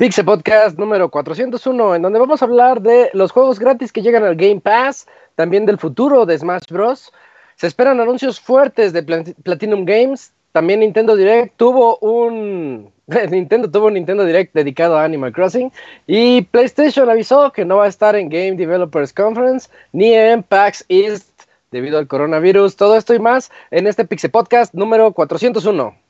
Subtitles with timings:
[0.00, 4.24] Pixel Podcast número 401, en donde vamos a hablar de los juegos gratis que llegan
[4.24, 7.12] al Game Pass, también del futuro de Smash Bros.
[7.56, 10.32] Se esperan anuncios fuertes de Platinum Games.
[10.52, 12.90] También Nintendo Direct tuvo un
[13.30, 15.70] Nintendo tuvo un Nintendo Direct dedicado a Animal Crossing
[16.06, 20.82] y PlayStation avisó que no va a estar en Game Developers Conference ni en PAX
[20.88, 22.74] East debido al coronavirus.
[22.74, 26.09] Todo esto y más en este Pixel Podcast número 401.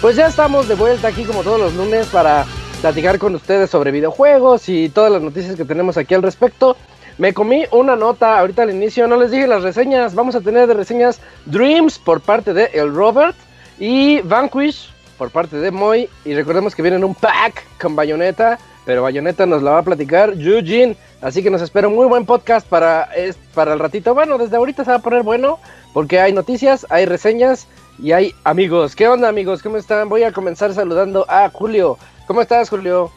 [0.00, 2.46] Pues ya estamos de vuelta aquí como todos los lunes para
[2.80, 6.78] platicar con ustedes sobre videojuegos y todas las noticias que tenemos aquí al respecto.
[7.18, 10.14] Me comí una nota ahorita al inicio, no les dije las reseñas.
[10.14, 13.36] Vamos a tener de reseñas Dreams por parte de El Robert
[13.78, 16.08] y Vanquish por parte de Moy.
[16.24, 20.32] Y recordemos que vienen un pack con Bayonetta, pero Bayonetta nos la va a platicar
[20.32, 20.96] Eugene.
[21.20, 23.10] Así que nos espera un muy buen podcast para,
[23.52, 24.14] para el ratito.
[24.14, 25.58] Bueno, desde ahorita se va a poner bueno
[25.92, 27.66] porque hay noticias, hay reseñas
[28.02, 28.96] y hay amigos.
[28.96, 29.62] ¿Qué onda amigos?
[29.62, 30.08] ¿Cómo están?
[30.08, 31.98] Voy a comenzar saludando a Julio.
[32.26, 33.12] ¿Cómo estás Julio?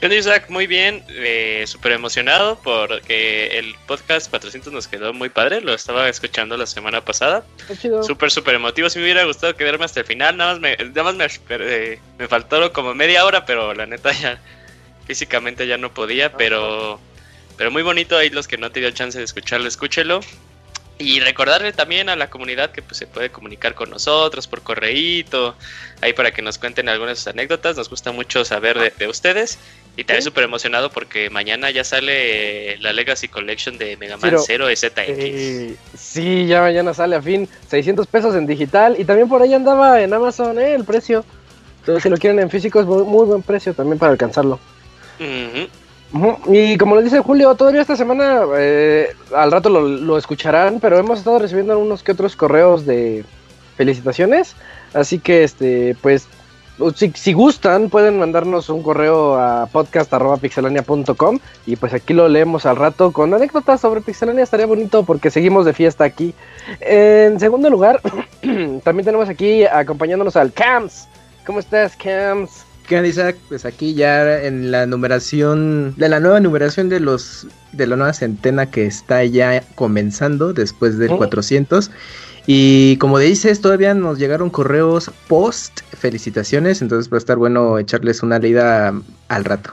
[0.00, 5.60] Yo Isaac, muy bien, eh, súper emocionado porque el podcast 400 nos quedó muy padre,
[5.60, 7.44] lo estaba escuchando la semana pasada.
[8.02, 11.12] Súper, súper emotivo, si me hubiera gustado quedarme hasta el final, nada más me, nada
[11.12, 14.42] más me, eh, me faltó como media hora, pero la neta ya
[15.06, 16.98] físicamente ya no podía, pero,
[17.56, 20.18] pero muy bonito ahí los que no te dio chance de escucharlo, escúchelo.
[21.02, 25.56] Y recordarle también a la comunidad que pues, se puede comunicar con nosotros por correíto,
[26.00, 27.76] ahí para que nos cuenten algunas de sus anécdotas.
[27.76, 29.58] Nos gusta mucho saber de, ustedes.
[29.96, 34.70] Y también súper emocionado porque mañana ya sale la Legacy Collection de Mega Man 0
[34.70, 34.90] y ZX.
[34.96, 37.48] Eh, sí, ya mañana sale a fin.
[37.68, 38.96] 600 pesos en digital.
[38.98, 41.24] Y también por ahí andaba en Amazon eh, el precio.
[41.80, 44.60] Entonces, si lo quieren en físico, es muy, buen precio también para alcanzarlo.
[46.48, 51.20] Y como les dice Julio, todavía esta semana, eh, al rato lo, escucharán, pero hemos
[51.20, 53.24] estado recibiendo unos que otros correos de
[53.76, 54.54] felicitaciones.
[54.92, 56.28] Así que, este, pues,
[57.14, 63.12] si, gustan, pueden mandarnos un correo a podcast.pixelania.com y pues aquí lo leemos al rato
[63.12, 64.42] con anécdotas sobre Pixelania.
[64.42, 66.34] Estaría bonito porque seguimos de fiesta aquí.
[66.80, 68.00] En segundo lugar,
[68.84, 71.08] también tenemos aquí acompañándonos al Cams.
[71.46, 72.66] ¿Cómo estás, Cams?
[72.86, 73.36] ¿Qué Isaac?
[73.48, 78.12] Pues aquí ya en la numeración, de la nueva numeración de los, de la nueva
[78.12, 81.90] centena que está ya comenzando después del 400.
[82.46, 88.22] Y como dices, todavía nos llegaron correos post felicitaciones, entonces va a estar bueno echarles
[88.22, 88.92] una leída
[89.28, 89.70] al rato.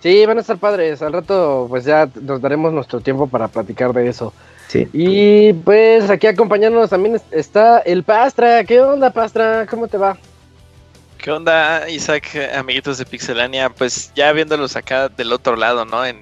[0.00, 1.00] Sí, van a estar padres.
[1.02, 4.32] Al rato, pues ya nos daremos nuestro tiempo para platicar de eso.
[4.68, 4.86] Sí.
[4.92, 8.62] Y pues aquí acompañándonos también está el Pastra.
[8.64, 9.66] ¿Qué onda, Pastra?
[9.68, 10.18] ¿Cómo te va?
[11.18, 13.70] ¿Qué onda, Isaac, amiguitos de Pixelania?
[13.70, 16.04] Pues ya viéndolos acá del otro lado, ¿no?
[16.04, 16.20] En,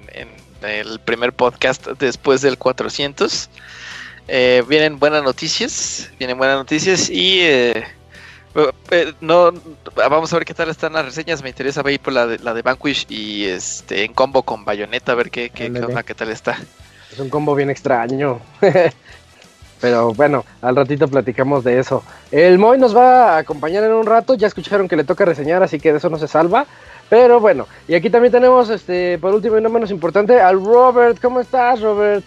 [0.61, 3.49] el primer podcast después del 400.
[4.27, 7.83] Eh, vienen buenas noticias, vienen buenas noticias y eh,
[8.89, 9.53] eh, no
[9.95, 11.43] vamos a ver qué tal están las reseñas.
[11.43, 15.11] Me interesa ver por la de, la de Vanquish y este en combo con Bayonetta,
[15.11, 16.57] a ver qué, qué, qué, onda, qué tal está.
[17.11, 18.41] Es un combo bien extraño.
[19.81, 22.03] Pero bueno, al ratito platicamos de eso.
[22.31, 24.33] El Moy nos va a acompañar en un rato.
[24.33, 26.65] Ya escucharon que le toca reseñar, así que de eso no se salva.
[27.09, 31.19] Pero bueno, y aquí también tenemos, este, por último y no menos importante, al Robert.
[31.21, 32.25] ¿Cómo estás, Robert?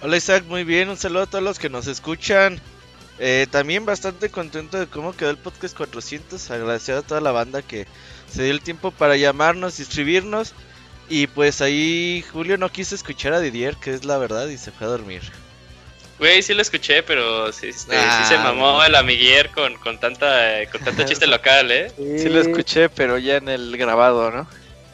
[0.00, 0.88] Hola Isaac, muy bien.
[0.88, 2.60] Un saludo a todos los que nos escuchan.
[3.18, 6.50] Eh, también bastante contento de cómo quedó el podcast 400.
[6.50, 7.86] Agradecido a toda la banda que
[8.30, 10.54] se dio el tiempo para llamarnos y escribirnos.
[11.08, 14.70] Y pues ahí Julio no quiso escuchar a Didier, que es la verdad, y se
[14.70, 15.22] fue a dormir.
[16.18, 20.00] Güey, sí lo escuché, pero sí, este, sí se ah, mamó el amiguier con, con,
[20.00, 21.92] tanta, con tanto chiste local, ¿eh?
[21.96, 22.28] Sí.
[22.28, 24.46] lo escuché, pero ya en el grabado, ¿no?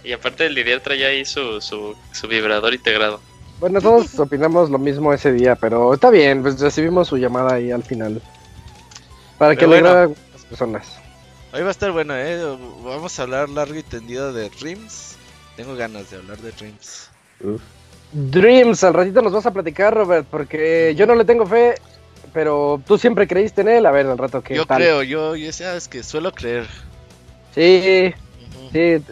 [0.05, 3.21] Y aparte el Didier traía ahí su, su, su vibrador integrado.
[3.59, 7.71] Bueno, todos opinamos lo mismo ese día, pero está bien, pues recibimos su llamada ahí
[7.71, 8.21] al final.
[9.39, 10.99] Para que le bueno, a las personas.
[11.55, 12.39] Hoy va a estar bueno, ¿eh?
[12.83, 15.17] Vamos a hablar largo y tendido de Rims.
[15.57, 17.09] tengo ganas de hablar de Dreams.
[18.15, 21.75] Dreams, al ratito nos vas a platicar, Robert, porque yo no le tengo fe,
[22.33, 23.87] pero tú siempre creíste en él.
[23.87, 24.55] A ver, al rato que.
[24.55, 26.67] Yo creo, yo, ya sabes que suelo creer.
[27.55, 28.15] Sí,
[28.73, 29.03] sí.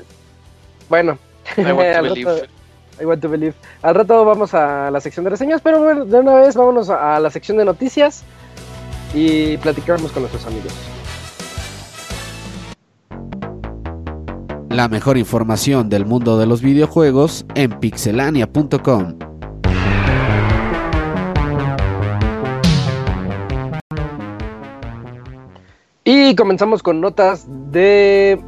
[0.88, 1.18] Bueno,
[1.56, 2.48] I want, to believe.
[3.00, 3.54] I want to believe.
[3.82, 7.18] Al rato vamos a la sección de reseñas, pero bueno, de una vez vámonos a
[7.18, 8.22] la sección de noticias
[9.14, 10.72] y platicamos con nuestros amigos.
[14.72, 19.18] La mejor información del mundo de los videojuegos en pixelania.com.
[26.04, 28.42] Y comenzamos con notas de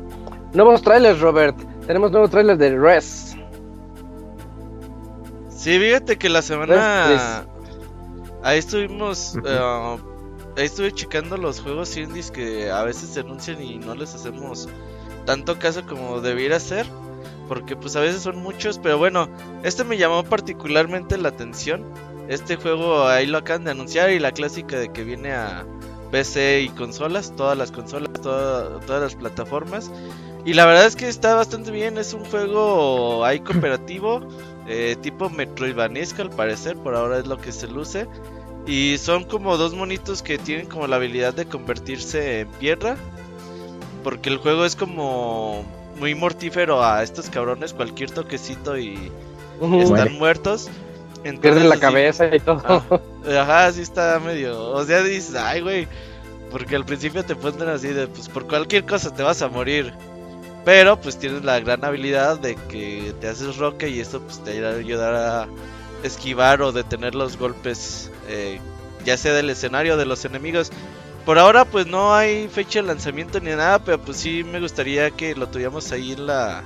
[0.55, 1.59] nuevos trailers, Robert.
[1.87, 3.37] Tenemos nuevos trailers de Res.
[5.50, 7.44] Sí, fíjate que la semana
[8.43, 9.99] ahí estuvimos uh,
[10.56, 14.69] ahí estuve checando los juegos indies que a veces se anuncian y no les hacemos
[15.25, 16.87] tanto caso como debiera ser.
[17.49, 19.29] Porque pues a veces son muchos, pero bueno,
[19.62, 21.85] este me llamó particularmente la atención.
[22.29, 25.67] Este juego ahí lo acaban de anunciar y la clásica de que viene a
[26.11, 29.91] PC y consolas, todas las consolas, todas las plataformas.
[30.44, 34.21] Y la verdad es que está bastante bien, es un juego ahí cooperativo,
[34.69, 38.06] eh, tipo Metroidvanesco al parecer, por ahora es lo que se luce.
[38.67, 42.97] Y son como dos monitos que tienen como la habilidad de convertirse en piedra.
[44.04, 45.64] Porque el juego es como
[45.98, 47.72] muy mortífero a estos cabrones.
[47.72, 49.10] Cualquier toquecito y
[49.80, 50.68] están muertos.
[51.40, 52.62] Pierden la cabeza y todo.
[53.26, 54.70] Ah, ajá, sí está medio.
[54.70, 55.88] O sea, dices, ay, güey.
[56.50, 59.92] Porque al principio te ponen así de, pues por cualquier cosa te vas a morir.
[60.64, 64.64] Pero pues tienes la gran habilidad de que te haces roca y esto pues te
[64.64, 65.48] ayudará a
[66.02, 68.60] esquivar o detener los golpes eh,
[69.04, 70.70] ya sea del escenario de los enemigos.
[71.25, 75.11] Por ahora pues no hay fecha de lanzamiento ni nada, pero pues sí me gustaría
[75.11, 76.62] que lo tuviéramos ahí en la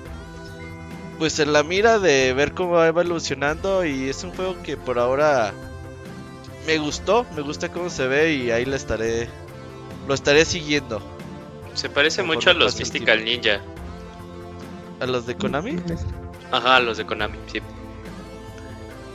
[1.18, 4.98] pues en la mira de ver cómo va evolucionando y es un juego que por
[4.98, 5.52] ahora
[6.66, 9.28] me gustó, me gusta cómo se ve y ahí lo estaré
[10.06, 11.02] lo estaré siguiendo.
[11.74, 13.60] Se parece mucho a los Mystical Ninja.
[15.00, 15.76] ¿A los de Konami?
[16.50, 17.60] Ajá, a los de Konami, sí.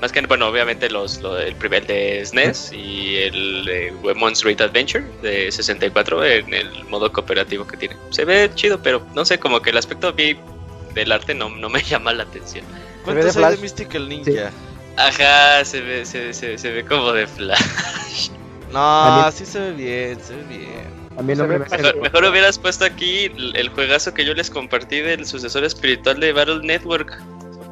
[0.04, 5.02] Más que, bueno, obviamente los, el primer de SNES y el de Women's Great Adventure
[5.22, 7.96] de 64 en el modo cooperativo que tiene.
[8.10, 11.82] Se ve chido, pero no sé, como que el aspecto del arte no, no me
[11.90, 12.66] llama la atención.
[13.06, 14.52] ¿Cuántos hay de Mystical Ninja?
[14.98, 18.30] Ajá, se ve, se, se, se, ve como de Flash.
[18.74, 21.26] No, sí se ve bien, se ve bien.
[21.26, 26.34] mejor, mejor, hubieras puesto aquí el juegazo que yo les compartí del sucesor espiritual de
[26.34, 27.24] Battle Network.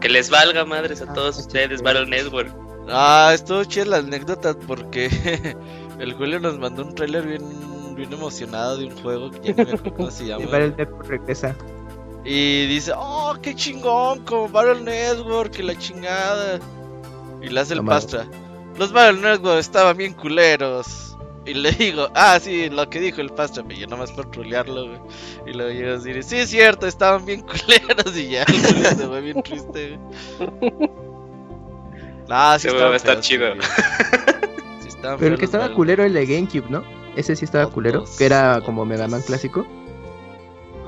[0.01, 2.51] Que les valga madres a todos ustedes, Battle Network.
[2.89, 5.55] Ah, estuvo chida la anécdota porque
[5.99, 9.71] el Julio nos mandó un trailer bien, bien emocionado de un juego que ya no
[9.71, 10.45] me cómo se llama.
[10.45, 11.55] Battle Network regresa.
[12.25, 16.59] Y dice, oh, qué chingón, como Battle Network, que la chingada.
[17.41, 18.27] Y le hace el pastra.
[18.77, 21.10] Los Battle Network estaban bien culeros.
[21.45, 24.87] Y le digo, ah, sí, lo que dijo el pastor, me yo más por trolearlo,
[24.87, 24.99] güey.
[25.47, 29.21] Y luego llego a decir, sí, es cierto, estaban bien culeros y ya, se fue
[29.21, 29.97] bien triste,
[30.39, 30.81] güey.
[32.29, 33.47] No, sí estaba estar chido.
[34.79, 36.83] Sí Pero el que estaba culero el de GameCube, ¿no?
[37.15, 39.65] Ese sí estaba culero, que era como Mega Man clásico.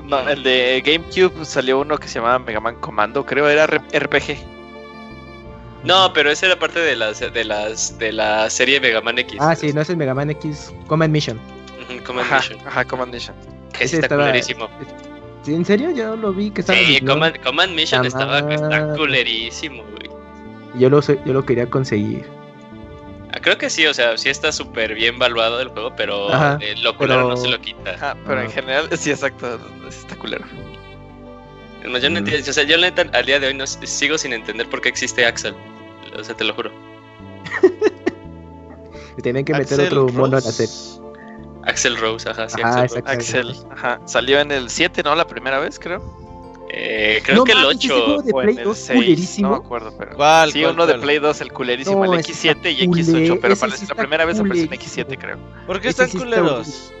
[0.04, 4.36] No, el de GameCube salió uno que se llamaba Mega Man Commando, creo era RPG.
[5.84, 9.36] No, pero esa era parte de las de las de la serie Mega Man X.
[9.38, 11.38] Ah, sí, no es el Mega Man X Command Mission.
[12.06, 12.58] Command ajá, Mission.
[12.66, 13.36] Ajá, Command Mission.
[13.72, 14.68] Que está culerísimo.
[15.46, 15.90] ¿En serio?
[15.90, 16.78] Yo lo vi que estaba.
[16.78, 20.10] Sí, Command, Command, Mission estaba está culerísimo, güey.
[20.80, 22.24] Yo lo, yo lo quería conseguir.
[23.32, 26.76] Ah, creo que sí, o sea, sí está súper bien valuado el juego, pero eh,
[26.82, 27.90] lo culero no se lo quita.
[27.90, 30.46] Ajá, pero en general, sí, exacto, está culero.
[31.82, 34.80] yo no entiendo, o sea, yo al día de hoy no, sigo sin entender por
[34.80, 35.54] qué existe Axel
[36.18, 36.70] o sea, te lo juro.
[39.22, 40.68] Tienen que meter otro mono a hacer.
[41.66, 44.00] Axel Rose, ajá, sí, Axel, Axel, ajá.
[44.04, 45.14] Salió en el 7, ¿no?
[45.14, 46.02] La primera vez, creo.
[46.68, 49.48] Eh, creo que el 8 de Play 2 culerísimo.
[49.48, 50.16] No me acuerdo, pero.
[50.16, 54.24] ¿Cuál, sí, uno de Play 2, el culerísimo, el X7 y X8, pero la primera
[54.24, 55.38] vez apareció en X7, creo.
[55.66, 56.92] ¿Por qué están culeros?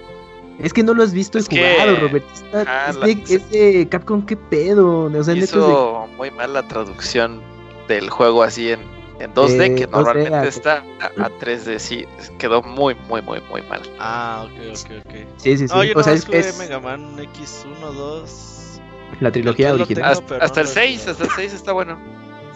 [0.60, 2.24] Es que no lo has visto es jugado, Robert.
[2.32, 5.10] Está, es, de, Capcom, qué pedo.
[5.12, 7.42] O sea, hizo muy mal la traducción
[7.88, 8.80] del juego así en,
[9.20, 12.06] en 2D, que normalmente está a, 3D, sí,
[12.38, 13.82] quedó muy, muy, muy, muy mal.
[13.98, 15.14] Ah, ok, ok, ok.
[15.36, 15.74] Sí, sí, sí.
[15.74, 16.58] No, yo o sea, es, es...
[16.58, 18.80] Mega Man X1, 2.
[19.20, 20.22] La trilogía original.
[20.40, 21.98] hasta, el 6, hasta el 6 está bueno.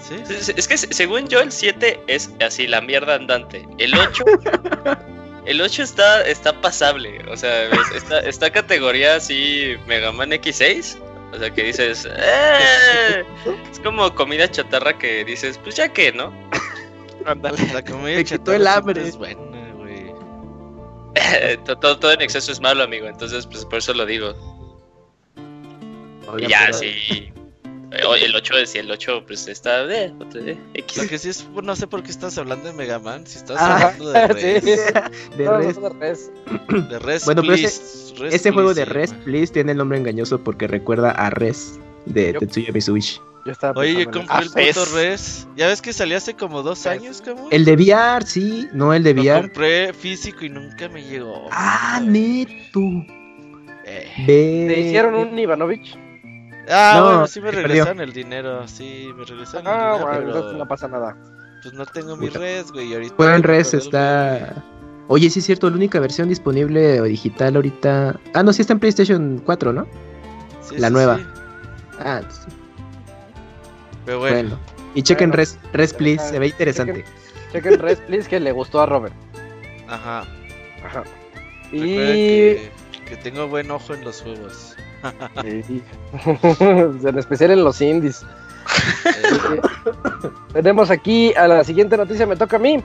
[0.03, 0.17] ¿Sí?
[0.57, 3.67] Es que según yo, el 7 es así, la mierda andante.
[3.79, 4.25] El 8.
[5.47, 7.25] el 8 está, está pasable.
[7.31, 10.99] O sea, está, está categoría así Mega Man X6.
[11.33, 13.25] O sea, que dices, ¡eh!
[13.71, 16.33] Es como comida chatarra que dices, pues ya que, ¿no?
[17.27, 17.59] Ándale.
[17.73, 19.07] La comida chatarra el hambre.
[19.07, 20.13] es buena, güey.
[21.65, 23.07] todo, todo en exceso es malo, amigo.
[23.07, 24.35] Entonces, pues por eso lo digo.
[26.39, 27.33] y ya, sí.
[27.91, 31.03] El 8 es el 8 pues está de, de X.
[31.03, 33.57] Lo que sí es, no sé por qué estás hablando de Mega Man, si estás
[33.59, 34.65] ah, hablando de Res.
[34.65, 36.31] de, res.
[36.91, 37.25] de Res.
[37.25, 41.79] Bueno, pero ese, juego de Res Please tiene el nombre engañoso porque recuerda a Res
[42.05, 43.21] de Tetsuya Mitsubishi.
[43.77, 45.49] Oye, yo compré el puto Res.
[45.57, 47.49] Ya ves que salió hace como dos años, como.
[47.51, 49.37] El de VR, sí, no el de VR.
[49.37, 51.49] Lo compré físico y nunca me llegó.
[51.51, 52.81] Ah, neto.
[53.87, 54.13] Eh.
[54.27, 55.97] ¿Te hicieron un Ivanovich?
[56.71, 58.67] Ah, bueno, sí me regresan el dinero.
[58.69, 60.43] Sí, me regresan ah, el dinero.
[60.43, 61.17] Bueno, no pasa nada.
[61.63, 62.93] Pues no tengo mi res, güey.
[62.95, 63.17] Ahorita.
[63.17, 64.65] Pues en res está.
[65.09, 68.21] Oye, sí es cierto, la única versión disponible digital ahorita.
[68.35, 69.87] Ah, no, sí está en PlayStation 4, ¿no?
[70.61, 71.17] Sí, la nueva.
[71.17, 71.25] Sí.
[72.01, 72.51] Ah, sí.
[74.05, 74.59] Pero bueno.
[74.95, 77.05] Y chequen res, res, please, se ve interesante.
[77.53, 79.15] Chequen, res, please, que le gustó a Robert.
[79.89, 80.25] Ajá.
[80.85, 81.05] Ajá.
[81.73, 81.79] Y.
[81.81, 82.71] Que,
[83.07, 84.77] que tengo buen ojo en los juegos.
[85.45, 88.25] en especial en los indies.
[90.53, 92.83] Tenemos aquí a la siguiente noticia, me toca a mí.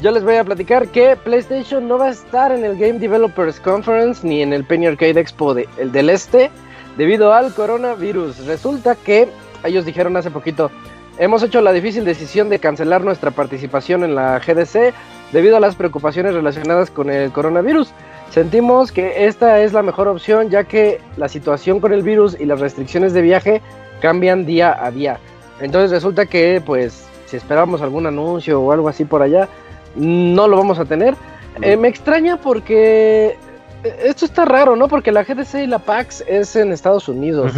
[0.00, 3.60] Yo les voy a platicar que PlayStation no va a estar en el Game Developers
[3.60, 6.50] Conference ni en el Penny Arcade Expo de, el del Este
[6.96, 8.46] debido al coronavirus.
[8.46, 9.28] Resulta que
[9.64, 10.70] ellos dijeron hace poquito,
[11.18, 14.92] hemos hecho la difícil decisión de cancelar nuestra participación en la GDC
[15.32, 17.92] debido a las preocupaciones relacionadas con el coronavirus.
[18.32, 22.46] Sentimos que esta es la mejor opción ya que la situación con el virus y
[22.46, 23.60] las restricciones de viaje
[24.00, 25.18] cambian día a día.
[25.60, 29.50] Entonces resulta que pues si esperábamos algún anuncio o algo así por allá,
[29.96, 31.14] no lo vamos a tener.
[31.60, 33.36] Eh, me extraña porque
[33.84, 34.88] eh, esto está raro, ¿no?
[34.88, 37.52] Porque la GDC y la PAX es en Estados Unidos.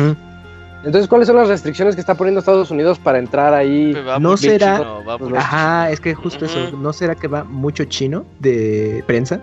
[0.85, 3.93] Entonces, ¿cuáles son las restricciones que está poniendo Estados Unidos para entrar ahí?
[3.93, 4.83] Pues no será.
[5.37, 6.73] Ajá, es que justo eso.
[6.73, 9.40] ¿No será que va mucho chino de prensa?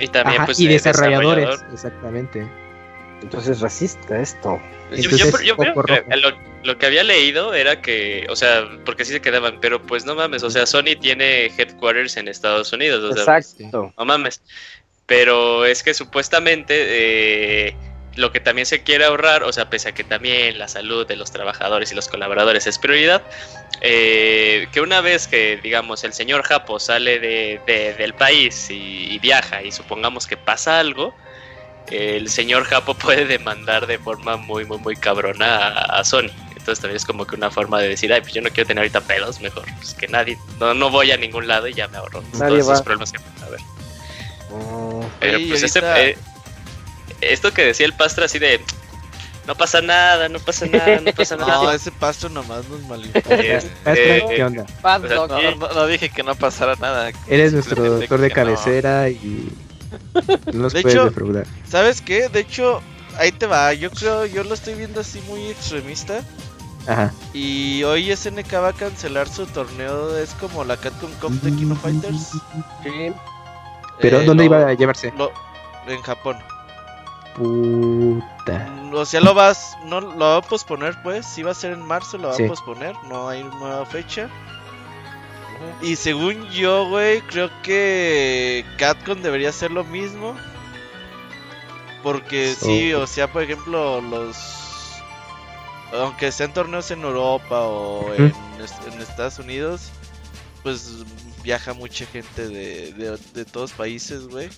[0.00, 2.46] Y también, pues, y desarrolladores, exactamente.
[3.22, 4.60] Entonces racista esto.
[4.92, 5.10] Yo,
[5.42, 5.56] yo,
[6.62, 10.14] lo, que había leído era que, o sea, porque sí se quedaban, pero pues no
[10.14, 13.16] mames, o sea, Sony tiene headquarters en Estados Unidos.
[13.16, 13.92] Exacto.
[13.96, 14.40] no mames.
[15.06, 16.74] Pero es que supuestamente
[17.68, 17.76] eh,
[18.18, 21.14] lo que también se quiere ahorrar, o sea, pese a que también la salud de
[21.14, 23.22] los trabajadores y los colaboradores es prioridad,
[23.80, 29.62] eh, que una vez que, digamos, el señor Japo sale de, del país y, viaja
[29.62, 31.14] y supongamos que pasa algo,
[31.90, 36.30] el señor Japo puede demandar de forma muy, muy, muy cabrona a, Sony.
[36.50, 38.82] Entonces también es como que una forma de decir, ay, pues yo no quiero tener
[38.82, 41.98] ahorita pelos, mejor pues que nadie, no, no voy a ningún lado y ya me
[41.98, 43.60] ahorro todos esos problemas que a ver.
[44.50, 45.04] Oh.
[45.20, 46.18] Pero pues este, eh,
[47.20, 48.60] esto que decía el pastor así de
[49.48, 51.54] no pasa nada, no pasa nada, no pasa nada.
[51.54, 53.66] No, ese pasto nomás nos malinterpreta.
[53.86, 54.66] Este, ¿Qué onda?
[55.74, 57.10] no, dije que no pasara nada.
[57.26, 59.50] Eres nuestro doctor de cabecera y
[60.52, 61.46] no nos de puedes hecho, defraudar.
[61.66, 62.28] ¿Sabes qué?
[62.28, 62.82] De hecho,
[63.18, 63.72] ahí te va.
[63.72, 66.20] Yo creo, yo lo estoy viendo así muy extremista.
[66.86, 67.14] Ajá.
[67.32, 70.14] Y hoy SNK va a cancelar su torneo.
[70.18, 72.32] Es como la Capcom Cup de Kino Fighters.
[72.82, 73.12] Sí.
[73.98, 75.10] ¿Pero eh, dónde iba a llevarse?
[75.86, 76.36] en Japón.
[77.38, 78.74] Puta.
[78.92, 81.24] O sea, lo vas, no lo va a posponer, pues.
[81.24, 82.96] Si va a ser en marzo, lo va a posponer.
[83.04, 84.28] No hay nueva fecha.
[85.80, 90.36] Y según yo, güey, creo que Catcon debería hacer lo mismo.
[92.02, 94.36] Porque sí, o sea, por ejemplo, los.
[95.92, 98.32] Aunque sean torneos en Europa o en,
[99.00, 99.90] Estados Unidos,
[100.62, 101.04] pues
[101.42, 104.50] viaja mucha gente de, de, de todos países, güey.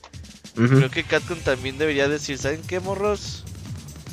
[0.54, 3.45] Creo que Capcom también debería decir, ¿saben qué, morros?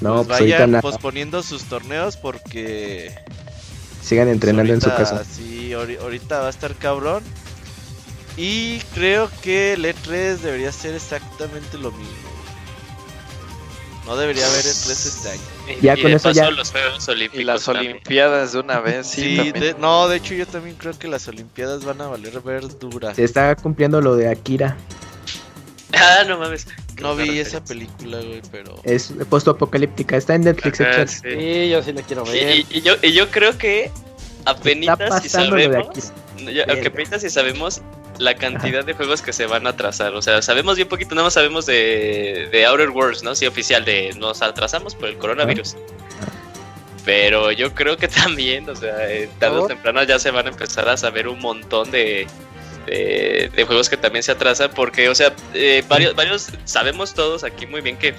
[0.01, 3.13] No, pues, pues vayan posponiendo sus torneos porque...
[4.01, 5.23] Sigan entrenando en su casa.
[5.25, 7.23] Sí, ahorita va a estar cabrón.
[8.37, 12.29] Y creo que el E3 debería ser exactamente lo mismo.
[14.05, 15.41] No debería haber E3 este año.
[15.81, 16.49] Ya con eso ya.
[16.51, 19.07] Los Juegos Olímpicos y las Olimpiadas de una vez.
[19.07, 23.13] Sí, no, de hecho yo también creo que las Olimpiadas van a valer verdura.
[23.15, 24.77] Se está cumpliendo lo de Akira.
[25.93, 26.67] Ah, no mames.
[27.01, 28.79] No vi esa película, güey, pero.
[28.83, 30.77] Es post-apocalíptica, está en Netflix.
[31.21, 31.69] sí.
[31.69, 32.65] yo sí la quiero ver.
[32.69, 33.91] Y, yo, y yo creo que
[34.45, 36.11] apenas si sabemos.
[36.87, 37.81] apenas si sabemos
[38.19, 40.13] la cantidad de juegos que se van a atrasar.
[40.15, 43.35] O sea, sabemos bien poquito, nada más sabemos de, de Outer Worlds, ¿no?
[43.35, 45.75] Sí, oficial, de nos atrasamos por el coronavirus.
[47.05, 48.95] Pero yo creo que también, o sea,
[49.39, 52.27] tarde o temprano ya se van a empezar a saber un montón de,
[52.87, 57.67] de, juegos que también se atrasan porque, o sea, eh, varios, varios sabemos todos aquí
[57.67, 58.15] muy bien que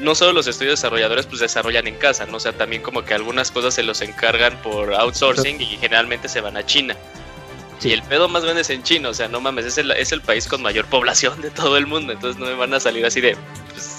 [0.00, 2.36] no solo los estudios desarrolladores pues desarrollan en casa, ¿no?
[2.36, 6.40] O sea, también como que algunas cosas se los encargan por outsourcing y generalmente se
[6.40, 6.96] van a China.
[7.82, 10.12] Y el pedo más grande es en China, o sea, no mames, es el, es
[10.12, 13.04] el país con mayor población de todo el mundo, entonces no me van a salir
[13.04, 13.36] así de...
[13.72, 13.93] Pues,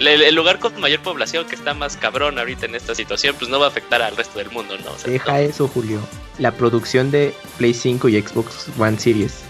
[0.00, 3.58] el, lugar con mayor población que está más cabrón ahorita en esta situación, pues no
[3.58, 4.92] va a afectar al resto del mundo, ¿no?
[5.04, 6.00] Deja eso, Julio.
[6.38, 9.40] La producción de Play 5 y Xbox One Series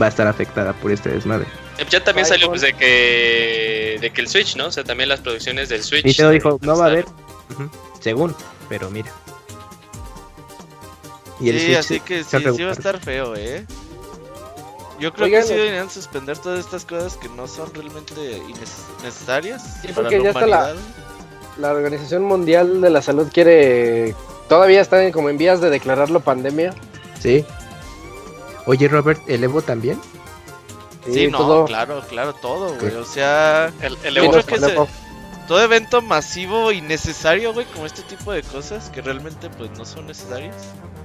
[0.00, 1.46] va a estar afectada por este desmadre.
[1.90, 4.66] Ya también salió pues de que de que el Switch, ¿no?
[4.66, 6.16] O sea, también las producciones del Switch.
[6.16, 7.04] te dijo, no va a haber.
[8.00, 8.34] Según,
[8.68, 9.12] pero mira.
[11.40, 13.64] Y el sí, así que sí, sí va a estar feo, ¿eh?
[14.98, 18.42] Yo creo que sí deberían suspender todas estas cosas que no son realmente
[19.02, 19.80] necesarias.
[19.82, 20.74] Sí, porque ya está la,
[21.56, 24.14] la Organización Mundial de la Salud quiere.
[24.48, 26.74] Todavía están como en vías de declararlo pandemia.
[27.20, 27.44] Sí.
[28.66, 30.00] Oye, Robert, ¿el Evo también?
[31.10, 32.94] Sí, no, claro, claro, todo, güey.
[32.96, 34.58] O sea, el, el que
[35.48, 39.86] todo evento masivo y necesario, güey, como este tipo de cosas que realmente pues no
[39.86, 40.54] son necesarias.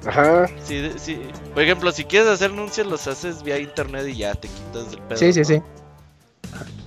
[0.05, 0.47] Ajá.
[0.63, 1.19] Sí, sí.
[1.53, 5.01] Por ejemplo, si quieres hacer anuncios los haces vía internet y ya te quitas del
[5.01, 5.17] pedo.
[5.17, 5.61] Sí, sí, sí.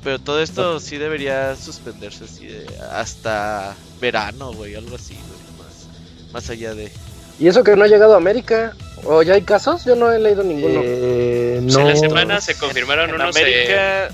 [0.04, 5.88] Pero todo esto sí debería suspenderse así de hasta verano, güey, algo así, güey, más,
[6.32, 6.92] más allá de...
[7.40, 8.74] ¿Y eso que no ha llegado a América?
[9.04, 9.84] ¿O ya hay casos?
[9.84, 10.80] Yo no he leído ninguno.
[10.82, 11.80] Eh, no.
[11.80, 13.36] En la semana se confirmaron en, unos.
[13.36, 14.08] América,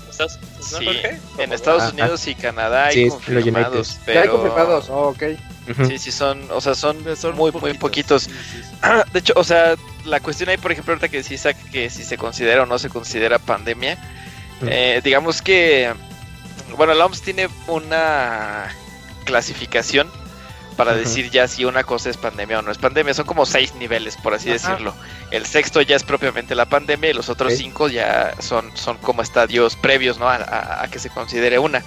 [0.61, 0.87] sí,
[1.37, 3.99] en Estados Unidos y Canadá hay confirmados.
[4.05, 4.21] Pero...
[4.21, 5.23] hay confirmados, oh, ok.
[5.87, 8.29] Sí, sí, son, o sea, son, son muy, muy poquitos.
[9.13, 12.17] De hecho, o sea, la cuestión ahí, por ejemplo, ahorita que decís que si se
[12.17, 13.97] considera o no se considera pandemia,
[14.67, 15.93] eh, digamos que,
[16.77, 18.73] bueno, la OMS tiene una
[19.25, 20.09] clasificación
[20.73, 23.13] para decir ya si una cosa es pandemia o no es pandemia.
[23.13, 24.93] Son como seis niveles, por así decirlo.
[25.31, 29.21] El sexto ya es propiamente la pandemia y los otros cinco ya son, son como
[29.21, 30.27] estadios previos ¿no?
[30.27, 31.83] a, que se considere una.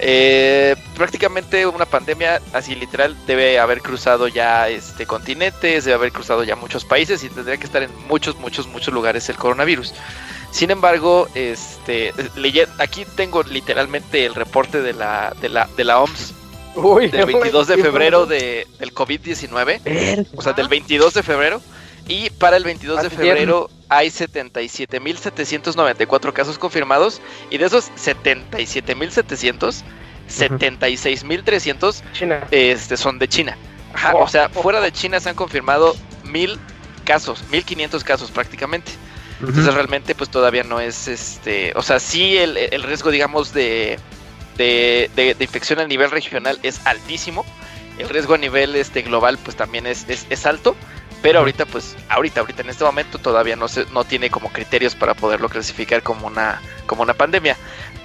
[0.00, 6.44] Eh, prácticamente una pandemia así literal debe haber cruzado ya este continentes, debe haber cruzado
[6.44, 9.94] ya muchos países y tendría que estar en muchos, muchos, muchos lugares el coronavirus.
[10.50, 12.14] Sin embargo, este,
[12.78, 16.34] aquí tengo literalmente el reporte de la, de la, de la OMS
[17.10, 20.26] del 22 de febrero de, del COVID-19.
[20.36, 21.60] O sea, del 22 de febrero.
[22.08, 27.20] Y para el 22 de febrero hay 77.794 casos confirmados.
[27.50, 29.82] Y de esos 77.700,
[30.28, 32.02] 76.300
[32.50, 33.58] este, son de China.
[34.14, 35.94] o sea, fuera de China se han confirmado
[36.24, 36.58] mil
[37.04, 38.92] casos, 1.500 casos prácticamente.
[39.40, 44.00] Entonces realmente pues todavía no es este, o sea, sí el, el riesgo digamos de,
[44.56, 47.44] de, infección a nivel regional es altísimo.
[47.98, 50.76] El riesgo a nivel este, global pues también es, es, alto.
[51.22, 54.94] Pero ahorita, pues, ahorita, ahorita en este momento todavía no se, no tiene como criterios
[54.94, 57.56] para poderlo clasificar como una, como una pandemia.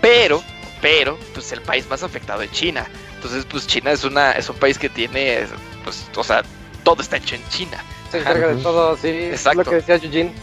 [0.02, 0.44] Pero,
[0.82, 2.88] pero, pues el país más afectado es China.
[3.16, 5.46] Entonces, pues China es una, es un país que tiene,
[5.84, 6.44] pues, o sea,
[6.84, 7.78] todo está hecho en China.
[8.12, 9.08] Se encarga de todo, sí.
[9.08, 9.64] Exacto.
[9.64, 10.34] lo que decía Eugene.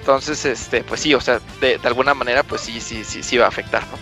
[0.00, 3.36] Entonces, este, pues sí, o sea, de, de alguna manera, pues sí, sí, sí, sí
[3.38, 3.98] va a afectar, ¿no?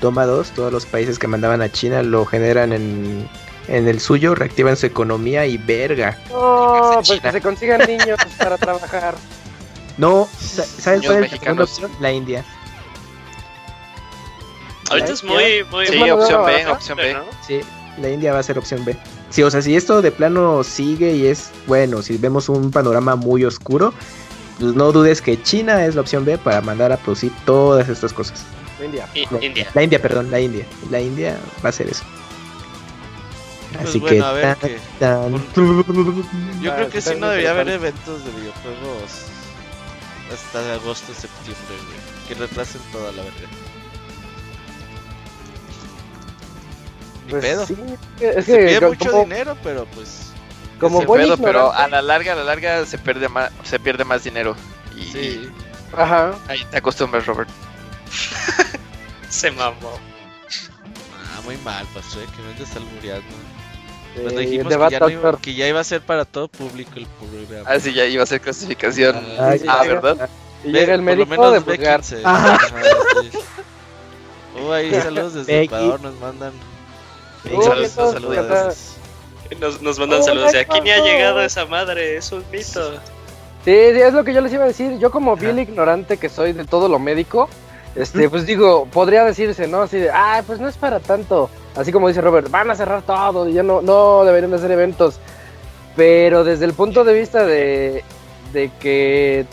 [0.00, 3.28] Toma dos, todos los países que mandaban a China lo generan en,
[3.68, 6.18] el suyo, reactivan su economía y verga.
[6.32, 9.14] Oh, pues que se consigan niños para trabajar.
[9.98, 11.90] No, ¿sabes cuál es la opción?
[12.00, 12.44] La India.
[14.90, 15.86] Ahorita es muy, muy...
[15.86, 17.16] Sí, opción B, opción B.
[17.46, 17.60] Sí,
[18.00, 18.96] la India va a ser opción B.
[19.30, 23.16] Sí, o sea, si esto de plano sigue y es bueno, si vemos un panorama
[23.16, 23.94] muy oscuro,
[24.58, 28.12] pues no dudes que China es la opción B para mandar a producir todas estas
[28.12, 28.44] cosas.
[28.84, 29.08] India.
[29.74, 30.66] La India, perdón, la India.
[30.90, 32.04] La India va a ser eso.
[33.72, 34.20] Pues Así que.
[34.20, 34.56] A ver
[36.60, 39.32] Yo creo que sí no debería haber eventos de videojuegos
[40.32, 41.76] hasta agosto, septiembre,
[42.26, 43.48] Que retrasen toda la verdad.
[47.26, 47.62] Ni pues pedo.
[48.20, 50.32] es se pierde mucho dinero, pero pues.
[50.80, 54.24] Como pedo, pero a la larga, a la larga se pierde más, se pierde más
[54.24, 54.56] dinero.
[54.96, 55.52] Y, sí.
[55.96, 56.34] Ajá.
[56.48, 57.50] Ahí te acostumbras, Robert.
[59.28, 59.98] Se mamó.
[61.14, 63.34] Ah, muy mal, pasó, pues, que me andes albureando.
[64.14, 67.68] Cuando dijimos que ya, iba, que ya, iba, a ser para todo público el programa.
[67.68, 69.16] Ah, sí, ya iba a ser clasificación.
[69.38, 70.28] Ah, ah ¿verdad?
[70.64, 72.02] Y llega el médico de juzgar.
[72.24, 72.58] Ah.
[74.72, 76.52] Ahí saludos desde Ecuador, nos mandan.
[77.44, 78.96] saludos, saludos.
[79.58, 80.54] Nos, nos mandan saludos.
[80.54, 82.92] Aquí ni ha llegado esa madre, es un mito.
[83.64, 84.98] Sí, es lo que yo les iba a decir.
[84.98, 87.48] Yo como bien ignorante que soy de todo lo médico,
[87.94, 89.82] este, pues digo, podría decirse, ¿no?
[89.82, 91.48] Así de, ah, pues no es para tanto.
[91.76, 94.70] Así como dice Robert, van a cerrar todo y ya no, no deberían de hacer
[94.70, 95.18] eventos.
[95.96, 98.04] Pero desde el punto de vista de,
[98.52, 99.46] de que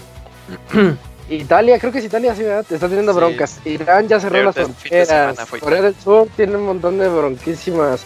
[1.30, 2.66] Italia, creo que es Italia, sí, ¿verdad?
[2.70, 3.60] Está teniendo broncas.
[3.66, 5.38] Irán ya cerró las fronteras.
[5.60, 8.04] Corea del Sur tiene un montón de bronquísimas.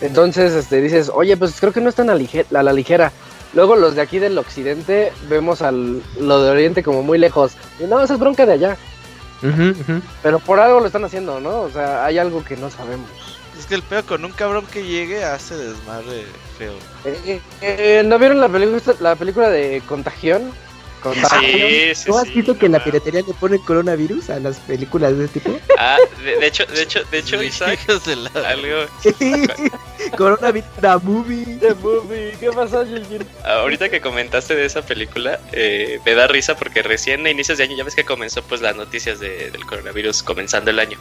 [0.00, 3.12] Entonces, este, dices, oye, pues creo que no están a, a la ligera.
[3.52, 7.52] Luego los de aquí del occidente vemos al lo de oriente como muy lejos.
[7.80, 8.76] Y no, esa es bronca de allá.
[10.22, 11.62] Pero por algo lo están haciendo, ¿no?
[11.62, 13.08] O sea, hay algo que no sabemos.
[13.60, 16.24] Es que el peor con un cabrón que llegue hace desmadre
[16.56, 16.72] feo.
[17.04, 20.50] Eh, eh, eh, ¿No vieron la película, la película de Contagión?
[21.02, 25.26] Sí, sí, ¿Tú has visto que la piratería le pone coronavirus a las películas de
[25.26, 25.58] este tipo?
[25.78, 27.80] Ah, de, hecho, de hecho, de hecho, Isaac,
[28.46, 28.86] algo.
[30.16, 31.58] coronavirus, the movie.
[31.58, 32.32] The movie.
[32.40, 32.82] ¿Qué pasó,
[33.44, 37.64] Ahorita que comentaste de esa película, eh, me da risa porque recién a inicios de
[37.64, 40.98] año ya ves que comenzó pues las noticias de, del coronavirus comenzando el año.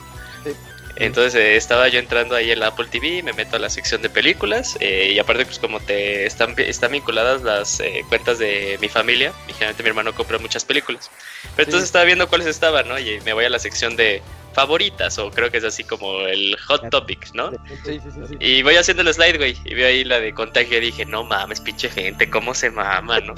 [0.99, 4.01] Entonces eh, estaba yo entrando ahí en la Apple TV, me meto a la sección
[4.01, 8.77] de películas eh, y aparte pues como te están, están vinculadas las eh, cuentas de
[8.81, 11.09] mi familia, y generalmente mi hermano compra muchas películas.
[11.55, 12.99] Pero entonces estaba viendo cuáles estaban, ¿no?
[12.99, 14.21] Y me voy a la sección de
[14.53, 17.51] favoritas o creo que es así como el hot topic, ¿no?
[17.85, 20.79] Sí, sí, sí, y voy haciendo el slide, güey, y veo ahí la de contagio
[20.79, 23.35] y dije, no mames, pinche gente, cómo se mama, ¿no?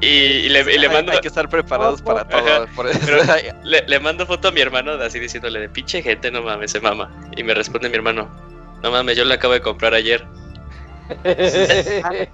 [0.00, 1.12] Y, le, le, mando.
[1.12, 2.66] Hay que estar preparados para todo.
[3.64, 7.10] le, mando foto a mi hermano así diciéndole de pinche gente, no mames, se mama.
[7.34, 8.28] Y me responde mi hermano,
[8.82, 10.22] no mames, yo la acabo de comprar ayer.
[11.24, 12.30] y ya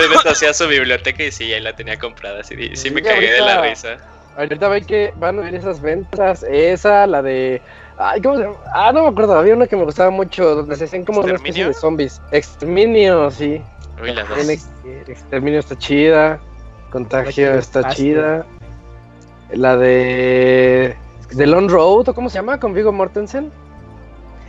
[0.00, 2.40] me meto hacia su biblioteca y sí, ahí la tenía comprada.
[2.40, 3.96] Así, sí, me cagué de la risa.
[4.36, 6.42] Ahorita ven que van a ver esas ventas.
[6.42, 7.62] Esa, la de.
[7.98, 8.56] Ay, ¿cómo se llama?
[8.74, 9.38] Ah, no me acuerdo.
[9.38, 12.20] Había una que me gustaba mucho donde se hacían como una especie de zombies.
[12.32, 13.62] Exterminio, sí.
[15.06, 16.40] Exterminio está chida.
[16.90, 18.46] Contagio está chida.
[19.52, 20.96] La de.
[21.36, 22.60] The Long Road, ¿o cómo se llama?
[22.60, 23.50] Con Vigo Mortensen.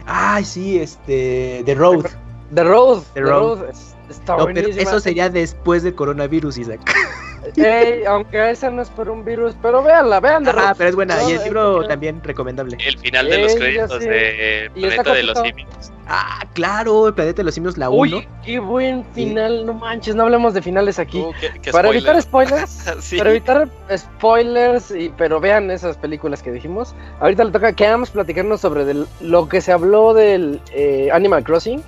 [0.05, 1.63] Ay, sí, este.
[1.65, 2.05] The Road.
[2.53, 3.03] The Road.
[3.13, 3.69] The Road.
[4.09, 6.81] Está no, pero eso sería después del coronavirus, Isaac.
[7.55, 10.47] Ey, aunque esa no es por un virus, pero véanla, vean.
[10.47, 11.17] Ah, pero es buena.
[11.27, 12.77] y el libro también recomendable.
[12.85, 15.91] El final de los créditos de Planeta de los Simios.
[16.05, 18.17] Ah, claro, el Planeta de los Simios, la 1.
[18.17, 21.19] Uy, qué buen final, no manches, no hablemos de finales aquí.
[21.19, 21.31] Uh,
[21.71, 22.85] para evitar spoilers,
[23.17, 26.93] para evitar spoilers, y, pero vean esas películas que dijimos.
[27.19, 31.81] Ahorita le toca que vamos platicarnos sobre lo que se habló del eh, Animal Crossing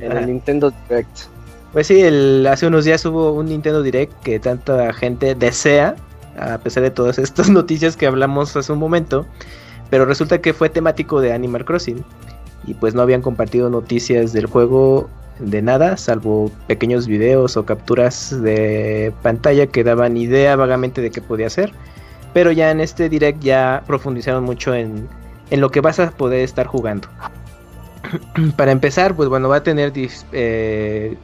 [0.00, 1.31] en el Nintendo Direct.
[1.72, 5.96] Pues sí, hace unos días hubo un Nintendo Direct que tanta gente desea,
[6.38, 9.26] a pesar de todas estas noticias que hablamos hace un momento,
[9.88, 12.04] pero resulta que fue temático de Animal Crossing
[12.66, 15.08] y pues no habían compartido noticias del juego
[15.38, 21.22] de nada, salvo pequeños videos o capturas de pantalla que daban idea vagamente de qué
[21.22, 21.72] podía ser.
[22.34, 25.08] Pero ya en este direct ya profundizaron mucho en,
[25.50, 27.08] en lo que vas a poder estar jugando.
[28.56, 29.92] Para empezar, pues bueno, va a tener
[30.32, 31.16] eh,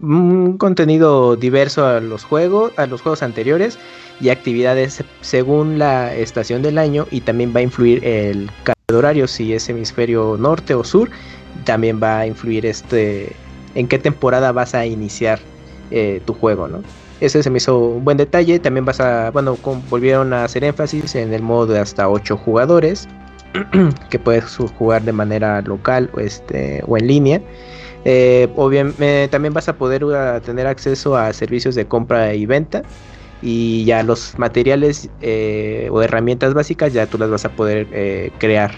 [0.00, 3.78] un contenido diverso a los juegos, a los juegos anteriores
[4.20, 9.26] y actividades según la estación del año y también va a influir el cambio horario
[9.26, 11.10] si es hemisferio norte o sur,
[11.64, 13.34] también va a influir este
[13.74, 15.40] en qué temporada vas a iniciar
[15.90, 16.82] eh, tu juego, ¿no?
[17.20, 18.58] Ese se me hizo un buen detalle.
[18.58, 19.56] También vas a, bueno,
[19.88, 23.08] volvieron a hacer énfasis en el modo de hasta 8 jugadores
[24.10, 27.42] que puedes jugar de manera local este, o en línea.
[28.04, 32.82] Eh, obviamente, también vas a poder uh, tener acceso a servicios de compra y venta.
[33.42, 38.30] Y ya los materiales eh, o herramientas básicas ya tú las vas a poder eh,
[38.38, 38.72] crear.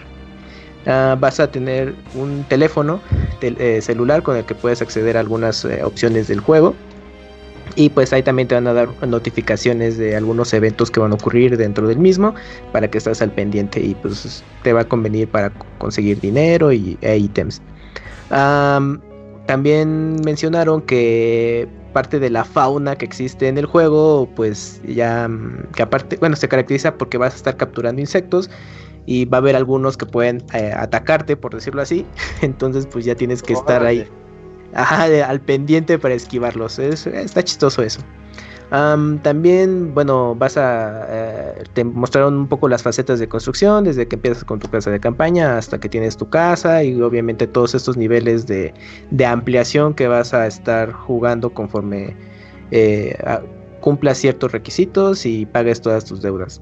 [0.87, 3.01] Ah, vas a tener un teléfono
[3.81, 6.75] celular con el que puedes acceder a algunas opciones del juego.
[7.75, 11.17] Y pues ahí también te van a dar notificaciones de algunos eventos que van a
[11.17, 12.35] ocurrir dentro del mismo
[12.73, 16.97] para que estés al pendiente y pues te va a convenir para conseguir dinero y
[17.03, 17.61] e ítems.
[19.47, 25.69] También mencionaron que parte de la fauna que existe en el juego, pues ya mm,
[25.75, 28.51] que aparte, bueno, se caracteriza porque vas a estar capturando insectos
[29.07, 32.05] y va a haber algunos que pueden eh, atacarte, por decirlo así.
[32.43, 34.07] Entonces, pues ya tienes que estar ahí
[34.75, 36.79] al pendiente para esquivarlos.
[36.79, 38.01] está chistoso eso
[38.71, 41.07] también, bueno, vas a.
[41.09, 44.91] Eh, te mostraron un poco las facetas de construcción, desde que empiezas con tu casa
[44.91, 48.75] de campaña hasta que tienes tu casa, y obviamente todos estos niveles de,
[49.27, 52.17] ampliación que vas a estar jugando conforme
[52.71, 53.17] eh,
[53.81, 56.61] cumplas ciertos requisitos y pagues todas tus deudas.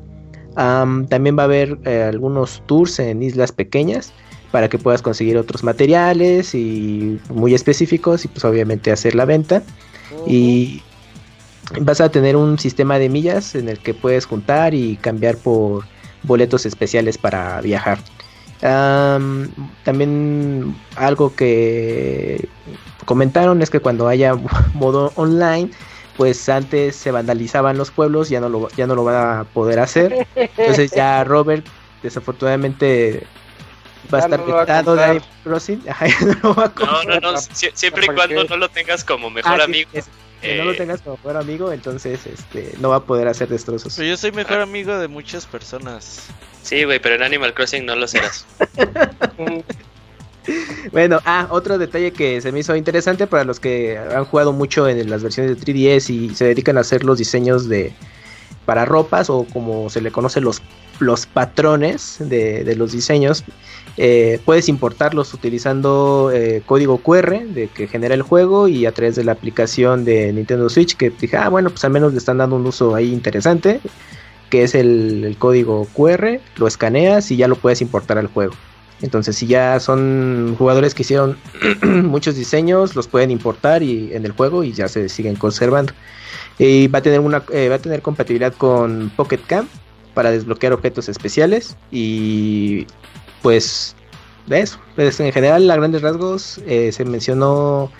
[0.54, 4.12] también va a haber eh, algunos tours en islas pequeñas
[4.52, 9.62] para que puedas conseguir otros materiales y muy específicos y pues obviamente hacer la venta.
[10.26, 10.82] Y
[11.80, 15.84] vas a tener un sistema de millas en el que puedes juntar y cambiar por
[16.22, 17.98] boletos especiales para viajar.
[19.84, 22.48] también algo que
[23.04, 24.34] comentaron es que cuando haya
[24.74, 25.70] modo online
[26.16, 29.80] pues antes se vandalizaban los pueblos, ya no lo, ya no lo va a poder
[29.80, 30.26] hacer.
[30.36, 31.66] Entonces ya Robert
[32.02, 33.26] desafortunadamente
[34.12, 35.82] va a estar vetado de Crossing.
[36.42, 36.54] no,
[37.04, 39.90] no, no, siempre y cuando no lo tengas como mejor ah, amigo.
[40.44, 43.48] Que no lo eh, tengas como mejor amigo, entonces este no va a poder hacer
[43.48, 43.94] destrozos.
[43.96, 46.26] Pero yo soy mejor amigo de muchas personas.
[46.62, 48.46] Sí, güey, pero en Animal Crossing no lo serás.
[50.92, 54.88] bueno, ah, otro detalle que se me hizo interesante para los que han jugado mucho
[54.88, 57.92] en las versiones de 3DS y se dedican a hacer los diseños de
[58.64, 60.62] para ropas o como se le conoce los,
[60.98, 63.44] los patrones de, los diseños.
[63.96, 69.14] Eh, puedes importarlos utilizando eh, código QR de que genera el juego y a través
[69.14, 72.38] de la aplicación de Nintendo Switch que dije, ah, bueno, pues al menos le están
[72.38, 73.80] dando un uso ahí interesante,
[74.50, 78.54] que es el, código QR, lo escaneas y ya lo puedes importar al juego.
[79.00, 81.36] Entonces, si ya son jugadores que hicieron
[81.82, 85.92] muchos diseños, los pueden importar y, en el juego y ya se siguen conservando.
[86.58, 89.68] Y va a tener una eh, va a tener compatibilidad con Pocket Cam
[90.14, 92.86] para desbloquear objetos especiales y
[93.44, 93.94] pues
[94.46, 94.78] de eso.
[94.96, 97.92] Pues, en general, a grandes rasgos eh, se mencionó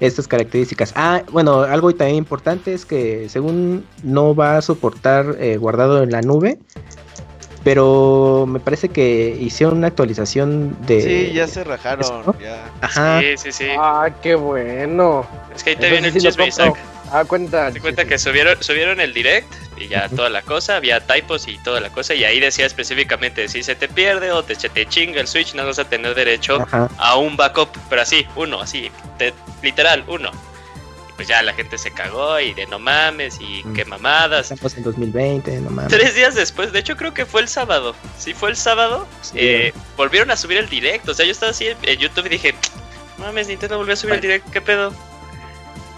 [0.00, 0.92] estas características.
[0.96, 6.10] Ah, bueno, algo también importante es que según no va a soportar eh, guardado en
[6.10, 6.58] la nube,
[7.62, 11.00] pero me parece que hicieron una actualización de.
[11.00, 12.24] Sí, ya se rajaron.
[12.42, 12.68] Ya.
[12.80, 13.20] Ajá.
[13.20, 13.66] Sí, sí, sí.
[13.78, 15.24] Ah, qué bueno.
[15.54, 16.74] Es que ahí te viene el chisme, Isaac.
[17.12, 17.70] Ah, cuenta.
[17.72, 21.58] Te cuenta que subieron, subieron el direct y ya toda la cosa, había typos y
[21.58, 25.20] toda la cosa, y ahí decía específicamente: si se te pierde o te, te chinga
[25.20, 26.66] el Switch, no vas a tener derecho
[26.98, 28.90] a un backup, pero así, uno, así,
[29.62, 30.30] literal, uno
[31.18, 33.72] pues ya la gente se cagó y de no mames y mm.
[33.72, 34.52] qué mamadas.
[34.52, 35.92] Estamos en 2020, no mames.
[35.92, 37.96] Tres días después, de hecho creo que fue el sábado.
[38.16, 39.04] Sí, fue el sábado.
[39.34, 41.10] Eh, volvieron a subir el directo.
[41.10, 42.54] O sea, yo estaba así en YouTube y dije,
[43.18, 44.94] mames, Nintendo volvió a subir el directo, ¿qué pedo?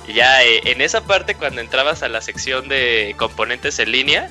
[0.06, 4.28] Y ya eh, en esa parte, cuando entrabas a la sección de componentes en línea,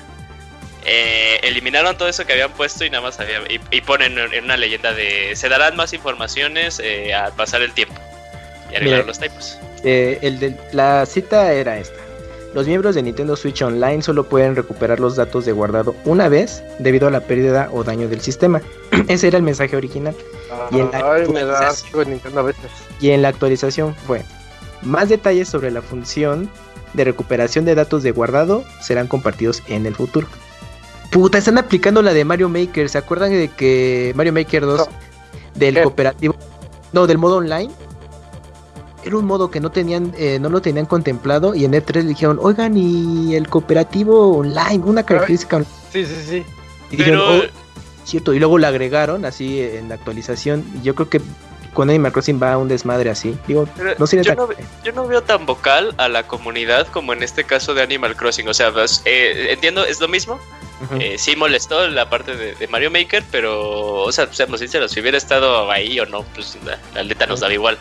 [0.84, 4.56] eh, eliminaron todo eso que habían puesto y nada más había, y, ponen en una
[4.56, 6.80] leyenda de se darán más informaciones
[7.14, 8.00] al pasar el tiempo
[8.72, 9.58] y arreglaron los typos.
[9.84, 11.98] Eh, el de, la cita era esta.
[12.54, 16.64] Los miembros de Nintendo Switch Online solo pueden recuperar los datos de guardado una vez
[16.80, 18.60] debido a la pérdida o daño del sistema.
[19.08, 20.16] Ese era el mensaje original.
[20.72, 21.74] y, en la
[23.00, 24.24] y en la actualización fue
[24.82, 26.50] más detalles sobre la función
[26.94, 30.26] de recuperación de datos de guardado serán compartidos en el futuro.
[31.10, 32.88] Puta, están aplicando la de Mario Maker.
[32.88, 34.88] ¿Se acuerdan de que Mario Maker 2
[35.54, 36.36] del cooperativo?
[36.92, 37.70] No, del modo online
[39.04, 42.38] era un modo que no tenían, eh, no lo tenían contemplado y en E3 dijeron,
[42.40, 45.62] oigan, y el cooperativo online, una característica.
[45.92, 46.44] Sí, sí, sí.
[46.90, 47.42] Y dijeron, oh,
[48.04, 50.64] cierto, y luego lo agregaron así en la actualización.
[50.76, 51.20] Y yo creo que
[51.72, 53.36] con Animal Crossing va a un desmadre así.
[53.46, 54.48] Digo, no yo, no,
[54.84, 58.48] yo, no, veo tan vocal a la comunidad como en este caso de Animal Crossing.
[58.48, 60.40] O sea, pues, eh, entiendo, es lo mismo.
[60.98, 65.18] Eh, sí molestó la parte de, Mario Maker, pero, o sea, seamos sinceros, si hubiera
[65.18, 67.78] estado ahí o no, pues la, la neta nos daba igual.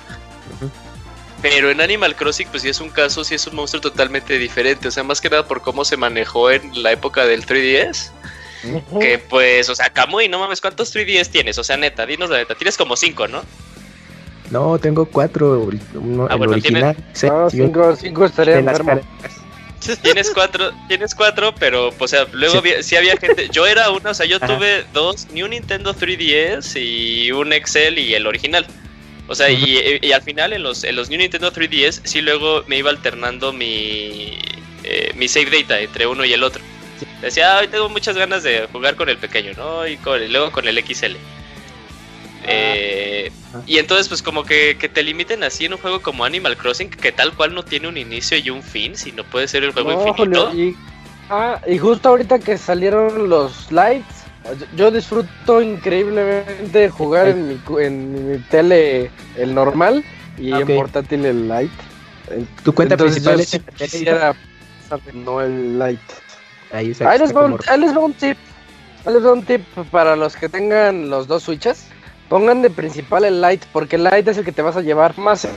[1.42, 4.90] Pero en Animal Crossing, pues sí es un caso, sí es un monstruo totalmente diferente.
[4.90, 8.12] O sea, más que nada por cómo se manejó en la época del 3DS.
[9.00, 11.58] Que pues, o sea, Kamui, no mames, ¿cuántos 3DS tienes?
[11.58, 12.56] O sea, neta, dinos la neta.
[12.56, 13.44] Tienes como cinco, ¿no?
[14.52, 15.70] No, tengo cuatro.
[15.94, 16.96] Uno, ah, bueno, original.
[17.24, 19.00] no, cinco, cinco estaría enfermo.
[20.02, 22.98] Tienes cuatro, tienes cuatro, pero, o sea, luego sí.
[22.98, 23.48] Había, gente.
[23.50, 27.98] Yo era uno, o sea, yo tuve dos, ni un Nintendo 3DS y un Excel
[27.98, 28.68] y el original.
[29.28, 32.78] O sea, y, al final en los, en los New Nintendo 3DS sí luego me
[32.78, 34.38] iba alternando mi,
[34.84, 36.62] eh, mi save data entre uno y el otro.
[37.22, 39.88] Decía, hoy tengo muchas ganas de jugar con el pequeño, ¿no?
[39.88, 39.98] Y,
[40.30, 41.16] luego con el XL.
[42.42, 42.46] Ah.
[42.48, 43.32] Eh,
[43.66, 47.12] y entonces pues como que, te limiten así en un juego como Animal Crossing, que
[47.12, 50.08] tal cual no tiene un inicio y un fin, si no puede ser el juego
[50.08, 50.54] infinito.
[50.54, 50.76] y,
[51.30, 54.26] ah, y justo ahorita que salieron los lights,
[54.76, 60.04] yo disfruto increíblemente jugar en mi, en mi tele el normal
[60.38, 61.72] y en portátil el light.
[62.64, 64.36] ¿Tu cuenta principal es quisiera
[65.14, 66.00] no el light.
[66.72, 67.58] Ahí, les va un, un
[68.14, 68.38] tip.
[69.06, 71.88] Ahí les va un tip para los que tengan los dos switches.
[72.30, 75.18] Pongan de principal el light, porque el light es el que te vas a llevar
[75.18, 75.48] más,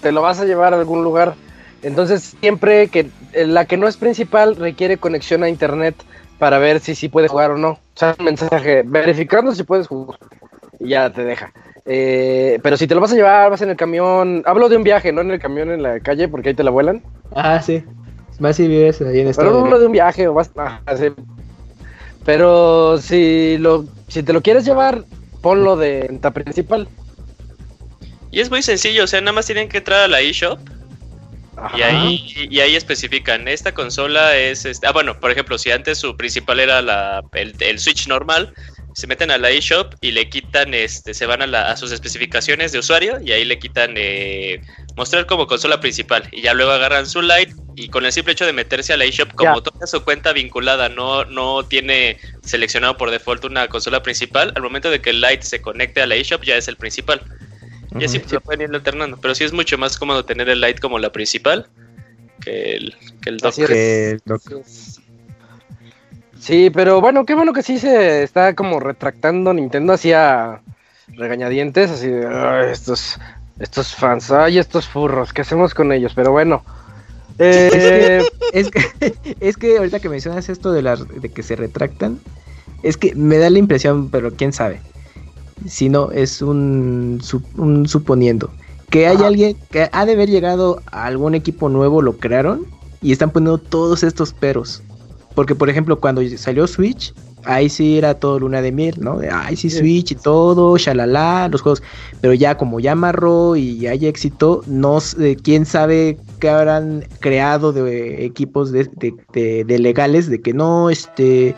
[0.00, 1.34] te lo vas a llevar a algún lugar.
[1.82, 5.94] Entonces, siempre que la que no es principal requiere conexión a internet
[6.38, 7.70] para ver si sí puedes jugar o no.
[7.70, 10.18] O sea, un mensaje verificando si puedes jugar
[10.78, 11.52] y ya te deja.
[11.84, 14.42] Eh, pero si te lo vas a llevar, vas en el camión.
[14.44, 16.70] Hablo de un viaje, no en el camión en la calle, porque ahí te la
[16.70, 17.02] vuelan.
[17.34, 17.82] Ah, sí.
[18.38, 20.50] Más si vives ahí en Pero hablo de un viaje o vas.
[20.56, 20.80] Ah,
[22.24, 25.02] pero si lo, si te lo quieres llevar,
[25.40, 26.88] ponlo de venta principal.
[28.30, 30.58] Y es muy sencillo, o sea, nada más tienen que entrar a la eShop
[31.76, 34.64] Y ahí, y ahí especifican, esta consola es...
[34.64, 38.52] Este, ah, bueno, por ejemplo, si antes su principal era la, el, Switch normal,
[38.94, 42.80] se meten a la eShop y le quitan, este, se van a, sus especificaciones de
[42.80, 44.60] usuario y ahí le quitan eh,
[44.96, 46.28] mostrar como consola principal.
[46.30, 49.04] Y ya luego agarran su Lite y con el simple hecho de meterse a la
[49.04, 54.52] eShop, como toda su cuenta vinculada no, no tiene seleccionado por default una consola principal,
[54.56, 57.22] al momento de que el Lite se conecte a la eShop ya es el principal.
[57.98, 59.16] Y así se pueden ir alternando.
[59.20, 61.68] Pero sí es mucho más cómodo tener el Lite como la principal
[62.40, 63.54] que el, que el dock.
[66.38, 70.62] Sí, pero bueno, qué bueno que sí se está como retractando Nintendo hacia
[71.08, 73.18] regañadientes, así de estos,
[73.60, 76.12] estos fans, ay, estos furros, ¿qué hacemos con ellos?
[76.14, 76.64] Pero bueno.
[77.38, 78.22] Eh,
[78.52, 78.80] es, que,
[79.40, 82.18] es que ahorita que mencionas esto de, las, de que se retractan,
[82.82, 84.80] es que me da la impresión, pero quién sabe,
[85.66, 87.20] sino es un,
[87.56, 88.50] un suponiendo.
[88.90, 92.66] Que hay alguien que ha de haber llegado a algún equipo nuevo, lo crearon
[93.02, 94.82] y están poniendo todos estos peros.
[95.34, 97.12] Porque, por ejemplo, cuando salió Switch,
[97.44, 99.18] ahí sí era todo luna de miel, ¿no?
[99.18, 101.82] De, ay, sí, Switch y todo, shalala, los juegos.
[102.20, 104.98] Pero ya como ya amarró y hay éxito, no
[105.42, 108.88] quién sabe qué habrán creado de equipos de,
[109.32, 111.54] de, de legales, de que no, este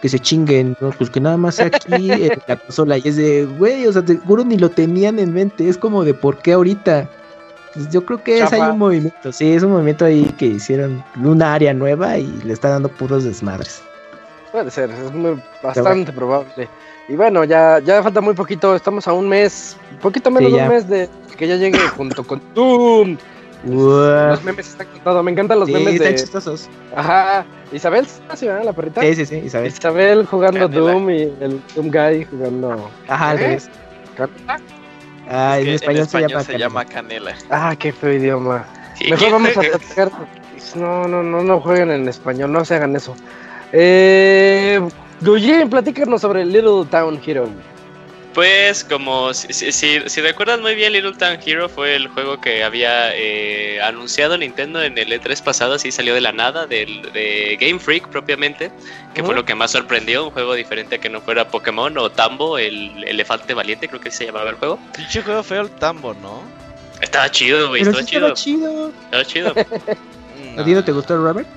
[0.00, 0.90] que se chinguen, ¿no?
[0.90, 2.98] Pues que nada más aquí en la consola.
[2.98, 5.68] Y es de, güey, o sea, seguro ni lo tenían en mente.
[5.68, 7.10] Es como de por qué ahorita.
[7.74, 11.04] Pues yo creo que es ahí un movimiento, sí, es un movimiento ahí que hicieron
[11.22, 13.80] una área nueva y le está dando puros desmadres.
[14.52, 15.12] Puede ser, es
[15.62, 16.68] bastante probable.
[17.08, 20.68] Y bueno, ya, ya falta muy poquito, estamos a un mes, poquito menos de un
[20.68, 23.16] mes de que ya llegue junto con Doom.
[23.64, 26.68] Los memes están contados, me encantan los memes están chistosos.
[26.94, 27.44] Ajá.
[27.72, 28.64] Isabel, ¿sí, ¿verdad?
[28.64, 29.00] La perrita.
[29.02, 29.68] Sí, sí, sí, Isabel.
[29.68, 32.90] Isabel jugando Doom y el Doom Guy jugando.
[33.08, 33.70] Ajá, al revés.
[35.28, 37.34] Ah, en, español, se, llama, canela.
[37.50, 38.64] Ah, qué feo idioma.
[39.08, 40.10] Mejor vamos a platicar.
[40.74, 43.14] No, no, no, no jueguen en español, no se hagan eso.
[43.72, 44.80] Eh,
[45.20, 47.48] Gujin, platícanos sobre Little Town Hero.
[48.34, 53.14] Pues como si, si, recuerdas muy bien, Little Town Hero fue el juego que había
[53.16, 57.80] eh, anunciado Nintendo en el E3 pasado, así salió de la nada, del, de Game
[57.80, 58.70] Freak propiamente,
[59.14, 62.56] que fue lo que más sorprendió, un juego diferente que no fuera Pokémon o Tambo,
[62.56, 64.78] el elefante valiente, creo que se llamaba el juego.
[64.96, 66.42] Pinche juego feo el Tambo, ¿no?
[67.00, 68.32] Estaba chido, güey, estaba, chido.
[68.34, 68.92] chido.
[69.06, 69.54] Estaba chido.
[70.56, 71.48] ¿A ti no te gustó Robert?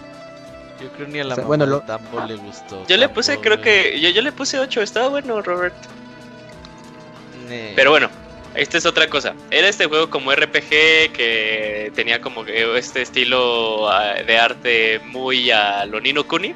[0.83, 1.79] Yo creo ni a la bueno, lo...
[1.81, 2.85] Tambo le gustó.
[2.87, 5.73] Yo le puse, creo que, yo, yo le puse 8, estaba bueno, Robert.
[7.75, 8.09] Pero bueno,
[8.55, 9.33] esta es otra cosa.
[9.49, 15.85] Era este juego como RPG que tenía como este estilo ah, de arte muy a
[15.85, 16.53] lo Nino Kuni.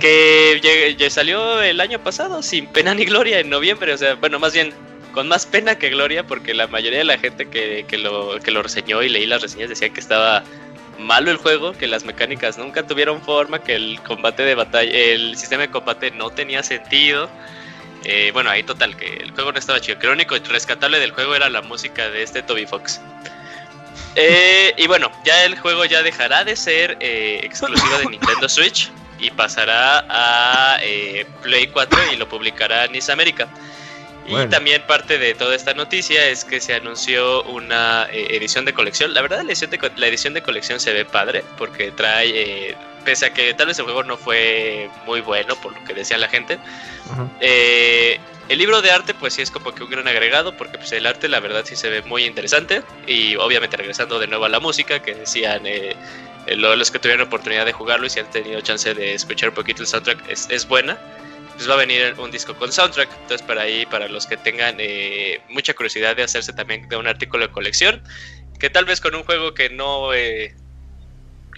[0.00, 3.92] Que ya salió el año pasado sin pena ni gloria en noviembre.
[3.92, 4.74] O sea, bueno, más bien
[5.12, 8.50] con más pena que gloria porque la mayoría de la gente que, que, lo, que
[8.50, 10.42] lo reseñó y leí las reseñas decía que estaba
[10.98, 15.36] malo el juego, que las mecánicas nunca tuvieron forma, que el combate de batalla, el
[15.36, 17.28] sistema de combate no tenía sentido
[18.04, 19.98] eh, bueno, ahí total, que el juego no estaba chido.
[19.98, 23.00] Que lo único rescatable del juego era la música de este Toby Fox.
[24.14, 28.90] Eh, y bueno, ya el juego ya dejará de ser eh, exclusivo de Nintendo Switch
[29.18, 30.78] y pasará a
[31.42, 33.12] Play 4 y lo publicará Nice
[34.28, 39.14] Y también parte de toda esta noticia es que se anunció una edición de colección.
[39.14, 43.26] La verdad, la edición de, la edición de colección se ve padre porque trae pese
[43.26, 46.28] a que tal vez el juego no fue muy bueno por lo que decía la
[46.28, 46.58] gente.
[47.40, 50.92] Eh, el libro de arte pues sí es como que un gran agregado porque pues
[50.92, 54.48] el arte la verdad sí se ve muy interesante y obviamente regresando de nuevo a
[54.48, 55.94] la música que decían eh,
[56.56, 59.82] los que tuvieron oportunidad de jugarlo y si han tenido chance de escuchar un poquito
[59.82, 60.98] el soundtrack es, buena
[61.58, 64.76] pues va a venir un disco con soundtrack entonces para ahí para los que tengan
[64.78, 68.02] eh, mucha curiosidad de hacerse también de un artículo de colección
[68.58, 70.12] que tal vez con un juego que no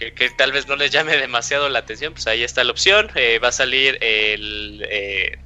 [0.09, 3.11] que, tal vez no les llame demasiado la atención, pues ahí está la opción.
[3.15, 5.37] Eh, va a salir el, eh,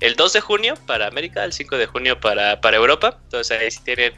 [0.00, 3.18] el 2 de junio para América, el 5 de junio para, para Europa.
[3.24, 4.14] Entonces ahí si tienen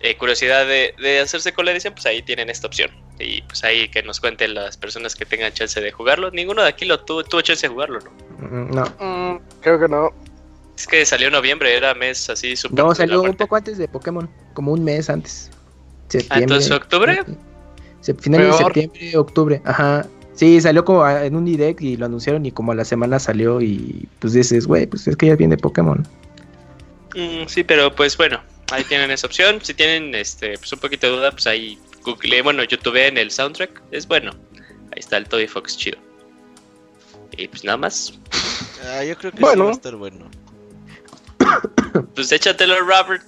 [0.00, 2.90] eh, curiosidad de, hacerse con la edición, pues ahí tienen esta opción.
[3.18, 6.30] Y pues ahí que nos cuenten las personas que tengan chance de jugarlo.
[6.30, 8.29] Ninguno de aquí lo tuvo, tuvo chance de jugarlo, ¿no?
[8.40, 8.84] Mm, no.
[8.98, 10.10] Mm, creo que no.
[10.76, 12.84] Es que salió en noviembre, era mes así súper.
[12.84, 15.50] No, salió un poco antes de Pokémon, como un mes antes.
[16.30, 17.22] Ah, entonces octubre.
[18.18, 20.06] Final de septiembre, octubre, ajá.
[20.34, 23.60] Sí, salió como en un direct y lo anunciaron y como a la semana salió
[23.60, 26.06] y pues dices, güey, pues es que ya viene Pokémon.
[27.14, 29.58] Mm, sí, pero pues bueno, ahí tienen esa opción.
[29.62, 33.30] Si tienen este pues un poquito de duda, pues ahí google, bueno, YouTube en el
[33.30, 34.32] soundtrack, es bueno.
[34.92, 35.98] Ahí está el Toy Fox chido.
[37.36, 38.18] Y pues nada más.
[38.86, 40.30] Ah, yo creo que sí va a estar bueno.
[42.14, 43.24] pues échatelo, Robert.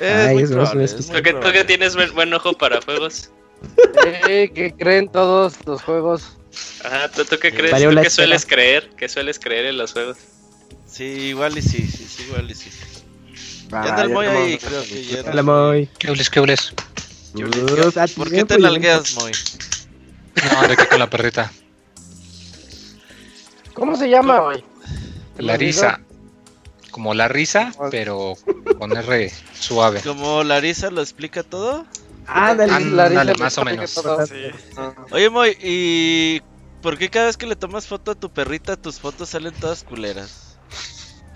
[0.00, 3.30] Es ¿Tú, que, tienes buen ojo para juegos?
[4.28, 6.36] Eh, ¿Qué creen todos los juegos?
[6.84, 7.82] Ajá, ¿tú, qué crees?
[7.82, 8.90] ¿Tú qué sueles creer?
[8.96, 10.18] ¿Qué sueles creer en los juegos?
[10.86, 12.70] Sí, igual y sí, sí, sí igual y sí.
[13.70, 15.22] ya anda el Moy ahí, creo que ya.
[15.30, 15.88] Hola, Moy.
[15.98, 16.74] ¿Qué hables, qué hables?
[18.16, 19.32] ¿Por qué te nalgueas, Moy?
[20.52, 21.50] No, de aquí con la perrita.
[23.74, 24.64] ¿Cómo se llama, Moy?
[25.38, 26.00] Larisa.
[26.90, 28.34] Como la risa, pero
[28.78, 30.00] con R suave.
[30.00, 31.84] ¿Como Larisa lo explica todo?
[32.26, 34.00] Ah, dale, dale, más o menos.
[35.10, 36.40] Oye, Moy, ¿y
[36.80, 39.82] por qué cada vez que le tomas foto a tu perrita tus fotos salen todas
[39.82, 40.56] culeras?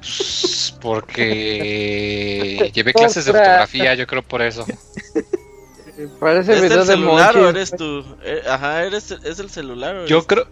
[0.01, 4.65] Pues, porque llevé clases de fotografía, yo creo por eso.
[6.21, 8.05] Parece ¿Es el celular o eres tú?
[8.23, 10.47] Eh, ajá, eres, ¿es el celular o Yo creo...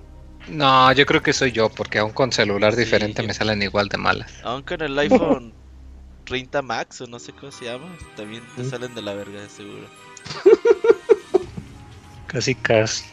[0.49, 3.99] No, yo creo que soy yo, porque aún con celular diferente me salen igual de
[3.99, 4.33] malas.
[4.45, 5.53] Aún con el iPhone
[6.25, 9.87] 30 Max o no sé cómo se llama, también te salen de la verga, seguro.
[12.27, 13.05] casi, casi.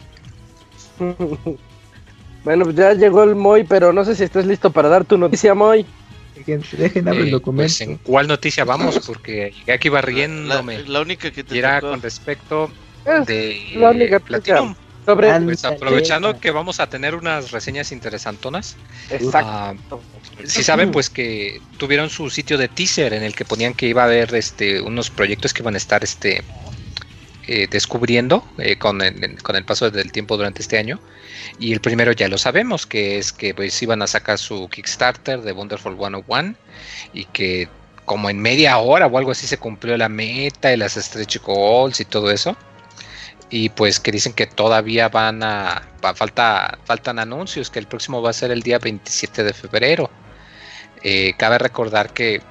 [2.44, 5.18] bueno, pues ya llegó el Moy, pero no sé si estás listo para dar tu
[5.18, 5.86] noticia, Moy.
[6.36, 7.74] Dejen, abrir el eh, documento.
[7.78, 9.00] Pues, ¿En cuál noticia vamos?
[9.06, 10.84] Porque llegué aquí barriéndome.
[10.84, 12.72] La, única que te era con respecto
[13.28, 14.76] de la Platinum.
[15.06, 15.40] Sobre...
[15.42, 18.76] Pues aprovechando que vamos a tener unas reseñas interesantonas.
[19.10, 19.98] Exacto.
[19.98, 23.88] Uh, si saben, pues que tuvieron su sitio de teaser en el que ponían que
[23.88, 26.44] iba a haber este unos proyectos que iban a estar este
[27.48, 31.00] eh, descubriendo eh, con, el, con, el, paso del tiempo durante este año.
[31.60, 35.42] Y el primero ya lo sabemos, que es que pues iban a sacar su Kickstarter
[35.42, 36.56] de Wonderful 101
[37.14, 37.68] y que
[38.06, 42.00] como en media hora o algo así se cumplió la meta y las stretch goals
[42.00, 42.56] y todo eso
[43.54, 45.84] y pues que dicen que todavía van a,
[46.16, 50.10] falta, faltan anuncios, que el próximo va a ser el día 27 de febrero.
[51.04, 52.42] Eh, cabe recordar que,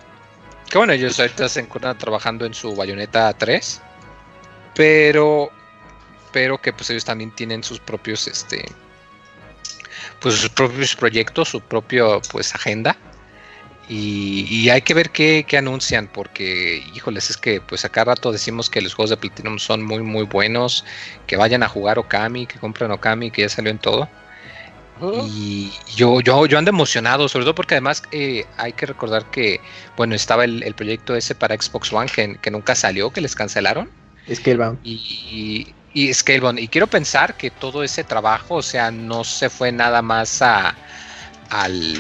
[0.71, 3.83] que, bueno, ellos ahorita se encuentran trabajando en su bayoneta 3,
[4.77, 5.51] pero,
[6.33, 8.65] pero que pues ellos también tienen sus propios, este,
[10.21, 12.97] pues sus propios proyectos, su propio pues agenda
[13.89, 18.81] y, hay que ver qué, anuncian, porque, híjoles, es que pues acá rato decimos que
[18.81, 20.85] los juegos de Platinum son muy, muy buenos,
[21.27, 24.09] que vayan a jugar Okami, que compren Okami, que ya salió en todo.
[25.27, 29.61] Y yo, yo, yo ando emocionado, sobre todo porque además eh, hay que recordar que,
[29.97, 33.91] bueno, estaba el, proyecto ese para Xbox One que, que, nunca salió, que les cancelaron.
[34.33, 34.79] Scalebound.
[34.85, 36.61] Y, y, y Scalebound.
[36.61, 40.77] Y quiero pensar que todo ese trabajo, o sea, no se fue nada más a,
[41.51, 41.99] al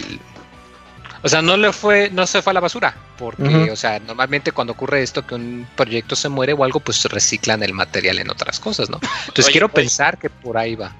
[1.22, 4.52] o sea, no le fue, no se fue a la basura, porque, o sea, normalmente
[4.52, 8.30] cuando ocurre esto que un proyecto se muere o algo, pues reciclan el material en
[8.30, 9.00] otras cosas, ¿no?
[9.28, 10.92] Entonces quiero pensar que por ahí va.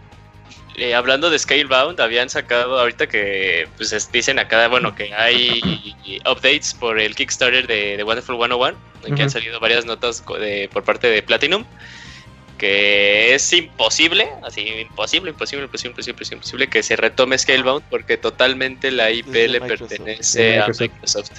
[0.77, 5.61] Eh, hablando de Scalebound, habían sacado ahorita que pues dicen acá, bueno, que hay
[6.25, 11.09] updates por el Kickstarter de, Wonderful 101, en que han salido varias notas por parte
[11.09, 11.65] de Platinum
[12.63, 18.93] que es imposible, así imposible, imposible, imposible, imposible, imposible que se retome Scalebound porque totalmente
[18.93, 21.33] la IP le pertenece a Microsoft.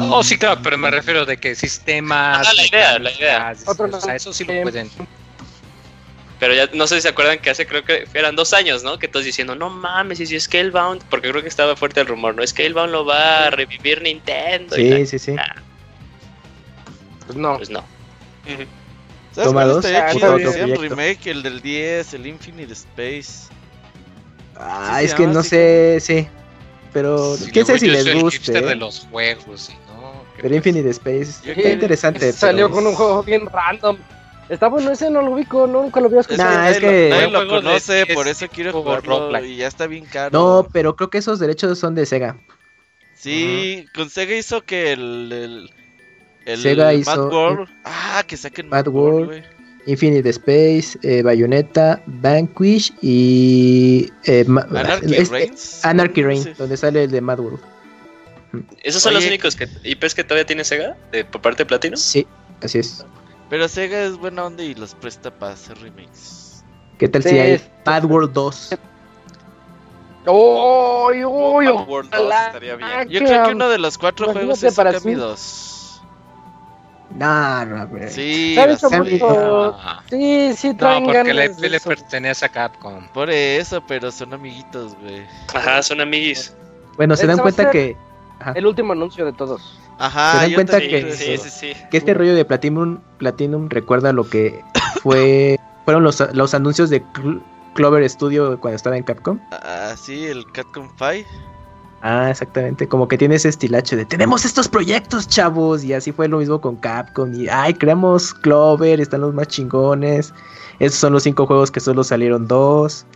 [0.00, 2.44] Oh, sí, claro, pero me refiero de que sistemas.
[2.44, 3.54] Ah, la idea, la idea.
[3.64, 4.90] o sea, eso sí lo pueden.
[6.40, 8.98] Pero ya no sé si se acuerdan que hace, creo que eran dos años, ¿no?
[8.98, 12.34] Que todos diciendo, no mames, y si Scalebound, porque creo que estaba fuerte el rumor,
[12.34, 12.44] ¿no?
[12.44, 14.74] Scalebound lo va a revivir Nintendo.
[14.74, 15.36] Sí, sí, sí.
[17.26, 17.58] Pues no.
[17.58, 17.84] Pues no.
[19.32, 19.84] ¿Sabes Toma dos.
[19.84, 23.52] el remake, el del 10, el Infinite Space.
[24.56, 26.26] Ah, es que no sé, sí.
[26.92, 28.58] Pero sí, quién sabe si les guste.
[28.58, 30.24] El de los juegos, ¿no?
[30.40, 32.32] Pero Infinite Space, qué interesante.
[32.32, 33.96] Salió con un juego bien random.
[34.48, 36.50] Está bueno, ese no lo ubico, nunca lo había escuchado.
[36.50, 40.36] Nah, es que nadie lo conoce, por eso quiero jugarlo y ya está bien caro.
[40.36, 42.36] No, pero creo que esos derechos son de Sega.
[43.14, 45.70] Sí, con Sega hizo que el el
[46.46, 47.68] el Sega Mad hizo World.
[47.84, 49.42] Ah, que saquen Mad, World.
[49.86, 54.10] Infinite Space, eh, Bayonetta, Vanquish y.
[54.24, 55.84] Eh, Anarchy Reigns.
[55.84, 56.22] Anarchy
[56.58, 57.60] donde sale el de Mad World.
[58.52, 58.58] Mm.
[58.82, 60.96] ¿Esos son los únicos que, IPs que todavía tiene Sega?
[61.12, 61.96] De, ¿Por parte de Platino?
[61.96, 62.26] Sí,
[62.62, 63.04] así es.
[63.48, 66.64] Pero Sega es buena onda y los presta para hacer remakes.
[66.98, 68.76] ¿Qué tal si hay Mad World 2?
[70.26, 71.10] ¡Oh!
[71.26, 73.08] oh, Mad World 2 estaría bien.
[73.08, 75.79] Yo creo que uno de los cuatro juegos es Kami 2.
[77.14, 79.76] Nah, no, no, sí, no.
[80.08, 83.08] sí, sí, traen No, porque ganas la IP le pertenece a Capcom.
[83.08, 85.26] Por eso, pero son amiguitos, güey.
[85.54, 86.54] Ajá, son amiguis.
[86.96, 87.96] Bueno, se dan cuenta que.
[88.54, 89.78] El último anuncio de todos.
[89.98, 90.88] Ajá, se dan cuenta que,
[91.90, 94.64] que este rollo de Platinum, Platinum recuerda lo que
[95.02, 97.02] fue fueron los, los anuncios de
[97.74, 99.40] Clover Studio cuando estaba en Capcom.
[99.50, 101.28] Ah, sí, el Capcom 5.
[102.02, 102.88] Ah, exactamente.
[102.88, 105.84] Como que tiene ese estilacho de tenemos estos proyectos, chavos.
[105.84, 107.32] Y así fue lo mismo con Capcom.
[107.34, 110.32] Y ay, creamos Clover, están los más chingones.
[110.78, 113.06] Estos son los cinco juegos que solo salieron dos.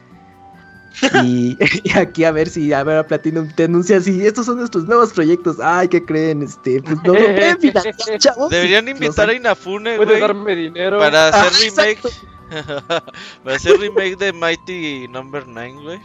[1.24, 1.58] Y,
[1.96, 5.12] aquí a ver si a ver a Platinum te anuncia así, estos son nuestros nuevos
[5.12, 5.58] proyectos.
[5.60, 6.42] Ay, ¿qué creen?
[6.42, 7.14] Este, pues no,
[8.18, 8.50] chavos.
[8.50, 10.20] Deberían invitar a Inafune, güey.
[10.20, 10.98] darme dinero.
[10.98, 12.00] Para hacer ah, remake.
[13.42, 16.00] para hacer remake de Mighty Number 9, güey.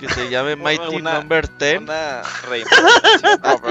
[0.00, 1.82] Que se llame Mighty Number 10.
[1.82, 2.22] Una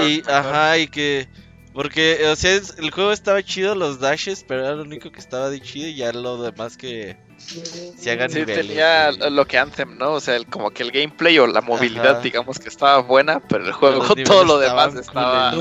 [0.00, 1.28] y ajá, y que
[1.72, 5.50] porque, o sea, el juego estaba chido, los dashes, pero era lo único que estaba
[5.50, 10.12] de chido y ya lo demás que se hagan sí, tenía lo que Anthem, ¿no?
[10.12, 13.64] O sea, el, como que el gameplay o la movilidad, digamos que estaba buena, pero
[13.64, 15.54] el juego, todo lo demás estaba...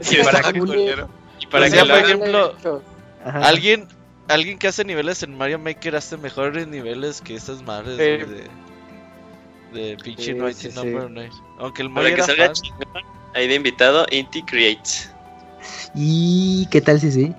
[0.00, 0.58] Sí, para que,
[1.40, 2.54] y para que, por ejemplo,
[3.24, 3.88] alguien
[4.28, 8.48] alguien que hace niveles en Mario Maker hace mejores niveles que esas madres de,
[9.74, 11.30] de pinche sí, Mighty Number 9.
[11.58, 12.52] Aunque el Mario Para que salga
[13.34, 15.10] ahí de invitado, Inti Creates.
[15.94, 17.34] ¿Y qué tal si sí?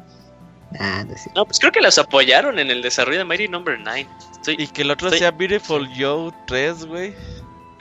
[0.79, 1.05] Ah,
[1.35, 4.07] no, pues creo que los apoyaron en el desarrollo de Mighty Number 9.
[4.47, 7.13] y que el otro sea Beautiful Joe 3, güey.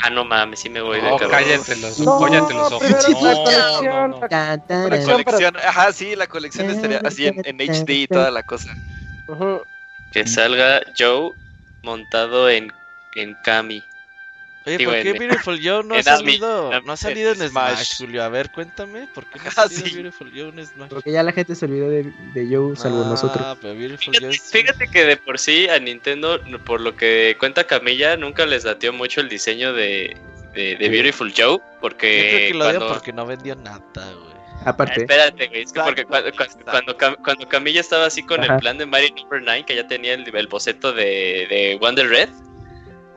[0.03, 1.29] Ah, no mames, sí me voy de cabeza.
[1.31, 2.91] Cállate los, no, cállate los ojos.
[3.83, 8.31] No, no, La colección, ajá, sí, la colección estaría así en, en HD y toda
[8.31, 8.75] la cosa.
[10.13, 11.33] Que salga Joe
[11.83, 12.73] montado en,
[13.15, 13.83] en Kami.
[14.67, 18.23] Oye, ¿por qué Beautiful Joe no ha salido, no ha salido en Smash, Julio?
[18.23, 20.89] A ver, cuéntame, ¿por qué no ha ah, salido Beautiful Joe en Smash?
[20.89, 23.59] Porque ya la gente se olvidó de, de Joe, salvo ah, nosotros.
[23.61, 27.65] Pero Beautiful fíjate, Joe fíjate que de por sí a Nintendo, por lo que cuenta
[27.65, 30.17] Camilla, nunca les latió mucho el diseño de,
[30.55, 32.17] de, de Beautiful Joe, porque...
[32.17, 32.89] Yo creo que lo cuando...
[32.95, 34.35] porque no vendió nada, güey.
[34.65, 35.03] Aparte.
[35.03, 36.31] espérate, güey, es que porque cuando,
[36.65, 40.15] cuando, cuando, Camilla estaba así con el plan de Mario Number 9, que ya tenía
[40.15, 42.31] el, el boceto de, de Wonder Red,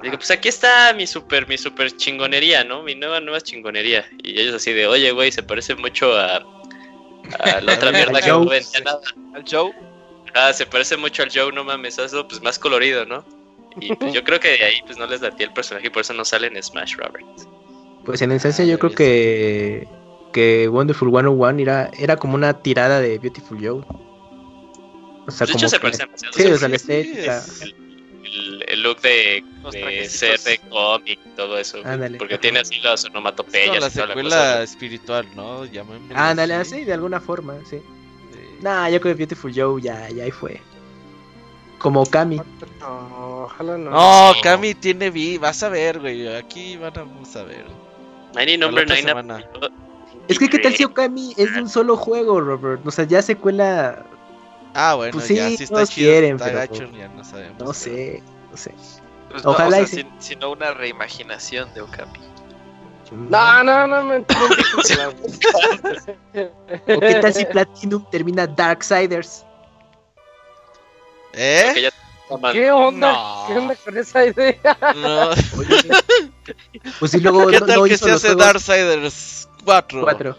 [0.02, 2.84] Digo, pues aquí está mi super, mi super chingonería, ¿no?
[2.84, 4.08] Mi nueva, nueva chingonería.
[4.24, 6.36] Y ellos así de, oye, güey, se parece mucho a,
[7.40, 9.00] a la otra mierda que no vendía nada.
[9.34, 9.72] ¿Al Joe?
[10.36, 13.26] Ah, se parece mucho al Joe, no mames, hazlo pues más colorido, ¿no?
[13.80, 16.02] Y pues yo creo que de ahí pues no les datía el personaje y por
[16.02, 17.26] eso no sale en Smash, Robert.
[18.06, 19.88] Pues en esencia yo creo que
[20.34, 23.84] que Wonderful 101 era, era como una tirada de Beautiful Joe.
[25.28, 26.34] O sea, de como hecho, se parece demasiado.
[26.34, 27.44] Sí, o sea, la estética
[28.28, 31.80] el, look de, de ser de cómic y todo eso.
[32.18, 33.80] Porque tiene así las onomatopeyas.
[33.80, 35.64] la secuela espiritual, ¿no?
[36.14, 37.82] Ándale, así, de alguna forma, sí.
[38.62, 40.60] Nah, yo creo que Beautiful Joe ya, ya ahí fue.
[41.78, 42.42] Como Kami.
[42.80, 43.92] No, ojalá no.
[43.92, 46.36] No, Kami tiene vi, vas a ver, güey.
[46.36, 47.66] Aquí vamos a ver.
[48.60, 49.46] Number 9
[50.28, 52.86] Es que qué tal si Okami es de un solo juego, Robert.
[52.86, 54.06] O sea, ya secuela
[54.80, 57.58] Ah, bueno, pues sí, ya sí está chido, quieren, está pero gacho, ya no sabemos.
[57.58, 58.22] No sé,
[58.52, 58.76] no sé.
[59.32, 62.20] Pues Ojalá no, o sea, si, no una reimaginación de Okami.
[63.12, 64.26] No, no, no, me ¿O
[67.00, 69.44] qué tal si Platinum termina Darksiders?
[71.34, 71.90] ¿Eh?
[72.52, 73.12] ¿Qué onda?
[73.12, 73.46] No.
[73.48, 74.78] ¿Qué onda con esa idea?
[74.96, 75.32] No.
[77.00, 80.02] pues si luego ¿Qué tal no que se hace Darksiders 4?
[80.02, 80.38] 4.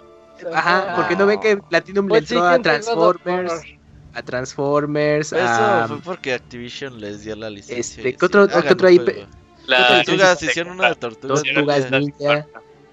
[0.55, 3.78] Ajá, porque no ven que Platinum le pues entró a Transformers
[4.19, 5.33] a Transformers.
[5.33, 7.81] Eso fue porque Activision les dio la licencia.
[7.81, 9.27] Este, ¿qué otro, otro IP?
[9.67, 11.43] La tortugas, hicieron una de tortugas.
[11.43, 12.47] Tortugas ninja.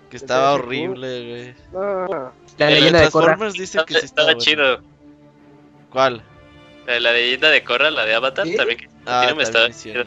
[0.09, 1.83] Que estaba horrible, güey.
[2.57, 3.37] La leyenda de Korra.
[3.51, 4.79] dice que sí estaba, chido.
[5.91, 6.21] ¿Cuál?
[6.85, 10.03] La, leyenda de Korra, la de Avatar, también que ah, me estaba chido.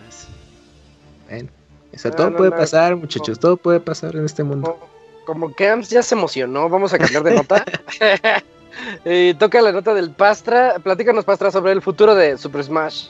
[1.29, 1.49] Bueno,
[1.93, 4.79] eso todo puede pasar, muchachos, todo puede pasar en este mundo.
[5.27, 7.65] Como, como Camps ya se emocionó, vamos a cambiar de nota.
[9.05, 10.79] y toca la nota del Pastra.
[10.79, 13.09] Platícanos, Pastra, sobre el futuro de Super Smash.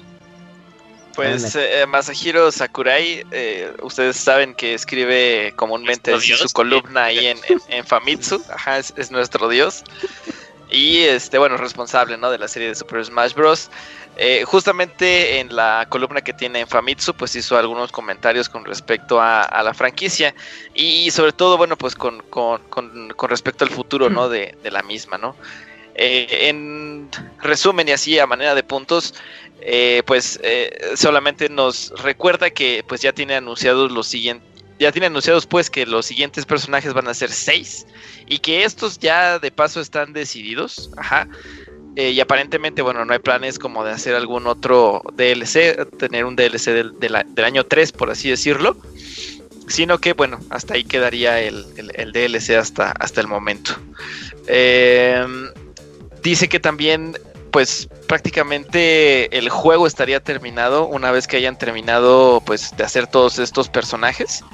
[1.18, 8.40] Pues eh, Masahiro Sakurai, eh, ustedes saben que escribe comúnmente su columna ahí en, Famitsu,
[8.54, 9.82] ajá, es, nuestro dios.
[10.70, 12.30] Y este, bueno, responsable ¿no?
[12.30, 13.70] de la serie de Super Smash Bros.
[14.16, 19.20] Eh, justamente en la columna que tiene en Famitsu, pues hizo algunos comentarios con respecto
[19.20, 20.34] a, la franquicia
[20.74, 22.22] y sobre todo, bueno, pues con,
[23.28, 24.28] respecto al futuro, ¿no?
[24.28, 25.36] De, la misma, ¿no?
[25.94, 27.08] Eh, en
[27.40, 29.14] resumen y así a manera de puntos,
[29.60, 30.40] eh, pues
[30.96, 35.86] solamente nos recuerda que pues ya tiene anunciados los siguientes, ya tiene anunciados pues que
[35.86, 37.86] los siguientes personajes van a ser seis
[38.26, 41.28] y que estos ya de paso están decididos, ajá.
[41.96, 46.36] Eh, y aparentemente, bueno, no hay planes como de hacer algún otro DLC, tener un
[46.36, 48.76] DLC del, año 3, por así decirlo.
[49.66, 51.64] Sino que, bueno, hasta ahí quedaría el,
[52.12, 53.72] DLC hasta, hasta el momento.
[54.46, 55.48] Em,
[56.22, 57.18] dice que también,
[57.50, 63.38] pues prácticamente el juego estaría terminado una vez que hayan terminado, pues, de hacer todos
[63.38, 64.44] estos personajes.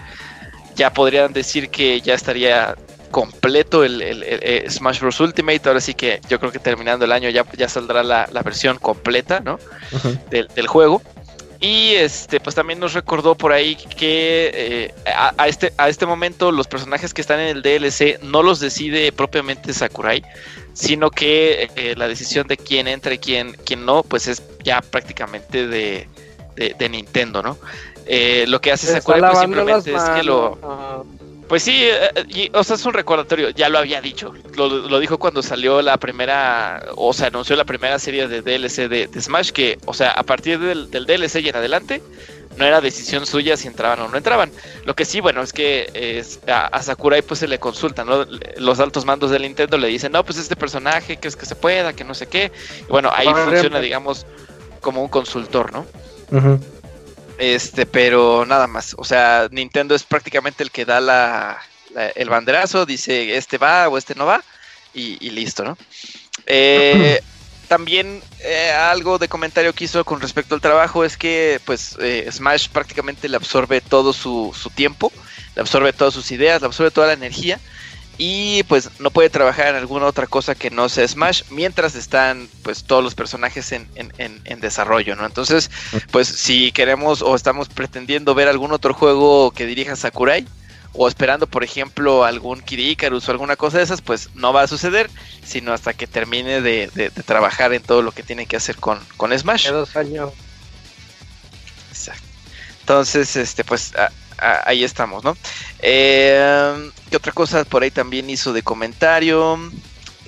[0.76, 2.74] ya podrían decir que ya estaría
[3.14, 5.20] completo el, eh, Smash Bros.
[5.20, 5.60] Ultimate.
[5.66, 9.38] Ahora sí que yo creo que terminando el año ya, ya saldrá la, versión completa
[9.38, 9.60] ¿no?
[10.30, 11.00] del, juego.
[11.60, 16.50] Y este, pues también nos recordó por ahí que eh, a, este, a este momento
[16.50, 20.22] los personajes que están en el DLC no los decide propiamente Sakurai,
[20.74, 24.82] sino que eh, la decisión de quién entra y quién, quién no, pues es ya
[24.82, 26.08] prácticamente de,
[26.56, 27.56] de, Nintendo, ¿no?
[28.06, 30.58] Eh, lo que hace Sakurai pues, simplemente es que lo...
[31.48, 35.42] Pues sí, eh, o sea, es un recordatorio, ya lo había dicho, lo, dijo cuando
[35.42, 39.92] salió la primera, o se anunció la primera serie de DLC de, Smash, que, o
[39.92, 42.02] sea, a partir del, DLC y en adelante,
[42.56, 44.50] no era decisión suya si entraban o no entraban.
[44.84, 48.24] Lo que sí, bueno, es que a, Sakurai pues se le consultan, ¿no?
[48.56, 51.56] Los altos mandos del Nintendo le dicen, no, pues este personaje, que es que se
[51.56, 52.52] pueda, que no sé qué.
[52.82, 54.26] Y bueno, ahí funciona, digamos,
[54.80, 55.86] como un consultor, ¿no?
[57.38, 58.94] Este, pero nada más.
[58.98, 61.58] O sea, Nintendo es prácticamente el que da la,
[62.14, 64.42] el banderazo, dice este va o este no va,
[64.92, 65.76] y, listo, ¿no?
[66.46, 67.20] Eh,
[67.64, 72.28] también eh, algo de comentario que hizo con respecto al trabajo es que pues eh,
[72.30, 75.12] Smash prácticamente le absorbe todo su, su, tiempo,
[75.54, 77.58] le absorbe todas sus ideas, le absorbe toda la energía
[78.16, 82.48] y pues no puede trabajar en alguna otra cosa que no sea Smash mientras están
[82.62, 85.26] pues todos los personajes en, en, desarrollo, ¿no?
[85.26, 85.70] Entonces
[86.10, 90.46] pues si queremos o estamos pretendiendo ver algún otro juego que dirija Sakurai
[90.94, 94.62] o esperando por ejemplo algún Kid Icarus o alguna cosa de esas pues no va
[94.62, 95.10] a suceder
[95.44, 99.36] sino hasta que termine de, trabajar en todo lo que tiene que hacer con, con
[99.36, 99.68] Smash.
[99.68, 100.32] dos años.
[101.90, 102.24] Exacto.
[102.80, 103.92] Entonces, este, pues
[104.38, 105.36] ahí estamos, ¿no?
[105.78, 109.58] Eh, ¿Qué otra cosa por ahí también hizo de comentario?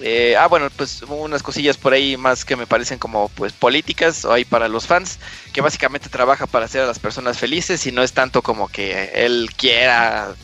[0.00, 4.24] Eh, ah, bueno, pues unas cosillas por ahí más que me parecen como pues políticas
[4.24, 5.18] o ahí para los fans,
[5.52, 9.10] que básicamente trabaja para hacer a las personas felices y no es tanto como que
[9.14, 10.34] él quiera,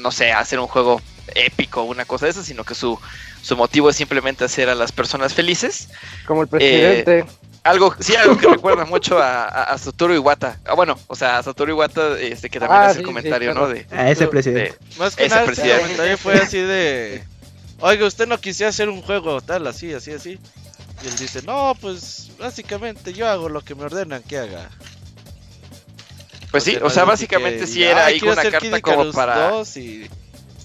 [0.00, 1.00] no sé, hacer un juego
[1.34, 2.98] épico o una cosa de eso, sino que su,
[3.42, 5.88] su motivo es simplemente hacer a las personas felices.
[6.26, 7.20] Como el presidente.
[7.20, 7.24] Eh,
[7.62, 10.58] algo, sí, algo que recuerda mucho a, a, Satoru Iwata.
[10.64, 13.68] Ah, bueno, o sea, a Satoru Iwata, este, que también hace ah, el comentario, ¿no?
[13.68, 14.74] De, a ese presidente.
[14.98, 15.74] Más que ese nada, presidente.
[15.74, 17.22] el comentario fue así de...
[17.80, 20.38] Oiga, usted no quisiera hacer un juego tal, así, así, así.
[21.02, 24.68] Y él dice, no, pues, básicamente yo hago lo que me ordenan que haga.
[26.50, 29.62] Pues sí, o sea, básicamente sí era ahí una carta como para...
[29.76, 30.08] Y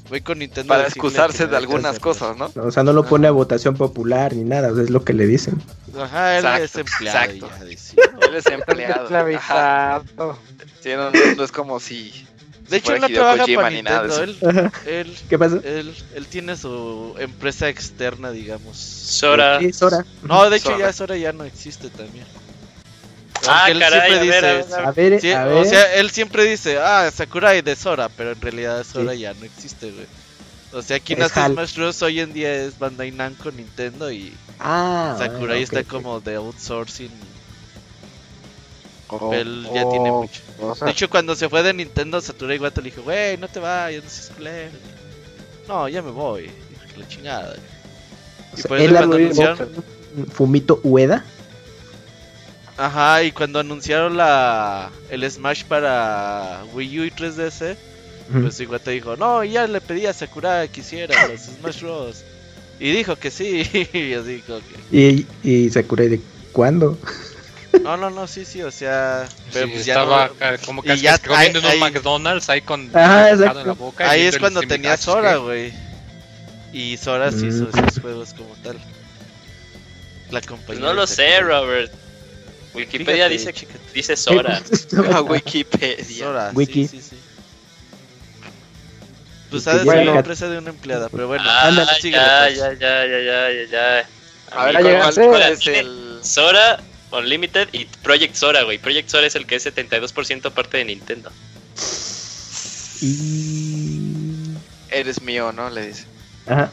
[0.09, 2.51] Voy con Nintendo para excusarse de algunas cosas, ¿no?
[2.61, 5.13] O sea, no lo pone a votación popular ni nada, o sea, es lo que
[5.13, 5.61] le dicen.
[5.99, 7.47] Ajá, él es empleado.
[7.47, 7.49] Exacto.
[8.21, 9.07] él es empleado.
[10.81, 12.27] Sí, no, es como si.
[12.69, 14.23] De hecho, él no trabaja para Nintendo.
[14.23, 14.37] Él,
[14.85, 15.59] él, ¿Qué pasa?
[15.63, 18.77] Él, él, tiene su empresa externa, digamos.
[18.77, 19.59] Sora.
[19.59, 20.05] Sí, Sora.
[20.23, 22.25] No, de hecho, ya Sora ya no existe también.
[23.47, 25.57] Ah, él caray, siempre dice, a ver, a ver.
[25.57, 29.45] O sea, él siempre dice, ah, Sakurai de Sora, pero en realidad Sora ya no
[29.45, 30.05] existe, güey.
[30.73, 32.01] O sea, quien hace Smash Bros.
[32.01, 37.11] hoy en día es Bandai Namco, Nintendo y ah, Sakurai está como de outsourcing.
[39.07, 40.85] Oh, él ya tiene oh, mucho.
[40.85, 44.03] de hecho, cuando se fue de Nintendo, Sakurai igual le dijo, güey, no te vayas,
[44.03, 44.71] no seas culero.
[45.67, 46.49] No, ya me voy.
[46.97, 47.55] la chingada.
[48.57, 49.69] Y por eso cuando anunciaron...
[50.31, 51.25] Fumito Ueda.
[52.77, 57.75] Ajá, y cuando anunciaron la el Smash para Wii U y 3DS,
[58.31, 62.23] pues igual te dijo, no, ya le pedí a Sakurai que hiciera los Smash Bros.
[62.79, 63.63] Y dijo que sí,
[63.93, 64.97] y así como que...
[64.97, 66.19] ¿Y, y Sakurai de
[66.51, 66.97] cuándo?
[67.81, 69.27] No, no, no, sí, sí, o sea...
[69.53, 70.31] Pero pues estaba
[70.65, 74.09] como que ya, comiendo en un McDonald's ahí con ah, en la boca.
[74.09, 75.73] Ahí es cuando tenía Sora, güey.
[76.73, 77.79] Y Sora sí hizo mm.
[77.79, 78.77] esos juegos como tal.
[80.31, 80.81] La compañía.
[80.81, 81.91] No lo sé, Robert.
[82.75, 83.53] Wikipedia dice,
[83.93, 84.61] dice Sora.
[85.27, 86.25] Wikipedia.
[86.25, 86.87] Sora, Wiki.
[86.87, 87.15] Sí, sí, sí.
[89.49, 91.43] Pues ha de ser la empresa de una empleada, pero bueno.
[91.47, 94.09] Ah, ya, ya, ya, ya, ya, ya, ya.
[94.51, 94.99] A ver,
[95.29, 96.19] ¿cuál, es el...?
[96.21, 96.79] Sora,
[97.11, 98.79] Unlimited y Project Sora, güey.
[98.79, 101.31] Project Sora es el que es 72% parte de Nintendo.
[103.01, 104.55] Y...
[104.89, 105.69] Eres mío, ¿no?
[105.69, 106.05] Le dice.
[106.47, 106.71] Ajá.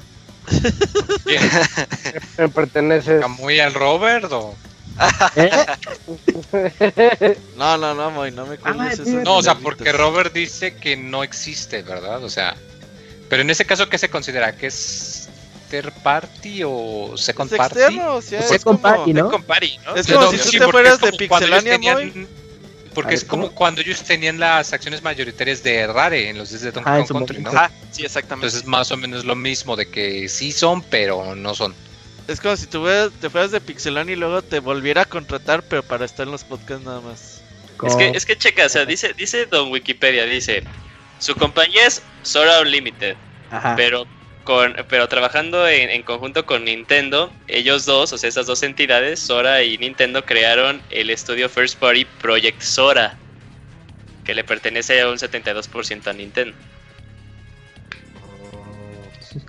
[2.38, 3.20] ¿Me pertenece?
[3.28, 4.57] ¿Muy al Robert o...?
[7.57, 9.05] no, no, no, no me ah, eso.
[9.05, 12.22] No, o sea, porque Robert dice que no existe, ¿verdad?
[12.22, 12.57] O sea,
[13.28, 14.55] pero en ese caso, ¿qué se considera?
[14.55, 15.28] ¿Que es
[15.70, 17.78] third party o second party?
[17.78, 19.30] Externo, o sea, es como, party, ¿no?
[19.30, 19.96] Second party, ¿no?
[19.96, 22.28] Es como si tú te fueras de Pixelania, tenían,
[22.94, 26.72] Porque es como cuando ellos tenían las acciones mayoritarias de Rare en los días de
[26.72, 27.50] Donkey ah, Kong Country, ¿no?
[27.55, 28.48] Ah, sí, exactamente.
[28.48, 31.74] Entonces, más o menos lo mismo, de que sí son, pero no son.
[32.29, 32.87] Es como si tú
[33.20, 36.45] te fueras de Pixelan y luego te volviera a contratar, pero para estar en los
[36.45, 37.43] podcasts nada más.
[37.85, 40.62] Es que, es que checa, o sea, dice, dice Don Wikipedia, dice,
[41.18, 43.16] Su compañía es Sora Unlimited.
[43.51, 43.75] Ajá.
[43.77, 44.07] Pero
[44.45, 49.62] con, pero trabajando en, conjunto con Nintendo, ellos dos, o sea, esas dos entidades, Sora
[49.62, 53.16] y Nintendo, crearon el estudio First Party Project Sora,
[54.25, 56.57] que le pertenece a un 72% a Nintendo.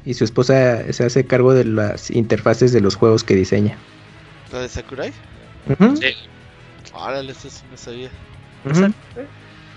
[0.06, 3.78] Y su esposa se hace cargo de las interfaces de los juegos que diseña.
[4.52, 5.12] ¿La de Sakurai?
[6.00, 6.14] Sí.
[6.94, 8.10] Órale, eso sí no sabía.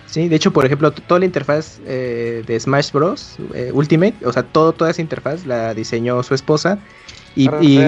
[0.07, 3.37] Sí, de hecho, por ejemplo, toda la interfaz eh, de Smash Bros.
[3.55, 6.79] Eh, Ultimate, o sea, todo, toda esa interfaz la diseñó su esposa.
[7.35, 7.79] Y, sí,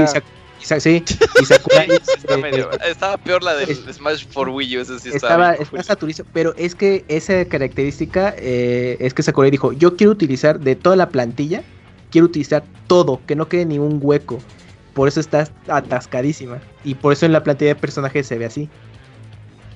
[0.60, 1.88] y Sakurai.
[2.88, 5.54] estaba peor la del Smash for Wii U, eso sí estaba.
[5.54, 10.60] Estaba saturizado, pero es que esa característica eh, es que Sakurai dijo: Yo quiero utilizar
[10.60, 11.62] de toda la plantilla,
[12.10, 14.38] quiero utilizar todo, que no quede ni un hueco.
[14.94, 16.60] Por eso está atascadísima.
[16.84, 18.68] Y por eso en la plantilla de personajes se ve así.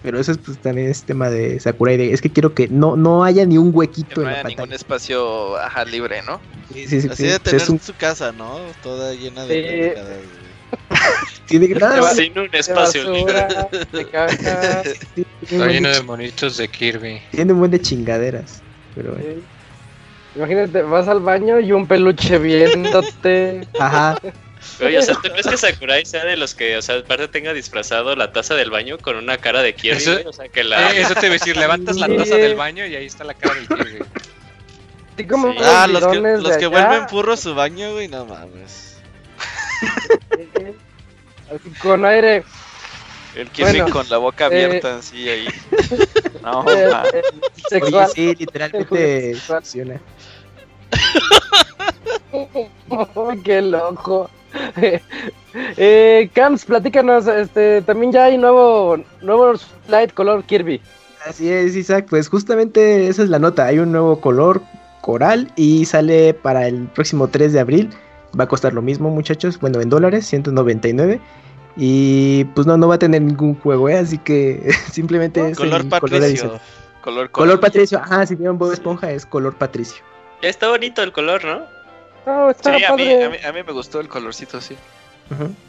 [0.02, 2.12] Pero eso es pues, también es tema de Sakurai.
[2.12, 5.56] es que quiero que no, no haya ni un huequito no en haya ningún espacio
[5.56, 6.40] ajá, libre, ¿no?
[6.72, 7.08] Sí, sí, sí.
[7.08, 8.58] Así de tener su casa, ¿no?
[8.82, 9.96] Toda llena de.
[11.46, 13.46] Tiene que estar sin un espacio libre.
[13.92, 17.20] Está lleno de monitos de Kirby.
[17.30, 18.60] Tiene un buen de chingaderas.
[18.94, 19.16] Pero
[20.34, 23.66] Imagínate, vas al baño y un peluche viéndote.
[23.78, 24.16] Ajá.
[24.80, 27.52] Oye, o sea, ¿tú crees que Sakurai sea de los que, o sea, aparte tenga
[27.52, 29.96] disfrazado la taza del baño con una cara de Kirby?
[29.96, 30.92] Eso, o sea, que la...
[30.92, 33.34] Eh, eso te iba a decir, levantas la taza del baño y ahí está la
[33.34, 33.98] cara del Kirby.
[35.16, 38.96] Sí, como Ah, los que, los que vuelven furro su baño, güey, no mames.
[41.82, 42.44] con aire.
[43.34, 45.48] El Kirby con la boca abierta, eh, así ahí.
[46.42, 47.22] No, eh, eh,
[47.68, 48.10] sexual.
[48.12, 50.00] sí, literalmente funciona.
[53.44, 54.28] Qué loco.
[55.76, 59.54] eh, Camps, platícanos, este, también ya hay nuevo, nuevo
[59.88, 60.80] light color Kirby.
[61.26, 64.60] Así es, Isaac, pues justamente esa es la nota, hay un nuevo color
[65.00, 67.90] coral y sale para el próximo 3 de abril.
[68.38, 71.20] Va a costar lo mismo, muchachos, bueno, en dólares, 199.
[71.76, 73.98] Y pues no, no va a tener ningún juego, ¿eh?
[73.98, 76.60] así que simplemente es color patricio.
[77.00, 80.04] Color, color, patricio, ajá, si vieron Bob Esponja es color patricio.
[80.40, 81.62] Está bonito el color, ¿no?
[82.62, 83.12] sí, a mí,
[83.44, 84.76] a, mí, me gustó el colorcito, sí.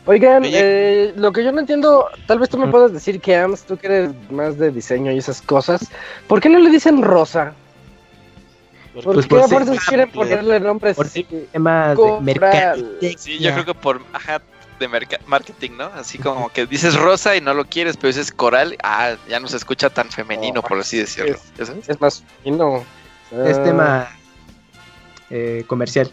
[0.06, 3.64] Oigan, eh, lo que yo no entiendo, tal vez tú me puedas decir que Ams,
[3.64, 5.90] tú que eres más de diseño y esas cosas,
[6.28, 7.54] ¿por qué no le dicen rosa?
[8.94, 12.86] ¿Por pues qué por eso quieren ponerle nombres por temas de mercado?
[13.18, 14.42] Sí, yo creo que por ajá,
[14.80, 14.88] de
[15.26, 15.86] marketing, ¿no?
[15.86, 19.48] Así como que dices rosa y no lo quieres, pero dices coral, ah, ya no
[19.48, 21.38] se escucha tan femenino, por así decirlo.
[21.58, 22.84] Es, más femenino.
[23.46, 24.10] Es tema
[25.30, 26.12] eh, comercial.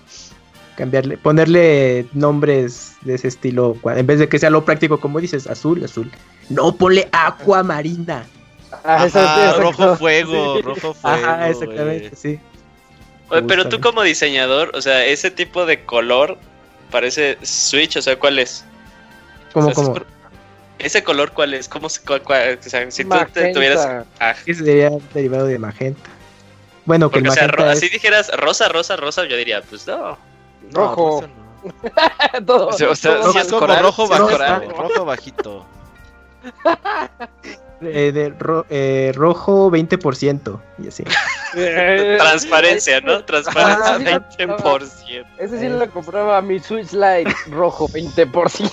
[0.76, 5.46] Cambiarle, ponerle nombres de ese estilo, en vez de que sea lo práctico, como dices,
[5.46, 6.11] azul, azul.
[6.48, 8.24] No, ponle aqua marina.
[8.84, 9.06] Ah,
[9.58, 11.16] rojo fuego, rojo fuego.
[11.16, 12.40] Ajá, exactamente, sí.
[13.46, 16.38] pero tú como diseñador, o sea, ese tipo de color
[16.91, 18.64] parece Switch, o sea, ¿cuál es?
[19.53, 19.95] ¿Cómo, cómo?
[20.78, 21.68] ¿Ese color cuál es?
[21.68, 24.07] ¿Cómo, cuál, cuál, o sea, si tú te tuvieras...
[24.18, 24.34] Ah.
[24.45, 26.11] Sería derivado de magenta.
[26.86, 30.18] Bueno, que o sea, así dijeras rosa, rosa, rosa, yo diría, pues no.
[30.72, 31.24] Rojo.
[32.47, 35.66] todo, o sea, si es como rojo, bajito, rojo bajito.
[37.82, 38.34] Eh, de
[38.68, 41.02] eh, rojo 20% y así.
[42.18, 43.24] Transparencia, ¿no?
[43.24, 45.26] Transparencia 20%.
[45.38, 48.70] Ese sí lo compraba a mi Switch Lite rojo 20%.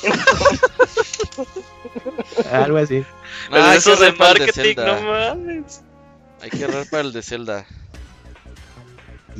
[2.52, 3.06] Algo así.
[3.50, 5.82] Pero eso de marketing, no mames.
[6.42, 7.66] Hay que ahorrar para el de Zelda.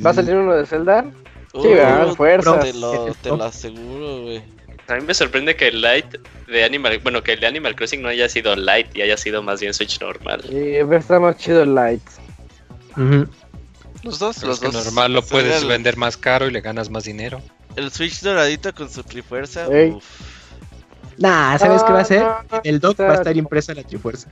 [0.04, 1.04] ¿Va a salir uno de Zelda?
[1.52, 2.60] sí, uh, fuerza.
[2.60, 4.57] Te lo, te lo aseguro, güey.
[4.88, 6.16] A mí me sorprende que el Light
[6.46, 9.42] de Animal, bueno, que el de Animal Crossing no haya sido Light y haya sido
[9.42, 10.42] más bien Switch normal.
[10.48, 12.02] Sí, está más chido el Light.
[14.02, 14.72] Los dos, los dos.
[14.72, 17.42] normal lo puedes vender más caro y le ganas más dinero.
[17.76, 19.68] El Switch doradito con su trifuerza.
[19.68, 20.04] Uf.
[21.18, 22.26] Nah, ¿sabes qué va a ser?
[22.64, 24.30] El dock va a estar impreso en la trifuerza.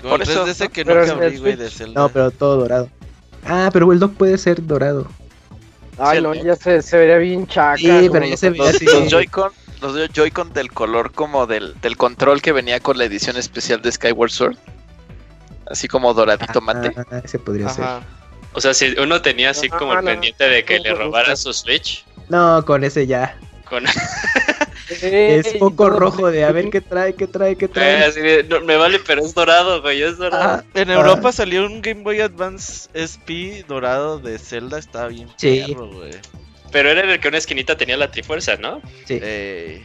[0.00, 1.70] Por eso ese que no abrí, güey, de.
[1.94, 2.88] No, pero todo dorado.
[3.44, 5.06] Ah, pero el dock puede ser dorado.
[5.98, 7.76] Ay, no, ya se, se vería bien chaca.
[7.76, 8.84] Sí, pero ya se vería así.
[8.84, 13.36] Los Joy-Con los Joy-Con del color como del, del control que venía con la edición
[13.36, 14.56] especial de Skyward Sword.
[15.70, 16.92] Así como doradito mate.
[17.10, 17.84] Ah, ese podría ser.
[18.52, 22.04] O sea, si uno tenía así como el pendiente de que le robaran su Switch.
[22.28, 23.36] No, con ese ya.
[23.68, 23.84] Con...
[25.02, 28.10] es poco rojo de a ver qué trae, qué trae, qué trae.
[28.16, 30.62] Eh, me vale, pero es dorado, güey, es dorado.
[30.74, 35.74] en Europa salió un Game Boy Advance SP dorado de Zelda, estaba bien sí.
[35.74, 36.12] güey.
[36.72, 38.82] Pero era el que una esquinita tenía la trifuerza, ¿no?
[39.06, 39.18] Sí.
[39.22, 39.82] Eh,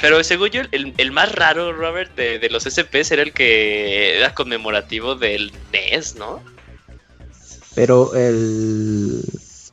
[0.00, 4.18] pero según yo, el, el, más raro, Robert, de, de los SPs era el que
[4.18, 6.42] era conmemorativo del NES, ¿no?
[7.74, 9.22] Pero el.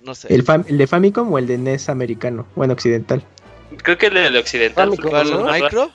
[0.03, 0.33] No sé.
[0.33, 3.23] El, fam- el de Famicom o el de NES americano, bueno, occidental.
[3.81, 4.91] Creo que el del occidental.
[5.01, 5.91] ¿Cuál, el micro?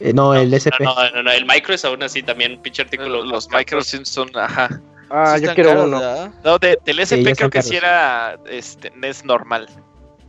[0.00, 0.80] Eh, no, el SP.
[0.80, 3.22] No, no, no, no, el micro es aún así también un pinche artículo.
[3.24, 4.80] Los micros sí son, ajá.
[5.10, 5.98] Ah, Sí yo quiero caros, uno.
[5.98, 6.30] ¿verdad?
[6.44, 9.68] No, de, del SP creo que sí era este, NES normal.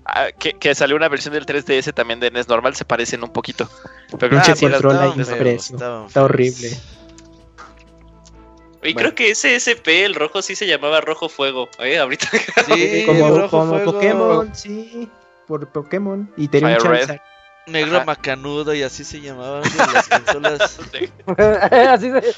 [0.05, 3.32] Ah, que, que salió una versión del 3DS también de NES normal, se parecen un
[3.32, 3.70] poquito.
[4.18, 5.76] Pero Pinche ah, sí, control ahí impreso.
[5.76, 6.18] Está feos.
[6.18, 6.72] horrible.
[8.84, 11.70] Y creo que ese SP, el rojo, sí se llamaba Rojo Fuego.
[11.80, 11.99] ¿eh?
[11.99, 12.28] Ahorita.
[12.66, 15.07] Sí, como rojo como fuego, Pokémon, sí.
[15.51, 16.31] Por Pokémon.
[16.37, 16.99] Y tenía un Fire Red.
[17.07, 17.21] Charizard.
[17.67, 18.05] Negro Ajá.
[18.05, 20.79] macanudo y así se llamaban las consolas.
[21.89, 22.33] así, de...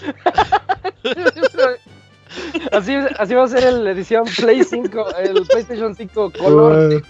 [2.72, 6.90] así, así va a ser el edición Play 5, el PlayStation 5 color.
[6.96, 7.04] Uy,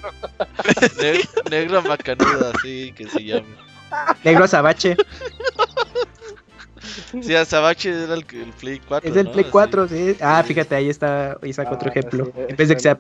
[1.02, 3.48] Ne- negro macanudo, así que se llama.
[4.26, 4.98] Negro Azabache.
[7.22, 9.08] Sí, Azabache era el, el Play 4.
[9.08, 9.32] Es del ¿no?
[9.32, 9.52] Play Así.
[9.52, 10.18] 4, sí.
[10.20, 10.50] Ah, Sí.
[10.50, 12.26] fíjate, ahí está, ahí saca otro Ah, ejemplo.
[12.26, 13.00] sí, en vez de que sea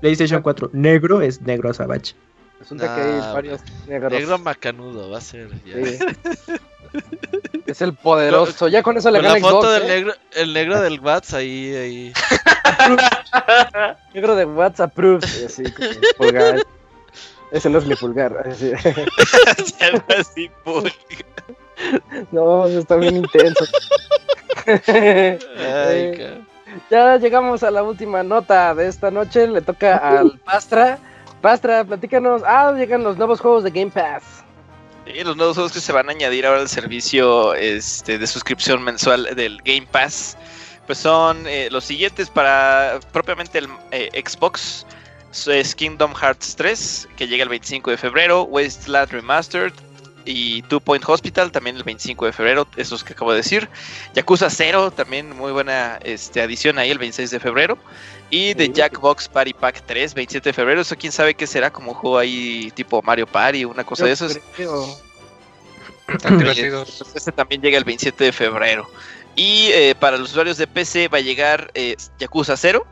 [0.00, 2.14] PlayStation 4 negro, es negro Azabache.
[2.62, 4.12] Resulta que hay Nah, varios negros.
[4.12, 5.48] Negro macanudo va a ser.
[5.64, 5.84] Ya.
[5.84, 5.98] Sí.
[7.66, 8.68] Es el poderoso.
[8.68, 9.86] Ya con eso le Con la gana foto Xbox, del ¿eh?
[9.88, 12.12] negro, el negro del Wats ahí, ahí.
[14.14, 15.24] Negro de WhatsApp approved.
[15.24, 15.62] Así
[16.18, 16.62] pulgar.
[17.50, 18.46] Ese no es mi pulgar.
[18.46, 18.72] así.
[20.64, 20.92] pues.
[22.30, 23.64] No, está bien intenso.
[24.86, 26.44] Ay,
[26.90, 29.48] ya llegamos a la última nota de esta noche.
[29.48, 30.98] Le toca al Pastra.
[31.42, 32.42] Pastra, platícanos.
[32.46, 34.44] Ah, llegan los nuevos juegos de Game Pass.
[35.24, 39.28] Los nuevos juegos que se van a añadir ahora al servicio este, de suscripción mensual
[39.34, 40.38] del Game Pass,
[40.86, 44.86] pues son eh, los siguientes para propiamente el eh, Xbox.
[45.48, 49.72] Es Kingdom Hearts 3, que llega el 25 de febrero, Wasteland Remastered
[50.24, 53.68] y Two Point Hospital también el 25 de febrero, esos que acabo de decir.
[54.14, 57.78] Yakuza 0, también muy buena este, adición ahí el 26 de febrero.
[58.34, 58.72] Y The Sí.
[58.72, 60.80] Jackbox Party Pack 3, 27 de febrero.
[60.80, 64.12] Eso quién sabe qué será, como un juego ahí tipo Mario Party, una cosa de
[64.16, 65.02] divertidos.
[67.14, 68.90] Este también llega el 27 de febrero.
[69.36, 72.86] Y eh, para los usuarios de PC va a llegar eh, Yakuza 0,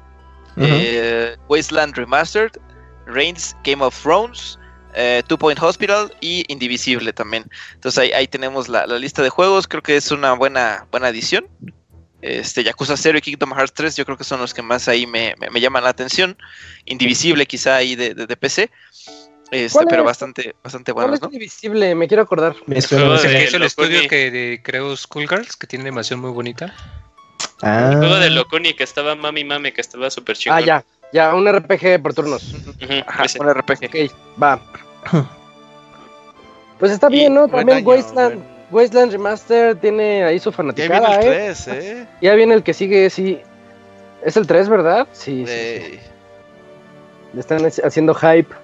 [0.56, 0.66] Ujú.
[0.66, 2.52] eh, Wasteland Remastered,
[3.06, 4.58] Reigns Game of Thrones,
[4.94, 7.44] eh, Two Point Hospital y Indivisible también.
[7.74, 9.66] Entonces ahí, ahí tenemos la, la lista de juegos.
[9.66, 11.46] Creo que es una buena, buena adición.
[12.22, 15.06] Este, Yakuza 0 y Kingdom Hearts 3 yo creo que son los que más ahí
[15.06, 16.36] me, me- me llaman la atención.
[16.84, 18.70] Indivisible quizá ahí de, de- de PC.
[19.50, 20.06] Este, ¿Cuál pero es?
[20.06, 21.32] bastante, bastante ¿Cuál buenos, es ¿no?
[21.32, 21.94] invisible?
[21.94, 22.54] Me quiero acordar.
[22.66, 26.20] Me Es el de que hizo el estudio que de, creo Schoolgirls, que tiene animación
[26.20, 26.74] muy bonita.
[27.62, 30.54] Ah, El juego de Locuni que estaba mami mame, que estaba súper chido.
[30.54, 30.84] Ah, ya.
[31.12, 32.42] Ya, un RPG por turnos.
[33.06, 33.86] Ajá, un RPG.
[33.86, 34.60] Ok, va.
[36.78, 37.46] Pues está bien, ¿no?
[37.46, 41.54] También año, Wasteland, Wasteland Remaster tiene ahí su Ya viene fanaticada, el ¿eh?
[41.54, 42.06] 3, ¿eh?
[42.20, 43.40] Ya viene el que sigue, sí.
[44.24, 45.08] Es el 3, ¿verdad?
[45.12, 46.00] Sí, sí, sí.
[47.32, 48.54] Le están haci- haciendo hype.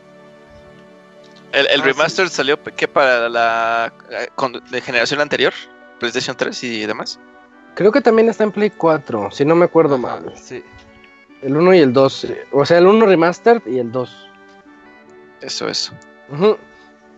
[1.52, 5.52] El, el Ah, remaster salió que para la eh, con- de generación anterior,
[5.98, 7.18] PlayStation 3 y demás.
[7.74, 10.32] Creo que también está en Play 4, si no me acuerdo mal.
[10.34, 10.62] Sí.
[11.42, 12.24] El 1 y el 2.
[12.24, 14.28] eh, O sea, el 1 Remastered y el 2.
[15.40, 15.92] Eso, eso.
[16.30, 16.56] Ujú.
[16.56, 16.58] Pues,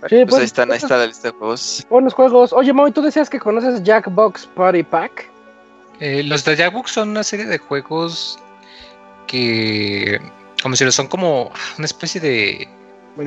[0.09, 1.86] Sí, pues, ahí están, ahí pues, está la lista de juegos.
[1.90, 2.53] Buenos juegos.
[2.53, 5.28] Oye, Moy, ¿tú decías que conoces Jackbox Party Pack?
[6.01, 8.38] Eh, los de Jackbox son una serie de juegos
[9.26, 10.20] que,
[10.62, 12.68] como si lo son como una especie de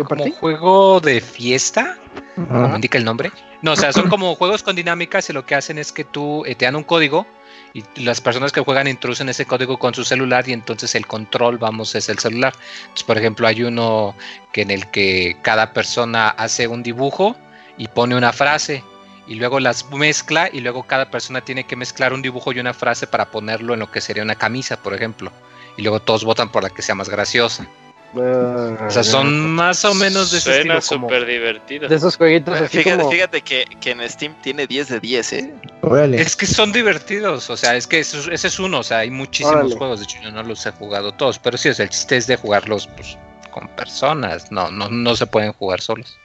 [0.08, 1.98] como juego de fiesta,
[2.36, 3.32] como indica el nombre.
[3.62, 6.46] No, o sea, son como juegos con dinámicas y lo que hacen es que tú
[6.46, 7.28] eh, te dan un código
[7.74, 11.58] y las personas que juegan introducen ese código con su celular y entonces el control,
[11.58, 12.54] vamos, es el celular.
[12.82, 14.16] Entonces, por ejemplo, hay uno
[14.52, 17.36] que en el que cada persona hace un dibujo
[17.78, 18.84] y pone una frase
[19.28, 22.74] y luego las mezcla y luego cada persona tiene que mezclar un dibujo y una
[22.74, 25.32] frase para ponerlo en lo que sería una camisa, por ejemplo.
[25.78, 27.66] Y luego todos votan por la que sea más graciosa.
[28.14, 31.88] Ah, O sea, son más o menos de ese Suena súper divertido.
[31.88, 33.12] de esos jueguitos así Fíjate, como...
[33.12, 35.54] fíjate que, que en Steam tiene 10 de 10, ¿eh?
[35.82, 36.20] Órale.
[36.22, 39.10] Es que son divertidos, o sea, es que eso- ese es uno, o sea, hay
[39.12, 39.76] muchísimos Órale.
[39.76, 42.18] juegos, de hecho yo no los he jugado todos, pero sí, o sea, el chiste
[42.18, 43.18] es de jugarlos pues,
[43.50, 46.18] con personas, no, no, no se pueden jugar solos.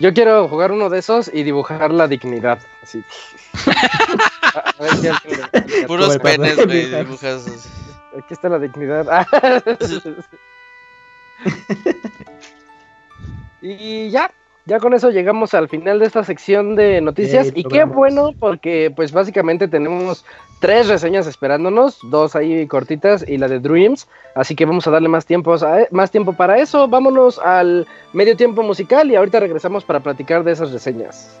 [0.00, 2.58] Yo quiero jugar uno de esos y dibujar la dignidad.
[2.82, 3.02] Así.
[4.54, 6.86] a, a ver si alguien le- Puros penes, güey.
[6.86, 7.46] Dibujas.
[8.16, 9.06] Aquí está la dignidad.
[13.60, 14.30] Y ya,
[14.66, 17.48] ya con eso llegamos al final de esta sección de noticias.
[17.56, 20.24] Y qué bueno, porque pues básicamente tenemos
[20.60, 24.06] tres reseñas esperándonos, dos ahí cortitas y la de Dreams.
[24.36, 26.86] Así que vamos a darle más tiempo, a- más tiempo para eso.
[26.86, 31.40] Vámonos al medio tiempo musical y ahorita regresamos para platicar de esas reseñas.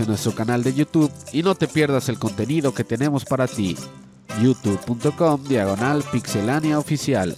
[0.00, 3.76] en nuestro canal de YouTube y no te pierdas el contenido que tenemos para ti.
[4.40, 7.36] youtube.com diagonal pixelania oficial.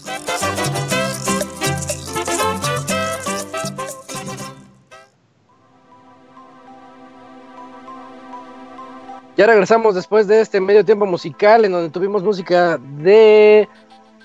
[9.37, 13.69] Ya regresamos después de este medio tiempo musical en donde tuvimos música de...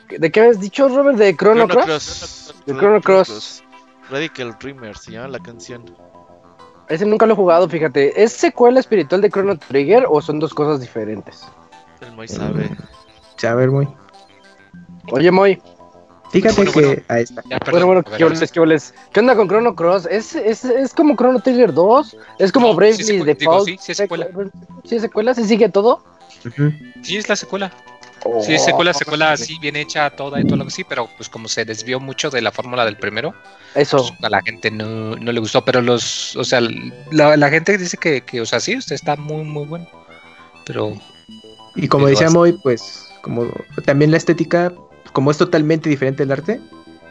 [0.09, 1.17] ¿De qué habías dicho, Robert?
[1.17, 2.55] ¿De Chrono, Cross?
[2.65, 3.63] De Chrono Cross.
[4.09, 5.85] Radical Dreamer se llama la canción.
[6.91, 8.21] Ese nunca lo he jugado, fíjate.
[8.21, 11.43] ¿Es secuela espiritual de Chrono Trigger o son dos cosas diferentes?
[12.01, 12.69] El Moy sabe.
[13.37, 13.87] Saber, muy.
[15.11, 15.61] Oye, Moy.
[16.31, 17.01] Fíjate Bueno, que bueno.
[17.09, 17.41] ahí está.
[17.43, 18.93] Ya, Bueno, perdón, bueno, ¿qué, oles, qué, oles?
[19.11, 20.07] ¿Qué onda con Chrono Cross?
[20.09, 22.17] ¿Es, es, es como Chrono Trigger 2?
[22.39, 23.65] ¿Es como No, sí Bravely digo, Default?
[23.67, 24.27] sí, sí es secuela.
[24.85, 25.33] ¿Sí es secuela?
[25.33, 26.03] ¿Se sigue todo?
[26.45, 26.71] Ujú.
[27.01, 27.71] Sí, es la secuela.
[28.23, 31.27] Oh, Sí, secuela, secuela, sí, bien hecha toda y todo lo que sí, pero pues
[31.29, 33.33] como se desvió mucho de la fórmula del primero,
[33.73, 33.97] Eso.
[33.97, 36.61] pues, a la gente no, no le gustó, pero los, o sea,
[37.11, 39.87] la, la gente dice que, que, o sea, sí, usted está muy, muy bueno,
[40.65, 40.93] pero
[41.75, 43.47] Y como decía Moy, pues como
[43.85, 44.73] también la estética,
[45.13, 46.61] como es totalmente diferente el arte,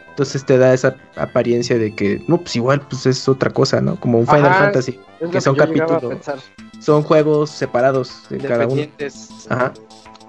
[0.09, 3.99] entonces te da esa apariencia de que, no, pues igual pues es otra cosa, ¿no?
[3.99, 4.99] Como un Final Ajá, Fantasy,
[5.31, 6.03] que son capítulos,
[6.79, 8.83] son juegos separados de cada uno.
[9.49, 9.73] Ajá.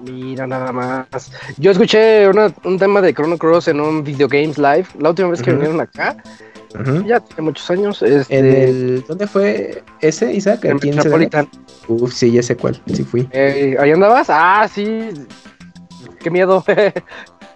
[0.03, 1.07] Mira nada más.
[1.59, 5.29] Yo escuché una- un tema de Chrono Cross en un Video Games Live la última
[5.29, 6.17] vez que vinieron acá.
[6.75, 7.05] ujú.
[7.07, 8.03] Ya tiene muchos años.
[8.03, 10.65] Este, En el, ¿Dónde fue ese, Isaac?
[10.65, 11.49] en ¿Aquí en Metropolitan.
[11.89, 13.29] Uf, sí, ya sé cuál, sí fui.
[13.33, 14.27] Eh, ¿Ahí andabas?
[14.31, 15.11] Ah, sí.
[16.21, 16.65] Qué miedo.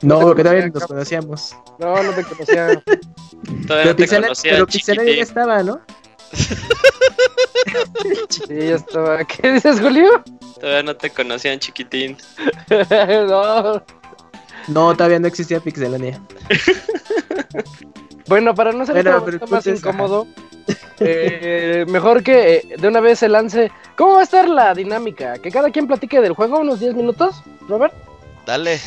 [0.02, 1.56] No, te porque todavía nos conocíamos.
[1.78, 2.66] no, no te conocía.
[3.66, 5.80] Todavía Pero no te Pixel- conocía, pero Pixelania ya estaba, ¿no?
[8.30, 9.24] Sí, ya estaba.
[9.24, 10.22] ¿Qué dices, Julio?
[10.60, 12.16] Todavía no te conocían, chiquitín.
[13.28, 13.82] no.
[14.68, 16.20] No, todavía no existía Pixelania.
[18.28, 20.26] Bueno, para no ser Bueno, un pero poquito más incómodo,
[20.98, 23.70] eh, mejor que eh, de una vez se lance.
[23.96, 25.38] ¿Cómo va a estar la dinámica?
[25.38, 27.94] Que cada quien platique del juego unos 10 minutos, Robert.
[28.44, 28.80] Dale.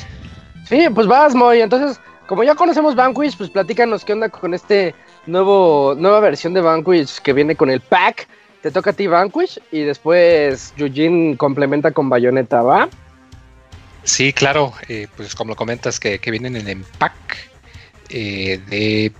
[0.68, 1.62] Sí, pues vas, Moy.
[1.62, 4.94] Entonces, como ya conocemos Vanquish, pues platícanos qué onda con este
[5.26, 8.28] nuevo nueva versión de Vanquish que viene con el pack.
[8.62, 12.90] Te toca a ti Vanquish y después Yujin complementa con Bayonetta, ¿va?
[14.04, 17.14] sí, claro, eh, pues como lo comentas, que, que vienen en el pack
[18.10, 19.14] eh, de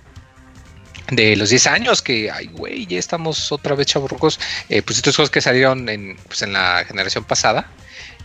[1.10, 4.38] de los 10 años, que, ay, güey, ya estamos otra vez chaburrucos,
[4.68, 5.86] eh, pues estos juegos que salieron
[6.28, 7.68] pues, en la generación pasada,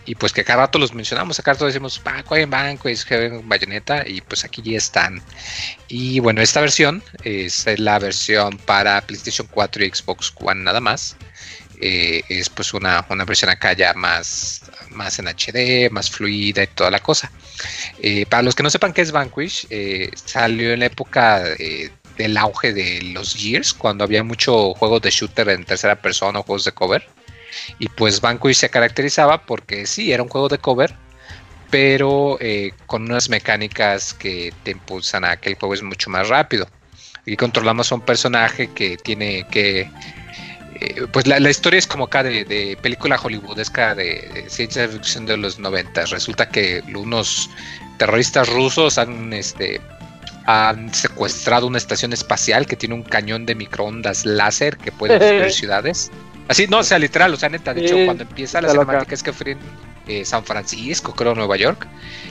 [0.06, 3.40] y pues que cada rato los mencionamos, cada rato decimos, Banco en Banco, es que
[3.44, 5.20] Bayonetta, y pues aquí ya están.
[5.88, 11.16] Y bueno, esta versión es la versión para PlayStation 4 y Xbox One nada más.
[11.80, 16.66] Eh, es pues una, una versión acá ya más, más en HD, más fluida y
[16.68, 17.30] toda la cosa.
[18.00, 21.42] Eh, para los que no sepan qué es Vanquish, eh, salió en la época
[22.16, 26.42] del auge de los Gears, cuando había mucho juegos de shooter en tercera persona o
[26.44, 27.06] juegos de cover.
[27.78, 30.94] Y pues Vanquish se caracterizaba porque sí, era un juego de cover,
[31.70, 36.28] pero eh, con unas mecánicas que te impulsan a que el juego es mucho más
[36.28, 36.68] rápido.
[37.24, 39.90] Y controlamos a un personaje que tiene que...
[40.80, 44.88] eh, pues la, la historia es como acá de, de película hollywoodesca de, de ciencia
[44.88, 46.06] ficción de los 90.
[46.06, 47.50] Resulta que unos
[47.98, 49.80] terroristas rusos han este,
[50.46, 55.52] han secuestrado una estación espacial que tiene un cañón de microondas láser que puede destruir
[55.52, 56.12] ciudades.
[56.48, 59.14] Así, no, o sea, literal, o sea, neta, de hecho, Sí, cuando empieza la cinemática
[59.14, 59.56] es que fue
[60.06, 61.86] eh, San Francisco, creo, Nueva York,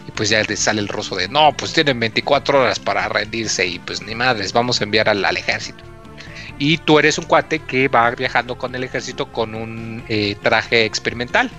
[0.08, 3.66] y pues ya le sale el ruso de, no, pues tienen 24 horas para rendirse
[3.66, 5.84] y pues ni madres, vamos a enviar al, al ejército.
[6.58, 10.86] Y tú eres un cuate que va viajando con el ejército con un eh, traje
[10.86, 11.52] experimental.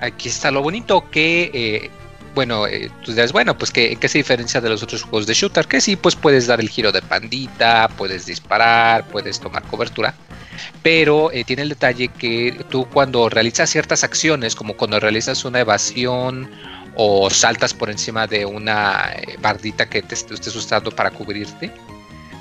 [0.00, 1.90] Aquí está lo bonito que eh,
[2.36, 5.26] bueno, eh, tú dirás, bueno, pues ¿qué, ¿en qué se diferencia de los otros juegos
[5.26, 5.66] de shooter?
[5.66, 10.14] Que sí, pues puedes dar el giro de pandita, puedes disparar, puedes tomar cobertura,
[10.82, 15.60] pero eh, tiene el detalle que tú cuando realizas ciertas acciones, como cuando realizas una
[15.60, 16.50] evasión
[16.94, 21.72] o saltas por encima de una eh, bardita que te est- estés usando para cubrirte,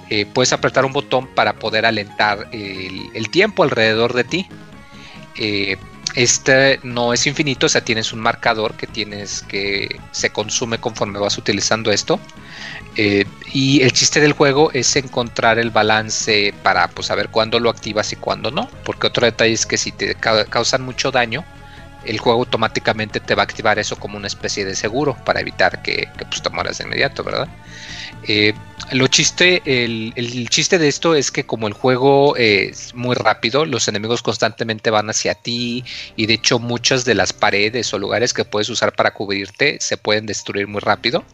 [0.09, 4.47] eh, puedes apretar un botón para poder alentar el, tiempo alrededor de ti.
[6.15, 11.19] Este no es infinito, o sea, tienes un marcador que tienes que se consume conforme
[11.19, 12.21] vas utilizando esto.
[13.55, 18.11] Y el chiste del juego es encontrar el balance para pues, saber cuándo lo activas
[18.11, 18.69] y cuándo no.
[18.83, 21.47] Porque otro detalle es que si te ca- causan mucho daño,
[22.03, 25.81] el juego automáticamente te va a activar eso como una especie de seguro para evitar
[25.81, 27.49] que, pues, te mueras de inmediato, ¿verdad?
[28.23, 28.53] Eh,
[28.91, 33.65] lo chiste, el, el chiste de esto es que como el juego es muy rápido,
[33.65, 38.33] los enemigos constantemente van hacia ti y de hecho muchas de las paredes o lugares
[38.33, 41.25] que puedes usar para cubrirte se pueden destruir muy rápido.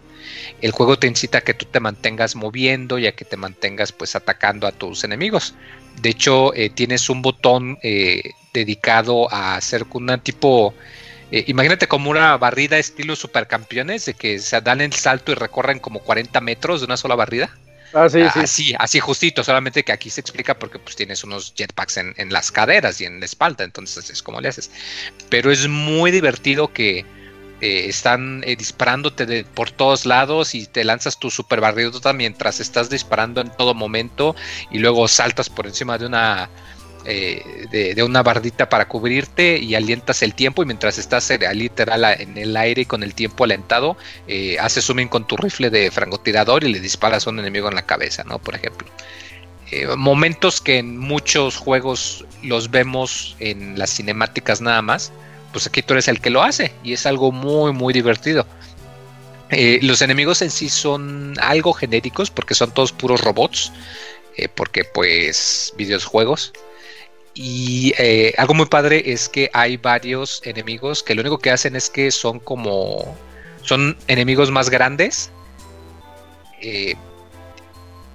[0.62, 3.92] El juego te incita a que tú te mantengas moviendo y a que te mantengas
[3.92, 5.56] pues atacando a tus enemigos.
[6.02, 10.74] De hecho, eh, tienes un botón eh, dedicado a hacer un tipo...
[11.32, 15.80] Eh, imagínate como una barrida estilo supercampeones, de que se dan el salto y recorren
[15.80, 17.50] como 40 metros de una sola barrida.
[17.94, 18.40] Ah, sí, sí.
[18.40, 22.32] Así, así justito, solamente que aquí se explica porque pues tienes unos jetpacks en, en
[22.32, 24.72] las caderas y en la espalda, entonces es como le haces.
[25.30, 27.06] Pero es muy divertido que
[27.62, 32.60] eh, están eh, disparándote de, por todos lados y te lanzas tu super barridota mientras
[32.60, 34.36] estás disparando en todo momento
[34.72, 36.50] y luego saltas por encima de una
[37.06, 42.36] eh, de, una bardita para cubrirte y alientas el tiempo y mientras estás literal en
[42.36, 43.96] el aire con el tiempo alentado
[44.60, 47.86] haces zooming con tu rifle de francotirador y le disparas a un enemigo en la
[47.86, 48.40] cabeza, ¿no?
[48.40, 48.88] Por ejemplo.
[49.98, 55.12] momentos que en muchos juegos los vemos en las cinemáticas nada más,
[55.52, 58.46] pues aquí tú eres el que lo hace y es algo muy muy divertido.
[59.52, 63.74] Eh, los enemigos en sí son algo genéricos porque son todos puros robots,
[64.38, 66.54] eh, porque pues videojuegos.
[67.34, 71.76] Y eh, algo muy padre es que hay varios enemigos que lo único que hacen
[71.76, 73.18] es que son como...
[73.64, 75.32] Son enemigos más grandes.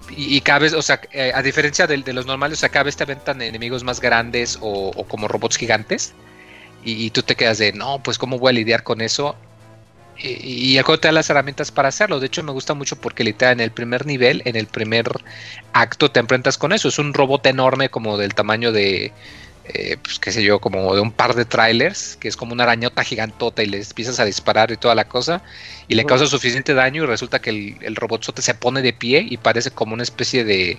[0.09, 1.01] y, cada vez, o sea,
[1.35, 5.05] a diferencia de, los normales, o sea, cada vez te aventan enemigos más grandes o
[5.09, 6.15] como robots gigantes
[6.87, 9.35] y, tú te quedas de, no, pues cómo voy a lidiar con eso.
[10.19, 10.29] Y,
[10.73, 12.21] y, el juego te da las herramientas para hacerlo.
[12.21, 15.07] De hecho, me gusta mucho porque literal en el primer nivel, en el primer
[15.73, 16.89] acto, te enfrentas con eso.
[16.89, 19.13] Es un robot enorme como del tamaño de,
[19.69, 22.63] eh, pues qué sé yo, como de un par de trailers, que es como una
[22.63, 25.43] arañota gigantota y le empiezas a disparar y toda la cosa,
[25.89, 29.27] y le causa suficiente daño y resulta que el, el robotzote se pone de pie
[29.29, 30.79] y parece como una especie de,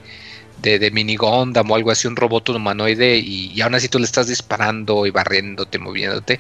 [0.62, 4.06] de, de mini Gundam o algo así, un robot humanoide, y, aún así tú le
[4.06, 6.40] estás disparando y barriéndote, moviéndote,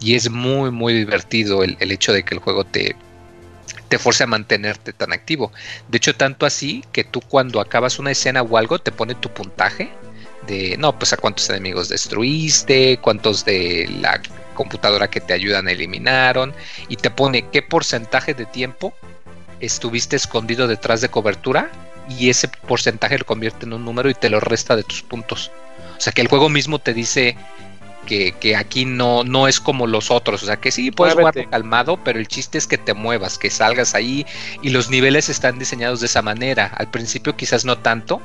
[0.00, 2.96] y es muy, muy divertido el, hecho de que el juego te,
[3.88, 5.52] te force a mantenerte tan activo.
[5.88, 9.28] De hecho, tanto así que tú cuando acabas una escena o algo, te pone tu
[9.30, 9.90] puntaje
[10.46, 14.20] de, no, pues a cuántos enemigos destruiste, cuántos de la
[14.54, 16.52] computadora que te ayudan eliminaron,
[16.88, 18.92] y te pone qué porcentaje de tiempo
[19.60, 21.70] estuviste escondido detrás de cobertura
[22.08, 25.50] y ese porcentaje lo convierte en un número y te lo resta de tus puntos.
[25.96, 27.36] O sea que el juego mismo te dice
[28.06, 30.42] que, aquí no, no es como los otros.
[30.42, 33.50] O sea que sí, puedes jugar calmado, pero el chiste es que te muevas, que
[33.50, 34.26] salgas ahí
[34.62, 36.66] y los niveles están diseñados de esa manera.
[36.76, 38.20] Al principio quizás no tanto,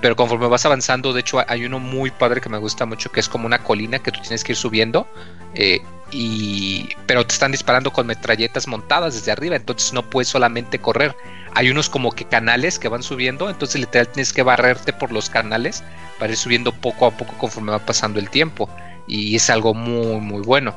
[0.00, 3.20] pero conforme vas avanzando, de hecho hay uno muy padre que me gusta mucho, que
[3.20, 5.06] es como una colina que tú tienes que ir subiendo.
[5.54, 5.80] Eh,
[6.12, 11.16] y pero te están disparando con metralletas montadas desde arriba, entonces no puedes solamente correr.
[11.54, 15.30] Hay unos como que canales que van subiendo, entonces literal tienes que barrerte por los
[15.30, 15.82] canales
[16.18, 18.68] para ir subiendo poco a poco conforme va pasando el tiempo.
[19.08, 20.74] Y es algo muy muy bueno.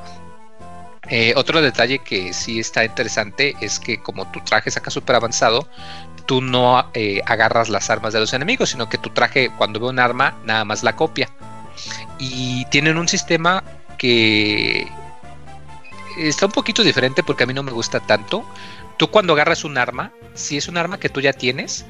[1.11, 5.67] Eh, otro detalle que sí está interesante es que como tu traje saca súper avanzado,
[6.29, 9.87] tú no eh, agarras las armas de los enemigos, sino que tu traje cuando ve
[9.87, 11.27] un arma nada más la copia.
[12.19, 13.63] Y tienen un sistema
[13.97, 14.87] que
[16.19, 18.45] está un poquito diferente porque a mí no me gusta tanto.
[18.97, 21.87] Tú cuando agarras un arma, si es un arma que tú ya tienes,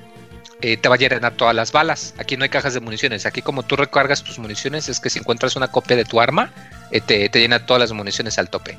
[0.61, 2.15] eh, te va a llenar todas las balas.
[2.17, 3.25] Aquí no hay cajas de municiones.
[3.25, 6.53] Aquí como tú recargas tus municiones es que si encuentras una copia de tu arma,
[6.91, 8.77] eh, te, te, llena todas las municiones al tope.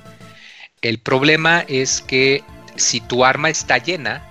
[0.81, 2.43] El problema es que
[2.77, 4.30] si tu arma está llena,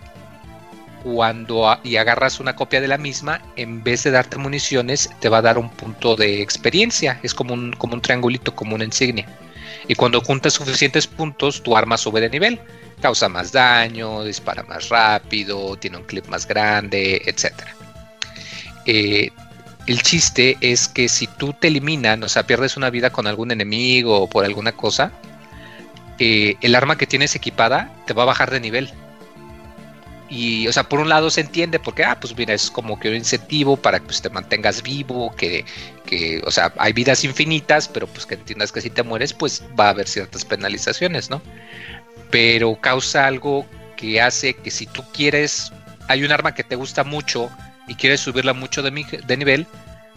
[1.04, 5.40] cuando y agarras una copia de la misma, en vez de darte municiones, te va
[5.40, 7.20] a dar un punto de experiencia.
[7.24, 9.28] Es como un, como un triangulito, como una insignia.
[9.88, 12.60] Y cuando juntas suficientes puntos, tu arma sube de nivel.
[13.02, 17.54] Causa más daño, dispara más rápido, tiene un clip más grande, etc.
[18.86, 19.30] Eh,
[19.88, 23.52] el chiste es que si tú te eliminan, o sea, pierdes una vida con algún
[23.52, 25.12] enemigo o por alguna cosa,
[26.20, 28.92] eh, el arma que tienes equipada te va a bajar de nivel.
[30.30, 33.10] Y, o sea, por un lado se entiende porque, ah, pues mira, es como que
[33.10, 35.66] un incentivo para que pues, te mantengas vivo, que,
[36.06, 39.64] que, o sea, hay vidas infinitas, pero pues que entiendas que si te mueres, pues
[39.80, 41.42] va a haber ciertas penalizaciones, ¿no?
[42.30, 43.66] Pero causa algo
[43.98, 45.72] que hace que si tú quieres,
[46.08, 47.50] hay un arma que te gusta mucho
[47.88, 48.92] y quieres subirla mucho de,
[49.26, 49.66] de nivel,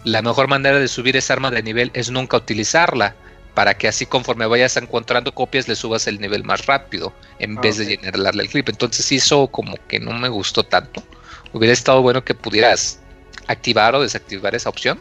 [0.03, 3.15] la mejor manera de subir esa arma de nivel es nunca utilizarla
[3.53, 7.77] para que así conforme vayas encontrando copias le subas el nivel más rápido en vez
[7.77, 8.69] de llenarle el clip.
[8.69, 11.03] Entonces eso como que no me gustó tanto.
[11.51, 12.99] Hubiera estado bueno que pudieras
[13.47, 14.99] activar o desactivar esa opción.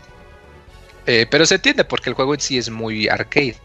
[1.07, 3.57] Eh, pero se entiende porque el juego en sí es muy arcade.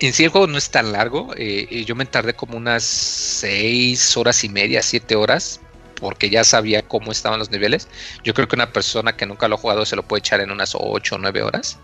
[0.00, 1.32] en sí el juego no es tan largo.
[1.36, 5.60] Eh, yo me tardé como unas 6 horas y media, 7 horas
[6.00, 7.88] porque ya sabía cómo estaban los niveles.
[8.22, 10.50] Yo creo que una persona que nunca lo ha jugado se lo puede echar en
[10.50, 11.78] unas 8 o 9 horas.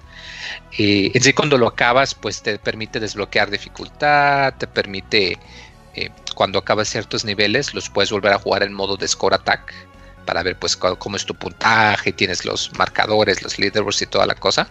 [0.79, 5.39] Eh, en sí cuando lo acabas pues te permite desbloquear dificultad, te permite
[5.95, 9.73] eh, cuando acabas ciertos niveles los puedes volver a jugar en modo de score attack
[10.25, 14.35] para ver pues cómo es tu puntaje, tienes los marcadores, los leaderboards y toda la
[14.35, 14.69] cosa.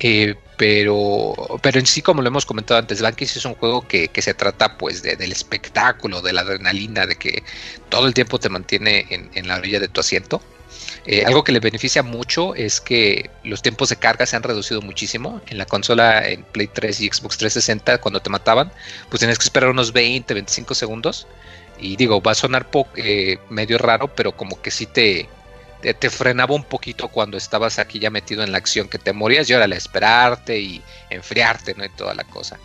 [0.00, 4.10] Eh, pero, pero en sí, como lo hemos comentado antes, Vanquish es un juego que,
[4.14, 7.42] se trata pues del espectáculo, de la adrenalina, de que
[7.90, 10.40] todo el tiempo te mantiene en, la orilla de tu asiento.
[11.04, 14.80] Eh, algo que le beneficia mucho es que los tiempos de carga se han reducido
[14.80, 15.40] muchísimo.
[15.48, 18.72] En la consola, en Play 3 y Xbox 360, cuando te mataban,
[19.10, 21.26] pues tienes que esperar unos 20, 25 segundos.
[21.78, 22.66] Y digo, va a sonar
[22.96, 25.28] eh, medio raro, pero como que sí te,
[25.94, 29.48] te, frenaba un poquito cuando estabas aquí ya metido en la acción, que te morías
[29.48, 31.84] y ahora le esperarte y enfriarte, ¿no?
[31.84, 32.58] Y toda la cosa.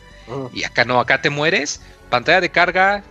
[0.54, 3.04] Y acá no, acá te mueres, pantalla de carga,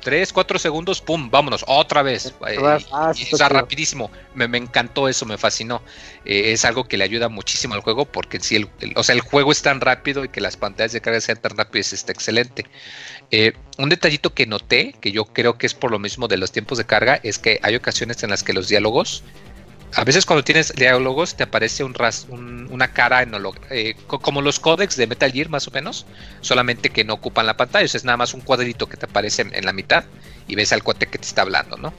[0.00, 2.34] 3, 4 segundos, pum, vámonos, otra vez.
[2.48, 2.56] Eh,
[2.92, 4.10] ah, o sea, rapidísimo.
[4.34, 5.82] Me, encantó eso, me fascinó.
[6.24, 9.20] Eh, es algo que le ayuda muchísimo al juego porque si el, o sea, el
[9.20, 12.66] juego es tan rápido y que las pantallas de carga sean tan rápidas, está excelente.
[13.30, 16.52] Eh, un detallito que noté, que yo creo que es por lo mismo de los
[16.52, 19.22] tiempos de carga, es que hay ocasiones en las que los diálogos
[19.94, 23.32] a veces cuando tienes diálogos te aparece un, ras, una cara en
[23.70, 26.06] eh, como los códex de Metal Gear más o menos,
[26.40, 29.64] solamente que no ocupan la pantalla, es nada más un cuadrito que te aparece en,
[29.64, 30.04] la mitad
[30.46, 31.92] y ves al cuate que te está hablando, ¿no?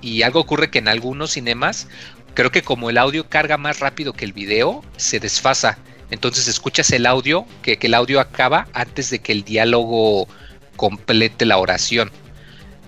[0.00, 1.88] Y algo ocurre que en algunos cinemas,
[2.34, 5.78] creo que como el audio carga más rápido que el video, se desfasa.
[6.10, 10.26] Entonces escuchas el audio, que el audio acaba antes de que el diálogo
[10.76, 12.10] complete la oración.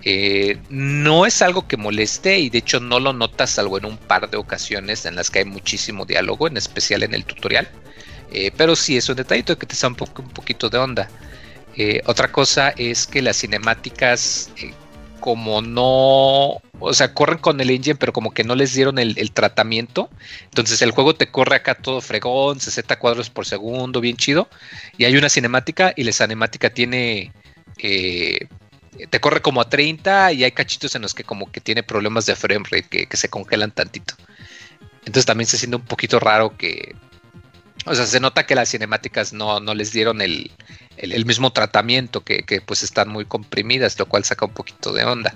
[0.05, 3.97] Eh, no es algo que moleste y de hecho no lo notas salvo en un
[3.97, 7.69] par de ocasiones en las que hay muchísimo diálogo, en especial en el tutorial.
[8.31, 11.09] Eh, pero sí es un detallito que te da un, un poquito de onda.
[11.75, 14.51] Eh, otra cosa es que las cinemáticas,
[15.19, 19.17] como no, o sea, corren con el engine, pero como que no les dieron el,
[19.17, 20.09] el, tratamiento.
[20.45, 24.49] Entonces el juego te corre acá todo fregón, 60 cuadros por segundo, bien chido.
[24.97, 27.31] Y hay una cinemática y la cinemática tiene
[29.09, 32.25] te corre como a 30 y hay cachitos en los que como que tiene problemas
[32.25, 34.15] de frame rate que, se congelan tantito.
[34.99, 36.95] Entonces también se siente un poquito raro que...
[37.85, 40.51] O sea, se nota que las cinemáticas no, les dieron el,
[41.25, 45.35] mismo tratamiento, que, pues están muy comprimidas, lo cual saca un poquito de onda.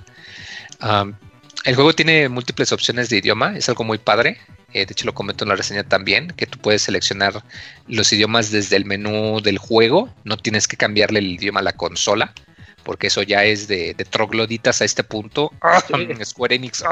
[1.65, 4.37] el juego tiene múltiples opciones de idioma, es algo muy padre.
[4.73, 7.43] Eh, de hecho, lo comento en la reseña también, que tú puedes seleccionar
[7.87, 11.73] los idiomas desde el menú del juego, no tienes que cambiarle el idioma a la
[11.73, 12.33] consola
[12.87, 15.51] porque eso ya es de, trogloditas a este punto.
[16.23, 16.85] Square Enix.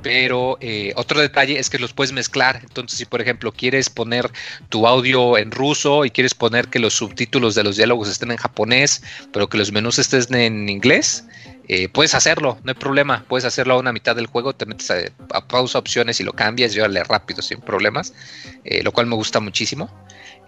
[0.00, 2.60] Pero eh, otro detalle es que los puedes mezclar.
[2.62, 4.30] Entonces, si por ejemplo quieres poner
[4.68, 8.36] tu audio en ruso y quieres poner que los subtítulos de los diálogos estén en
[8.36, 9.02] japonés,
[9.32, 11.24] pero que los menús estén en inglés,
[11.66, 13.24] eh, puedes hacerlo, no hay problema.
[13.28, 16.72] Puedes hacerlo a una mitad del juego, te metes a, pausa opciones y lo cambias,
[16.72, 18.14] llévale rápido sin problemas,
[18.62, 19.90] eh, lo cual me gusta muchísimo.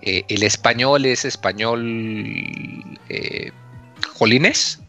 [0.01, 1.81] el español es español
[4.09, 4.81] jolines,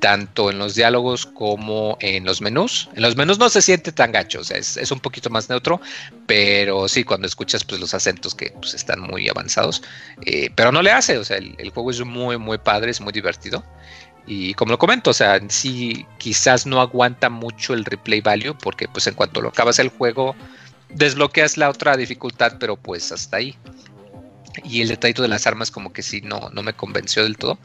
[0.00, 2.90] tanto en los diálogos como en los menús.
[2.94, 5.80] En los menús no se siente tan gacho, o sea, es, un poquito más neutro,
[6.26, 9.82] pero sí, cuando escuchas pues, los acentos que pues, están muy avanzados,
[10.26, 13.12] eh, pero no le hace, o sea, el, juego es muy, muy padre, es muy
[13.12, 13.64] divertido.
[14.26, 18.88] Y como lo comento, o sea, sí quizás no aguanta mucho el replay value, porque
[18.88, 20.34] pues en cuanto lo acabas el juego,
[20.90, 23.56] desbloqueas la otra dificultad, pero pues hasta ahí
[24.62, 27.58] y el detallito de las armas como que sí no, no me convenció del todo.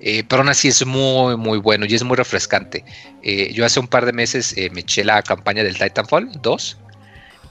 [0.00, 2.84] Eh, pero aún así es muy muy bueno y es muy refrescante.
[3.22, 6.76] Eh, yo hace un par de meses eh, me eché la campaña del Titanfall 2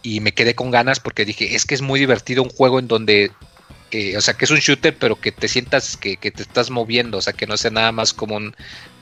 [0.03, 2.87] y me quedé con ganas porque dije, es que es muy divertido un juego en
[2.87, 3.31] donde,
[4.15, 7.17] o sea, que es un shooter pero que te sientas que, que, te estás moviendo,
[7.17, 8.55] o sea, que no sea nada más como un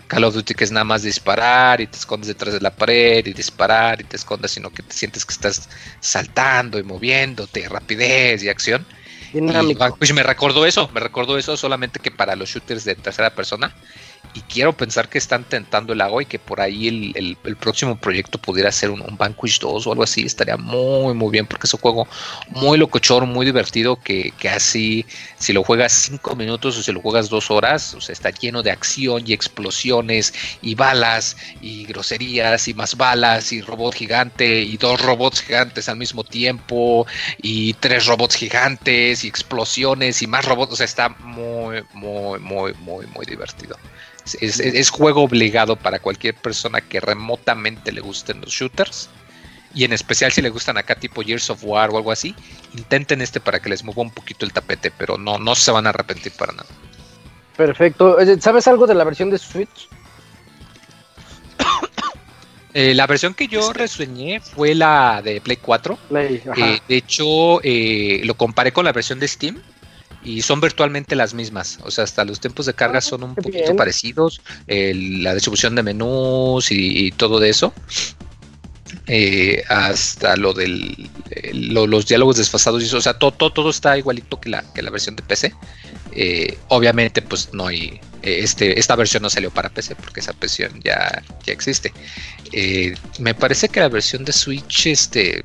[0.08, 3.26] Call of Duty que es nada más disparar y te escondes detrás de la pared
[3.26, 5.68] y disparar y te escondes, sino que te sientes que estás
[6.00, 8.86] saltando y moviéndote, rapidez y acción.
[9.98, 13.74] Pues me recordó eso, me recordó eso solamente que para los shooters de tercera persona
[14.34, 18.40] y quiero pensar que están tentando el agua y que por ahí el, próximo proyecto
[18.40, 21.74] pudiera ser un, un, Vanquish 2 o algo así, estaría muy muy bien porque es
[21.74, 22.08] un juego
[22.50, 25.06] muy locochor, muy divertido que, así
[25.38, 28.64] si lo juegas 5 minutos o si lo juegas 2 horas, o sea, está lleno
[28.64, 34.78] de acción y explosiones y balas y groserías y más balas y robot gigante y
[34.78, 37.06] dos robots gigantes al mismo tiempo
[37.42, 42.74] y tres robots gigantes y explosiones y más robots, o sea, está muy muy muy
[42.74, 43.78] muy muy divertido.
[44.40, 49.10] Es, juego obligado para cualquier persona que remotamente le gusten los shooters.
[49.76, 52.36] Y en especial si le gustan acá tipo Years of War o algo así,
[52.76, 55.88] intenten este para que les mueva un poquito el tapete, pero no, no se van
[55.88, 56.70] a arrepentir para nada.
[57.58, 58.18] Perfecto.
[58.40, 59.90] ¿Sabes algo de la versión de Switch?
[62.76, 63.74] Eh, la versión que yo este.
[63.74, 65.96] reseñé fue la de Play 4.
[66.16, 69.62] Eh, de hecho, eh, lo comparé con la versión de Steam
[70.24, 71.80] y son virtualmente las mismas.
[71.84, 75.84] O sea, hasta los tiempos de carga ah, son un poquito parecidos, la distribución de
[75.84, 77.74] menús y, todo de eso.
[79.08, 81.10] eh, hasta lo del
[81.54, 85.16] los diálogos desfasados y o sea, todo, todo, está igualito que la, que la versión
[85.16, 85.54] de PC.
[86.12, 88.00] Eh, obviamente, pues no hay.
[88.22, 91.92] Este, esta versión no salió para PC porque esa versión ya, ya existe.
[93.20, 95.42] me parece que la versión de Switch, este,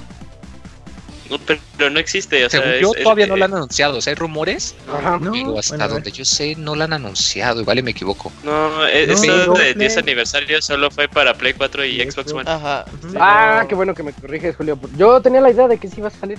[1.31, 1.39] no,
[1.77, 2.45] pero no existe.
[2.45, 3.99] O sea, yo todavía no la han anunciado.
[3.99, 4.75] O sea, hay rumores.
[5.21, 7.61] pero hasta donde yo sé, no la han anunciado.
[7.61, 8.33] Igual me equivoco.
[8.45, 12.51] No, e-, eso de 10 aniversario solo fue para Play 4 y Xbox One.
[12.51, 12.85] Ajá.
[13.19, 14.79] Ah, qué bueno que me corriges, Julio.
[14.97, 16.39] Yo tenía la idea de que sí iba a salir.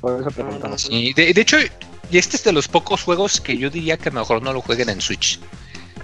[0.00, 0.76] Por eso preguntaba.
[0.76, 1.56] Sí, de, de hecho,
[2.10, 4.88] y este es de los pocos juegos que yo diría que mejor no lo jueguen
[4.88, 5.40] en Switch.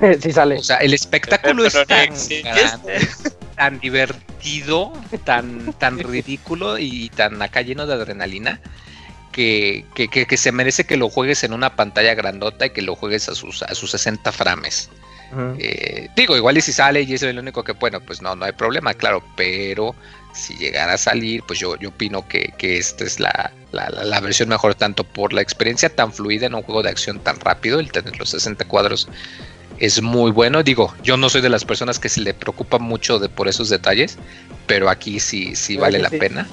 [0.22, 0.58] sí sale.
[0.58, 2.10] O sea, el espectáculo es tan
[3.56, 4.92] tan divertido,
[5.24, 8.58] tan, tan ridículo y tan acá lleno de adrenalina
[9.32, 13.28] que, que, se merece que lo juegues en una pantalla grandota y que lo juegues
[13.28, 14.88] a sus, a sus 60 frames.
[15.58, 18.46] Eh, digo, igual y si sale y es el único que, bueno, pues no, no
[18.46, 19.94] hay problema, claro, pero
[20.34, 24.20] si llegara a salir, pues yo, yo opino que, que esta es la, la, la,
[24.20, 27.78] versión mejor tanto por la experiencia tan fluida en un juego de acción tan rápido,
[27.78, 29.06] el tener los 60 cuadros
[29.80, 30.62] es muy bueno.
[30.62, 33.68] Digo, yo no soy de las personas que se le preocupa mucho de, por esos
[33.68, 34.18] detalles,
[34.66, 36.46] pero aquí sí, sí vale la pena.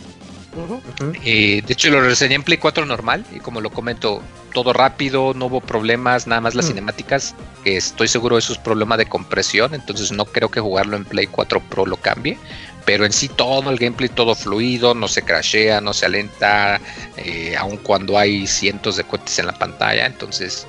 [1.24, 4.24] Eh, de hecho, lo reseñé en Play 4 normal y como lo comento,
[4.54, 6.70] todo rápido, no hubo problemas, nada más las mm.
[6.70, 11.06] cinemáticas, que estoy seguro eso es problema de compresión, entonces no creo que jugarlo en
[11.06, 12.38] Play 4 Pro lo cambie.
[12.86, 16.80] Pero en sí todo el gameplay, todo fluido, no se crashea, no se alenta,
[17.18, 20.06] eh, aun cuando hay cientos de cohetes en la pantalla.
[20.06, 20.66] Entonces,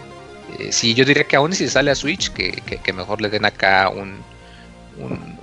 [0.58, 3.88] eh, sí, yo diría que aún si sale a Switch, que, mejor le den acá
[3.88, 4.18] un,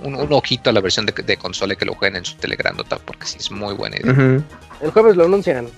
[0.02, 3.26] un, ojito a la versión de, consola y que lo jueguen en su Telegrandota, porque
[3.26, 4.42] sí es muy buena idea.
[4.82, 5.68] El jueves lo anuncian.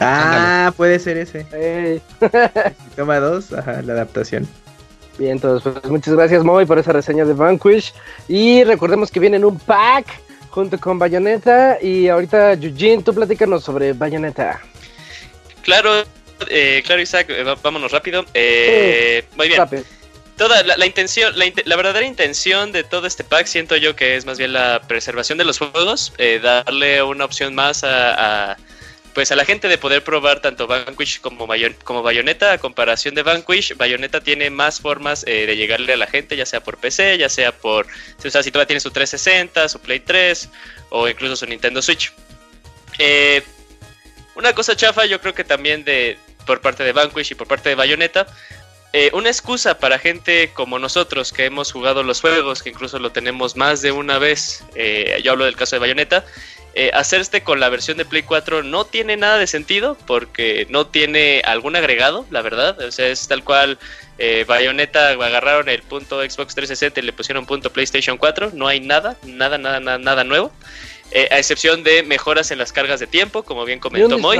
[0.00, 1.46] Ah, puede ser ese.
[2.96, 4.46] Toma dos, ajá, la adaptación.
[5.18, 7.92] Bien, entonces, pues, muchas gracias, Moy, por esa reseña de Vanquish.
[8.28, 10.06] Y recordemos que viene en un pack
[10.50, 11.78] junto con Bayonetta.
[11.80, 14.60] Y ahorita, Eugene, tú platícanos sobre Bayonetta.
[15.62, 16.04] Claro,
[16.48, 18.24] eh, claro, Isaac, eh, vámonos rápido.
[18.34, 19.62] Eh, muy bien.
[20.36, 24.38] Toda la, intención, la, verdadera intención de todo este pack siento yo que es más
[24.38, 28.56] bien la preservación de los juegos, darle una opción más a,
[29.14, 31.48] pues a la gente de poder probar tanto Vanquish como,
[31.82, 32.52] como Bayonetta.
[32.52, 36.62] A comparación de Vanquish, Bayonetta tiene más formas de llegarle a la gente, ya sea
[36.62, 37.88] por PC, ya sea por,
[38.24, 40.50] o sea, si todavía tiene su 360, su Play 3
[40.90, 42.12] o incluso su Nintendo Switch.
[44.38, 46.16] Una cosa chafa, yo creo que también de,
[46.46, 48.26] por parte de Vanquish y por parte de Bayonetta.
[48.92, 53.10] Eh, una excusa para gente como nosotros que hemos jugado los juegos, que incluso lo
[53.10, 56.24] tenemos más de una vez, eh, yo hablo del caso de Bayonetta,
[56.74, 60.86] eh, hacerse con la versión de Play 4 no tiene nada de sentido porque no
[60.86, 63.78] tiene algún agregado, la verdad, o sea, es tal cual
[64.46, 69.16] Bayonetta agarraron el punto Xbox 360 y le pusieron punto PlayStation 4, no hay nada,
[69.24, 70.52] nada, nada, nada, nada nuevo.
[71.12, 74.38] A excepción de mejoras en las cargas de tiempo, como bien comentó Moy.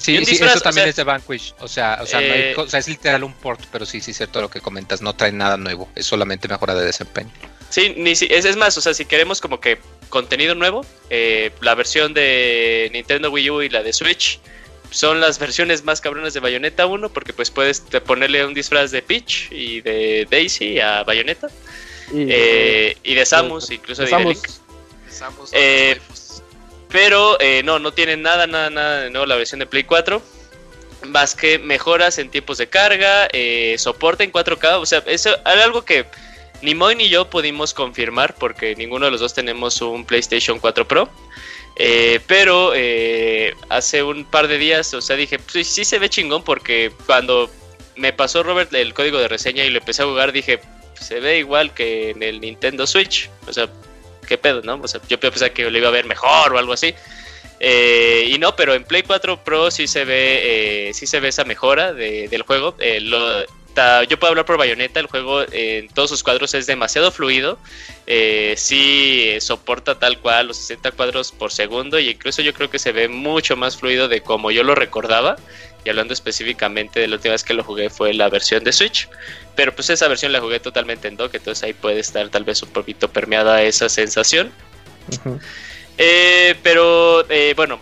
[0.00, 1.54] Sí, sí eso también es de Vanquish.
[1.58, 4.60] O sea, o sea, eh, es literal un port, pero sí, sí, cierto lo que
[4.60, 5.02] comentas.
[5.02, 5.90] No trae nada nuevo.
[5.94, 7.30] Es solamente mejora de desempeño.
[7.68, 9.78] Sí, ni si, es, es, más, o sea, si queremos como que
[10.08, 14.40] contenido nuevo, eh, la versión de Nintendo Wii U y la de Switch
[14.90, 19.02] son las versiones más cabronas de Bayonetta 1 porque pues puedes ponerle un disfraz de
[19.02, 21.46] Peach y de Daisy a Bayonetta
[22.12, 24.42] y, eh, de Samus, incluso de, Samus.
[25.10, 25.52] Samus
[26.90, 30.20] pero eh, no, no tiene nada, nada, nada de nuevo la versión de Play 4.
[31.06, 34.80] Más que mejoras en tiempos de carga, eh, soporte en 4K.
[34.80, 36.04] O sea, eso es algo que
[36.62, 40.86] ni Moy ni yo pudimos confirmar porque ninguno de los dos tenemos un PlayStation 4
[40.86, 41.08] Pro.
[41.76, 42.72] Eh, pero
[43.70, 47.48] hace un par de días, o sea, dije, pues sí se ve chingón porque cuando
[47.96, 50.60] me pasó Robert el código de reseña y lo empecé a jugar, dije,
[51.00, 53.30] se ve igual que en el Nintendo Switch.
[53.46, 53.70] O sea,
[54.30, 54.80] qué pedo, ¿no?
[55.08, 56.94] Yo pensaba que lo iba a ver mejor o algo así.
[57.58, 61.28] Eh, y no, pero en Play 4 Pro sí se ve, eh, sí se ve
[61.28, 62.76] esa mejora del juego.
[62.78, 63.00] Eh,
[64.08, 67.58] yo puedo hablar por Bayonetta, el juego en todos sus cuadros es demasiado fluido.
[68.54, 72.92] sí soporta tal cual los 60 cuadros por segundo y incluso yo creo que se
[72.92, 75.36] ve mucho más fluido de como yo lo recordaba.
[75.84, 79.08] Y hablando específicamente de la última vez que lo jugué fue la versión de Switch.
[79.54, 82.62] Pero pues esa versión la jugué totalmente en dock, entonces ahí puede estar tal vez
[82.62, 84.52] un poquito permeada esa sensación.
[85.98, 87.80] Eh, pero eh, bueno,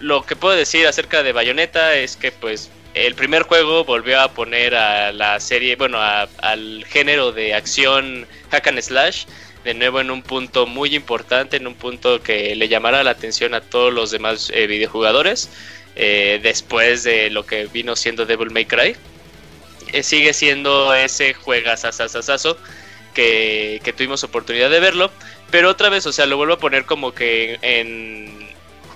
[0.00, 4.32] lo que puedo decir acerca de Bayonetta es que pues el primer juego volvió a
[4.32, 9.26] poner a la serie, bueno, al género de acción hack and slash
[9.64, 13.52] de nuevo en un punto muy importante, en un punto que le llamará la atención
[13.52, 15.50] a todos los demás eh, videojugadores.
[15.96, 18.96] Eh, después de lo que vino siendo Devil May Cry.
[19.92, 22.56] Eh, sigue siendo ese juegazazazazo
[23.14, 25.10] que, tuvimos oportunidad de verlo.
[25.50, 28.48] Pero otra vez, o sea, lo vuelvo a poner como que en,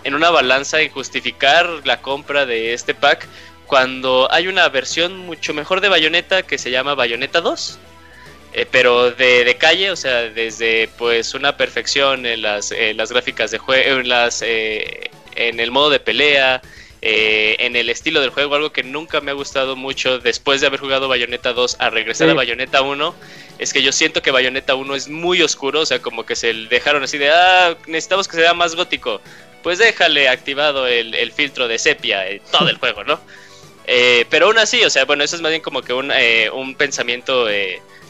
[0.05, 3.27] en una balanza en justificar la compra de este pack
[3.67, 7.79] cuando hay una versión mucho mejor de Bayonetta que se llama Bayonetta 2.
[8.53, 13.59] Eh, pero de, calle, o sea, desde pues una perfección en las, las gráficas de
[13.59, 14.07] juego, en,
[14.43, 16.61] eh, en el modo de pelea,
[17.03, 20.67] eh, en el estilo del juego, algo que nunca me ha gustado mucho después de
[20.67, 23.15] haber jugado Bayonetta 2 a regresar a Bayonetta 1,
[23.59, 26.53] es que yo siento que Bayonetta 1 es muy oscuro, o sea, como que se
[26.53, 29.23] dejaron así de, ah, necesitamos que sea más gótico,
[29.63, 33.19] pues déjale activado el, el filtro de sepia en todo el juego, ¿no?
[33.87, 36.51] Eh, pero aún así, o sea, bueno, eso es más bien como que un, eh,
[36.53, 37.47] un pensamiento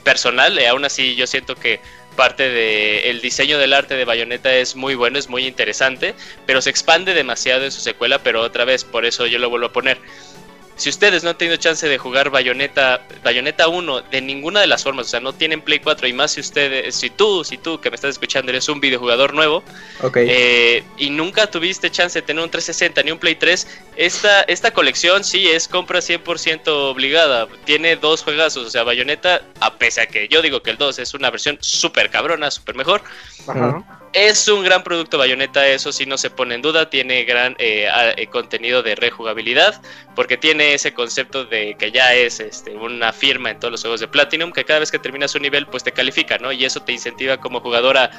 [0.02, 1.80] personal, aún así yo siento que
[2.16, 6.14] parte del diseño del arte de Bayonetta es muy bueno, es muy interesante,
[6.46, 9.66] pero se expande demasiado en su secuela, pero otra vez, por eso yo lo vuelvo
[9.66, 9.98] a poner.
[10.80, 14.82] Si ustedes no han tenido chance de jugar Bayonetta, Bayonetta 1 de ninguna de las
[14.82, 17.78] formas, o sea, no tienen Play 4 y más si ustedes, si tú, si tú
[17.82, 19.62] que me estás escuchando eres un videojugador nuevo
[20.14, 24.70] eh, y nunca tuviste chance de tener un 360 ni un Play 3, esta, esta
[24.70, 27.46] colección sí es compra 100% obligada.
[27.66, 31.12] Tiene dos juegazos, o sea, Bayonetta, a pesar que yo digo que el 2 es
[31.12, 33.02] una versión súper cabrona, súper mejor.
[33.46, 33.99] Ajá.
[34.12, 37.88] Es un gran producto Bayonetta, eso sí no se pone en duda, tiene gran eh,
[38.16, 39.80] eh, contenido de rejugabilidad,
[40.16, 44.00] porque tiene ese concepto de que ya es este, una firma en todos los juegos
[44.00, 46.50] de Platinum, que cada vez que terminas un nivel pues te califica, ¿no?
[46.50, 48.10] Y eso te incentiva como jugadora,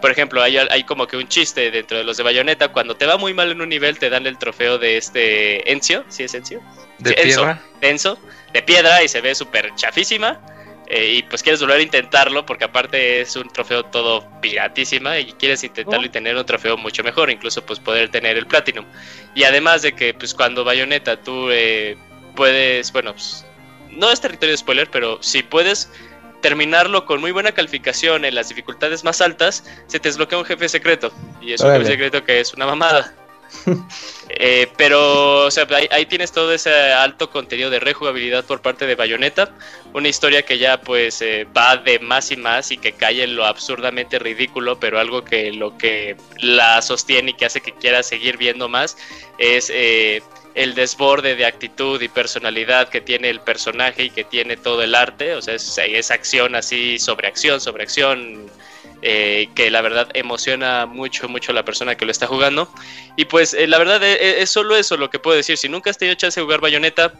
[0.00, 3.06] por ejemplo, hay, hay como que un chiste dentro de los de Bayonetta, cuando te
[3.06, 6.34] va muy mal en un nivel te dan el trofeo de este Encio, ¿sí es
[6.34, 6.60] Encio?
[6.98, 7.62] De piedra.
[7.82, 8.18] Enzo,
[8.52, 10.40] de piedra y se ve súper chafísima
[10.88, 15.32] eh, y pues quieres volver a intentarlo porque aparte es un trofeo todo piratísima y
[15.32, 16.12] quieres intentarlo y oh.
[16.12, 18.84] tener un trofeo mucho mejor, incluso pues poder tener el Platinum.
[19.34, 21.96] Y además de que pues cuando Bayonetta tú eh,
[22.36, 23.44] puedes, bueno, pues,
[23.90, 25.90] no es territorio de spoiler, pero si puedes
[26.40, 30.68] terminarlo con muy buena calificación en las dificultades más altas, se te desbloquea un jefe
[30.68, 31.12] secreto.
[31.40, 33.12] Y es un jefe secreto que es una mamada.
[34.38, 38.94] Eh, pero, o sea, ahí, tienes todo ese alto contenido de rejugabilidad por parte de
[38.94, 39.50] Bayonetta.
[39.94, 43.34] Una historia que ya pues eh, va de más y más y que cae en
[43.34, 48.02] lo absurdamente ridículo, pero algo que lo que la sostiene y que hace que quiera
[48.02, 48.98] seguir viendo más
[49.38, 50.22] es eh,
[50.54, 54.94] el desborde de actitud y personalidad que tiene el personaje y que tiene todo el
[54.94, 55.34] arte.
[55.34, 58.50] O sea, es, es acción así sobre acción, sobre acción
[59.08, 62.68] eh, que la verdad emociona mucho, mucho a la persona que lo está jugando.
[63.14, 65.56] Y pues eh, la verdad eh, es, solo eso lo que puedo decir.
[65.56, 67.12] Si nunca has tenido chance de jugar Bayonetta,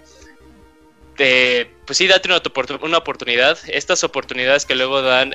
[1.17, 2.43] pues sí, date una,
[2.83, 3.57] una, oportunidad.
[3.69, 5.33] Estas oportunidades que luego dan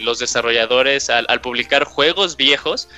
[0.00, 2.88] los desarrolladores al, publicar juegos viejos,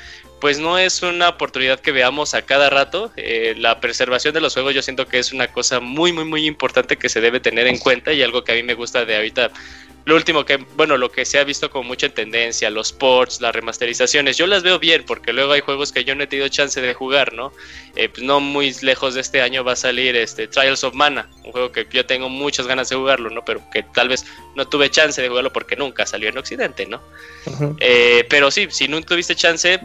[0.41, 3.13] pues no es una oportunidad que veamos a cada rato.
[3.57, 6.97] la preservación de los juegos yo siento que es una cosa muy, muy, muy importante
[6.97, 9.51] que se debe tener en cuenta y algo que a mí me gusta de ahorita
[10.05, 13.55] lo último que, bueno, lo que se ha visto como mucha tendencia, los ports, las
[13.55, 16.81] remasterizaciones, yo las veo bien porque luego hay juegos que yo no he tenido chance
[16.81, 17.53] de jugar, ¿no?
[17.97, 21.31] Eh, pues no muy lejos de este año va a salir este Trials of Mana,
[21.45, 23.45] un juego que yo tengo muchas ganas de jugarlo, ¿no?
[23.47, 27.01] Pero que tal vez no tuve chance de jugarlo porque nunca salió en Occidente, ¿no?
[27.81, 29.81] Eh, pero sí, si no tuviste chance,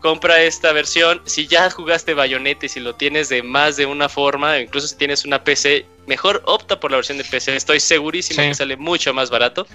[0.00, 1.20] compra esta versión.
[1.24, 4.96] Si ya jugaste Bayonetta y si lo tienes de más de una forma, incluso si
[4.96, 7.56] tienes una PC, mejor opta por la versión de PC.
[7.56, 9.66] Estoy segurísimo que sale mucho más barato.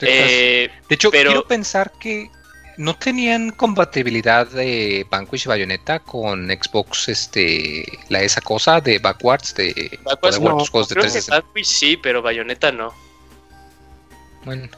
[0.00, 2.30] Eh, de hecho, quiero pensar que
[2.76, 9.98] no tenían compatibilidad de Vanquish Bayonetta con Xbox, este, la esa cosa de backwards de,
[10.02, 10.64] backwards, no.
[10.64, 12.94] juegos de creo que Vanquish sí, pero Bayonetta no.
[14.44, 14.68] Bueno.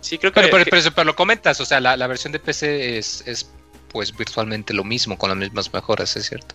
[0.00, 0.40] Sí, creo que.
[0.40, 3.50] Pero, pero, lo comentas, o sea, la, versión de PC es, es
[3.92, 6.54] pues virtualmente lo mismo, con las mismas mejoras, es cierto.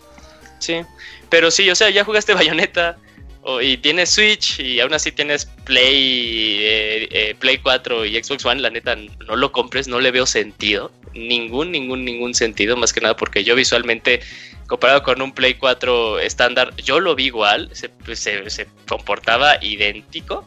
[0.58, 0.80] Sí,
[1.28, 2.96] pero sí, o sea, ya jugaste Bayonetta
[3.60, 8.60] y tienes Switch y aún así tienes Play, eh, eh, Play 4 y Xbox One,
[8.60, 13.00] la neta no lo compres, no le veo sentido, ningún, ningún, ningún sentido, más que
[13.00, 14.20] nada porque yo visualmente,
[14.66, 20.46] comparado con un Play 4 estándar, yo lo vi igual, se, pues, se, comportaba idéntico.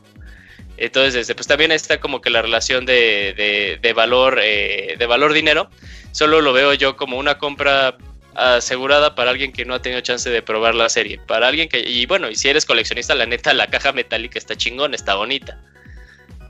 [0.79, 5.33] Entonces, este, pues también está como que la relación de, de, valor, eh, de valor
[5.33, 5.69] dinero,
[6.11, 7.97] solo lo veo yo como una compra
[8.35, 11.19] asegurada para alguien que no ha tenido chance de probar la serie.
[11.19, 14.55] Para alguien que, y bueno, y si eres coleccionista, la neta, la caja metálica está
[14.55, 15.59] chingón, está bonita.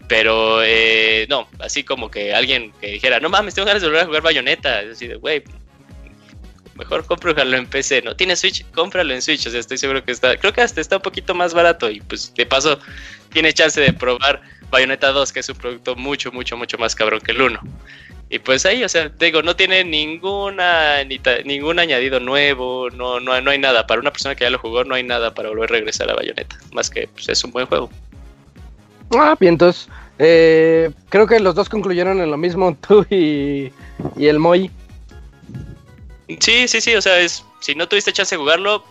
[0.08, 4.04] Pero eh, no, así como que alguien que dijera, no mames, tengo ganas de volver
[4.04, 4.82] a jugar Bayonetta.
[4.82, 5.44] Es decir, güey,
[6.80, 8.16] mejor cómpralo en PC, ¿no?
[8.16, 8.66] ¿Tiene Switch?
[8.72, 11.36] Cómpralo en Switch, o sea, estoy seguro que está, creo que hasta está un poquito
[11.36, 12.80] más barato y pues de paso
[13.32, 17.22] tiene chance de probar Bayonetta 2, que es un producto mucho, mucho, mucho más cabrón
[17.22, 17.60] que el 1.
[18.32, 23.42] Y pues ahí, o sea, digo, no tiene ninguna ni ningún añadido nuevo, no, no,
[23.42, 23.88] no hay nada.
[23.88, 26.14] Para una persona que ya lo jugó, no hay nada para volver a regresar a
[26.14, 26.58] Bayonetta.
[26.72, 27.90] Más que pues, es un buen juego.
[29.12, 29.90] Ah, bien, entonces,
[30.22, 33.72] Eh, creo que los dos concluyeron en lo mismo, tú y,
[34.18, 34.70] y el Moy.
[36.40, 38.84] Sí, sí, sí, o sea, es, si no tuviste chance de jugarlo,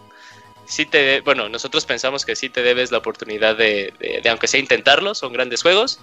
[0.68, 4.60] sí te, bueno, nosotros pensamos que sí te debes la oportunidad de, de, aunque sea
[4.60, 6.00] intentarlo, son grandes juegos.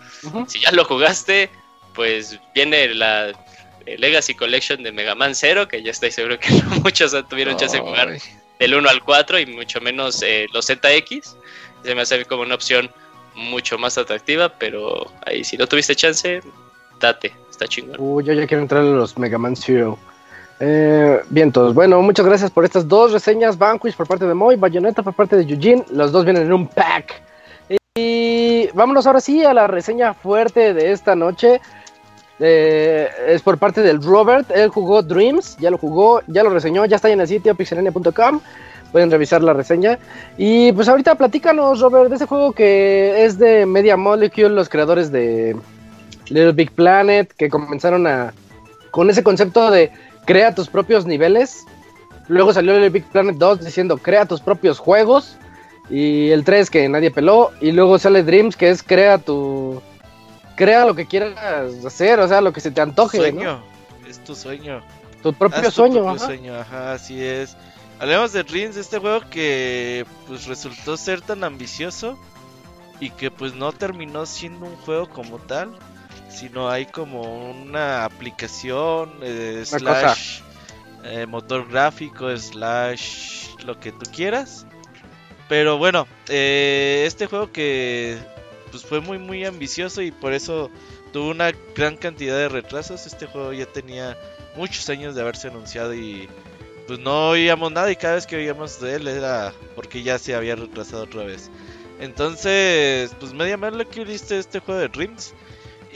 [0.47, 1.49] Si ya lo jugaste,
[1.93, 3.31] pues viene la
[3.85, 7.77] Legacy Collection de Mega Man 0, que ya estoy seguro que no muchos tuvieron chance
[7.77, 8.17] de jugar
[8.59, 11.35] del 1 al 4 y mucho menos eh, los ZX.
[11.83, 12.89] Se me hace como una opción
[13.35, 16.41] mucho más atractiva, pero ahí si no tuviste chance,
[16.99, 17.97] date, está chingón.
[17.99, 19.99] Uh, yo ya quiero entrar en los Mega Man Zero.
[20.59, 21.73] Eh, bien, todos.
[21.73, 23.57] Bueno, muchas gracias por estas dos reseñas.
[23.57, 25.83] Vanquish por parte de Moy, Bayonetta por parte de Eugene.
[25.91, 27.21] Los dos vienen en un pack.
[27.95, 31.61] Y vámonos ahora sí a la reseña fuerte de esta noche.
[32.39, 34.49] Eh, es por parte del Robert.
[34.51, 38.41] Él jugó Dreams, ya lo jugó, ya lo reseñó, ya está en el sitio pixelania.com.
[38.91, 39.99] Pueden revisar la reseña.
[40.37, 45.11] Y pues ahorita platícanos, Robert, de ese juego que es de Media Molecule, los creadores
[45.11, 45.55] de
[46.27, 48.33] Little Big Planet, que comenzaron a
[48.91, 49.91] con ese concepto de
[50.25, 51.65] crea tus propios niveles.
[52.27, 55.37] Luego salió el Big Planet 2 diciendo crea tus propios juegos.
[55.89, 57.51] Y el 3 que nadie peló.
[57.61, 59.81] Y luego sale Dreams que es crea tu...
[60.55, 61.35] Crea lo que quieras
[61.85, 63.17] hacer, o sea, lo que se te antoje.
[63.17, 63.61] Sueño,
[64.07, 64.81] es tu sueño.
[65.21, 66.13] Tu propio sueño.
[66.13, 67.57] Tu sueño, ajá, así es.
[67.99, 72.17] Hablemos de Dreams, este juego que pues resultó ser tan ambicioso
[73.01, 75.77] y que pues no terminó siendo un juego como tal
[76.35, 80.41] sino hay como una aplicación eh, slash
[81.03, 84.65] eh, motor gráfico slash lo que tú quieras.
[85.47, 88.17] Pero bueno, eh, este juego que
[88.71, 90.71] pues fue muy muy ambicioso y por eso
[91.13, 93.05] tuvo una gran cantidad de retrasos.
[93.05, 94.17] Este juego ya tenía
[94.55, 96.27] muchos años de haberse anunciado y
[96.87, 100.35] pues no oíamos nada y cada vez que oíamos de él era porque ya se
[100.35, 101.49] había retrasado otra vez.
[101.99, 105.33] Entonces, pues media lo que viste este juego de Dreams.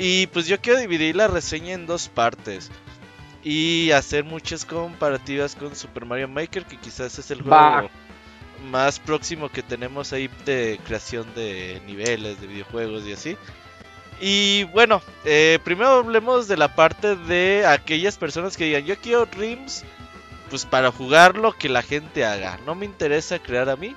[0.01, 2.71] Y pues yo quiero dividir la reseña en dos partes.
[3.43, 7.89] Y hacer muchas comparativas con Super Mario Maker, que quizás es el juego
[8.71, 13.37] más próximo que tenemos ahí de creación de niveles, de videojuegos y así.
[14.21, 19.25] Y bueno, eh, primero hablemos de la parte de aquellas personas que digan, yo quiero
[19.25, 19.83] Dreams,
[20.49, 22.57] pues para jugar lo que la gente haga.
[22.65, 23.93] No me interesa crear a mí,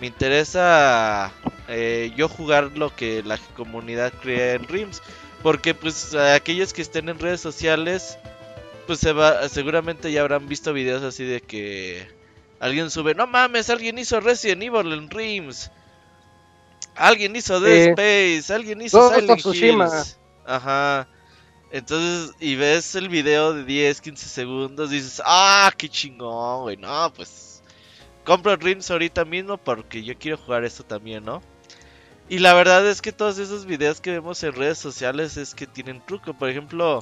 [0.00, 1.32] me interesa
[1.68, 5.02] eh, yo jugar lo que la comunidad crea en Dreams.
[5.42, 8.18] Porque pues aquellos que estén en redes sociales,
[8.86, 12.06] pues se va, seguramente ya habrán visto videos así de que
[12.58, 15.70] alguien sube, no mames, alguien hizo Resident Evil en Dreams.
[16.94, 20.18] Alguien hizo Dead Space, alguien hizo Silent Hills.
[20.44, 21.08] Ajá.
[21.70, 26.76] Entonces, y ves el video de 10, 15 segundos, dices, ah, qué chingón, güey.
[26.76, 27.62] No, pues
[28.24, 31.40] compro Dreams ahorita mismo porque yo quiero jugar esto también, ¿no?
[32.30, 35.66] Y la verdad es que todos esos videos que vemos en redes sociales es que
[35.66, 36.32] tienen truco.
[36.32, 37.00] Por ejemplo,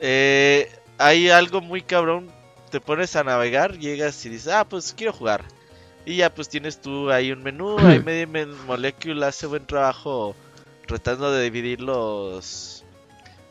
[0.00, 0.68] eh,
[0.98, 2.28] hay algo muy cabrón.
[2.72, 5.44] Te pones a navegar, llegas y dices, ah, pues quiero jugar.
[6.04, 10.34] Y ya pues tienes tú ahí un menú, ahí medio Molecule hace buen trabajo
[10.88, 12.84] tratando de dividir los,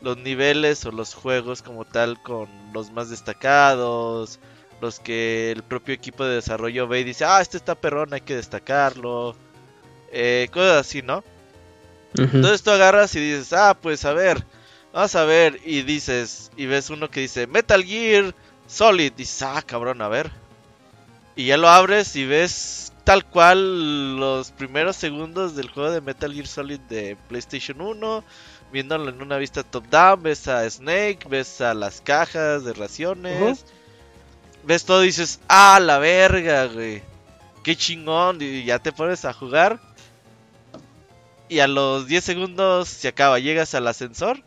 [0.02, 4.38] los niveles o los juegos como tal con los más destacados,
[4.82, 8.20] los que el propio equipo de desarrollo ve y dice, ah, este está perrón, hay
[8.20, 9.34] que destacarlo
[10.14, 11.24] eh, cosas así, ¿no?
[12.16, 14.44] Entonces tú agarras y dices, ah, pues a ver,
[14.92, 18.32] vamos a ver, y dices, y ves uno que dice Metal Gear
[18.68, 20.30] Solid, y dices, ah, cabrón, a ver.
[21.34, 26.32] Y ya lo abres y ves tal cual los primeros segundos del juego de Metal
[26.32, 28.22] Gear Solid de PlayStation 1,
[28.72, 33.64] viéndolo en una vista top-down, ves a Snake, ves a las cajas de raciones,
[34.62, 37.02] ves todo y dices, ah, la verga, güey,
[37.64, 39.80] qué chingón, y ya te pones a jugar
[41.48, 43.38] y a los 10 segundos se acaba.
[43.38, 44.38] Llegas al ascensor.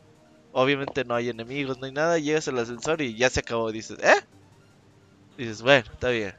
[0.52, 2.18] Obviamente no hay enemigos, no hay nada.
[2.18, 3.72] Llegas al ascensor y ya se acabó.
[3.72, 4.24] Dices, ¿eh?
[5.38, 6.34] Dices, bueno, está bien.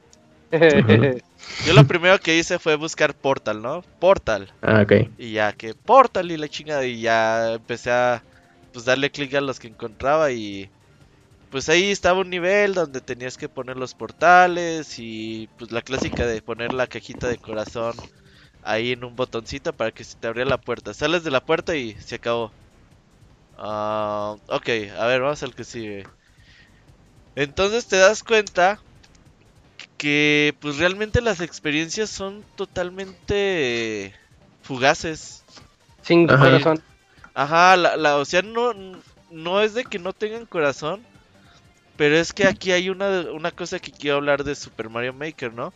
[1.67, 3.83] Yo lo primero que hice fue buscar Portal, ¿no?
[4.01, 4.53] Portal.
[4.63, 5.09] Ah, ok.
[5.19, 6.85] Y ya que Portal y la chingada.
[6.85, 8.23] Y ya empecé a
[8.73, 10.69] pues darle clic a los que encontraba y
[11.51, 16.27] pues ahí estaba un nivel donde tenías que poner los portales y pues la clásica
[16.27, 17.95] de poner la cajita de corazón
[18.69, 20.93] ahí en un botoncito para que se te abra la puerta.
[20.93, 22.53] Sales de la puerta y se acabó.
[23.57, 24.69] Uh, ok,
[24.99, 26.07] a ver, vamos al que sigue.
[27.35, 28.79] Entonces te das cuenta
[29.97, 34.15] que pues realmente las experiencias son totalmente
[34.63, 35.43] fugaces.
[36.03, 36.83] Sin corazón.
[37.35, 38.75] Ajá, la, la, o sea, no,
[39.31, 41.03] no es de que no tengan corazón,
[41.97, 45.53] pero es que aquí hay una, una cosa que quiero hablar de Super Mario Maker,
[45.53, 45.73] ¿no?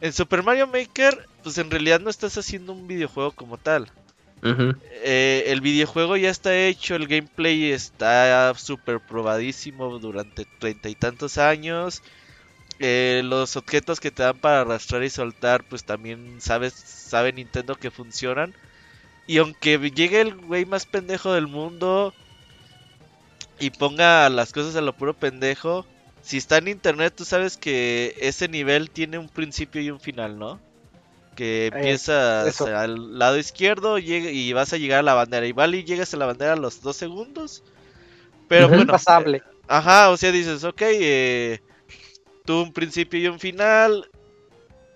[0.00, 3.90] En Super Mario Maker, pues en realidad no estás haciendo un videojuego como tal.
[4.42, 11.38] Eh, el videojuego ya está hecho, el gameplay está súper probadísimo durante treinta y tantos
[11.38, 12.02] años.
[12.78, 17.74] Eh, los objetos que te dan para arrastrar y soltar, pues también sabes, sabe Nintendo
[17.74, 18.54] que funcionan.
[19.26, 22.14] Y aunque llegue el güey más pendejo del mundo
[23.58, 25.84] y ponga las cosas a lo puro pendejo,
[26.28, 30.38] si está en internet, tú sabes que ese nivel tiene un principio y un final,
[30.38, 30.60] ¿no?
[31.34, 35.46] Que eh, empiezas al lado izquierdo y vas a llegar a la bandera.
[35.46, 37.62] Y vale, y llegas a la bandera a los dos segundos.
[38.46, 38.92] Pero bueno.
[38.92, 39.42] Pasable.
[39.68, 41.60] ajá, o sea, dices, ok, eh,
[42.44, 44.10] tuvo un principio y un final.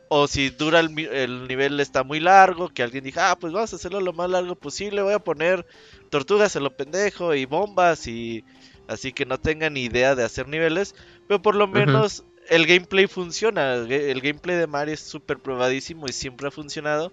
[0.09, 3.73] O si dura el, el, nivel está muy largo, que alguien diga, ah, pues vamos
[3.73, 5.65] a hacerlo lo más largo posible, voy a poner
[6.11, 8.45] tortugas en lo pendejo y bombas y
[8.89, 10.95] así que no tengan ni idea de hacer niveles,
[11.27, 16.13] pero por lo menos el gameplay funciona, el, gameplay de Mario es súper probadísimo y
[16.13, 17.13] siempre ha funcionado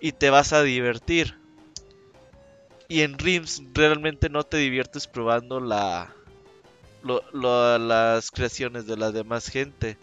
[0.00, 1.38] y te vas a divertir.
[2.88, 6.12] Y en Rims realmente no te diviertes probando la
[7.32, 9.96] las creaciones de la demás gente.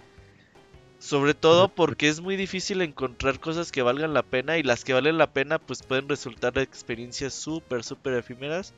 [0.99, 4.93] Sobre todo porque es muy difícil encontrar cosas que valgan la pena y las que
[4.93, 8.73] valen la pena pues pueden resultar experiencias súper, súper efímeras.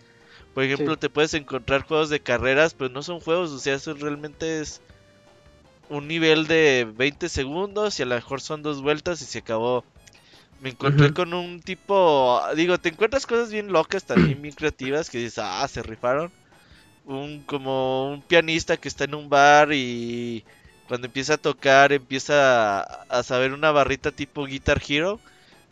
[0.55, 3.93] Por ejemplo, te puedes encontrar juegos de carreras, pero no son juegos, o sea, eso
[3.93, 4.81] realmente es
[5.89, 9.83] un nivel de 20 segundos y a lo mejor son dos vueltas y se acabó.
[10.61, 15.17] Me encontré con un tipo, digo, te encuentras cosas bien locas también, bien creativas, que
[15.17, 16.31] dices, ah, se rifaron.
[17.03, 20.45] Un, como un pianista que está en un bar y
[20.87, 25.19] cuando empieza a tocar empieza a, saber una barrita tipo Guitar Hero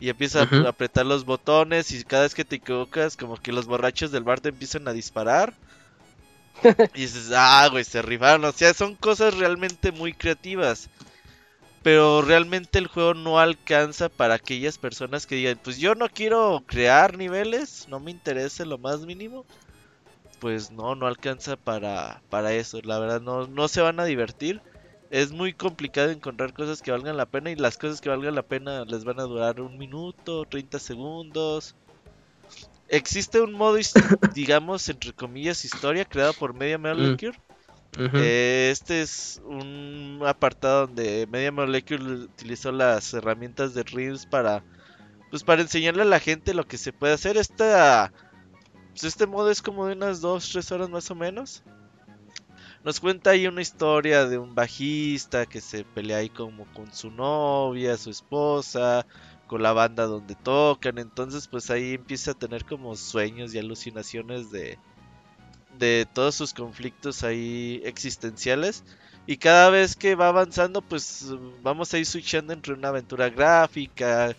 [0.00, 3.66] y empieza a apretar los botones y cada vez que te equivocas como que los
[3.66, 5.54] borrachos del bar te empiezan a disparar.
[6.94, 8.44] y dices, ah, güey, se rifaron.
[8.44, 10.88] O sea, son cosas realmente muy creativas.
[11.82, 16.62] Pero realmente el juego no alcanza para aquellas personas que digan, pues yo no quiero
[16.66, 19.44] crear niveles, no me interesa lo más mínimo.
[20.40, 22.80] Pues no, no alcanza para, para eso.
[22.82, 24.62] La verdad, no, no se van a divertir
[25.14, 28.42] es muy complicado encontrar cosas que valgan la pena y las cosas que valgan la
[28.42, 31.76] pena les van a durar un minuto, 30 segundos.
[32.88, 33.76] Existe un modo,
[34.34, 37.38] digamos, entre comillas, historia creado por Media Molecule.
[37.96, 38.08] Mm.
[38.12, 44.64] Eh, este es un apartado donde Media Molecule utilizó las herramientas de Reels para,
[45.30, 47.36] pues, para enseñarle a la gente lo que se puede hacer.
[47.36, 48.12] Esta,
[48.90, 51.62] pues, este modo es como de unas 2-3 horas más o menos
[52.84, 57.10] nos cuenta ahí una historia de un bajista que se pelea ahí como con su
[57.10, 59.06] novia, su esposa,
[59.46, 64.50] con la banda donde tocan, entonces pues ahí empieza a tener como sueños y alucinaciones
[64.50, 64.78] de
[65.78, 68.84] de todos sus conflictos ahí existenciales.
[69.26, 71.26] Y cada vez que va avanzando pues
[71.62, 74.36] vamos a ir switchando entre una aventura gráfica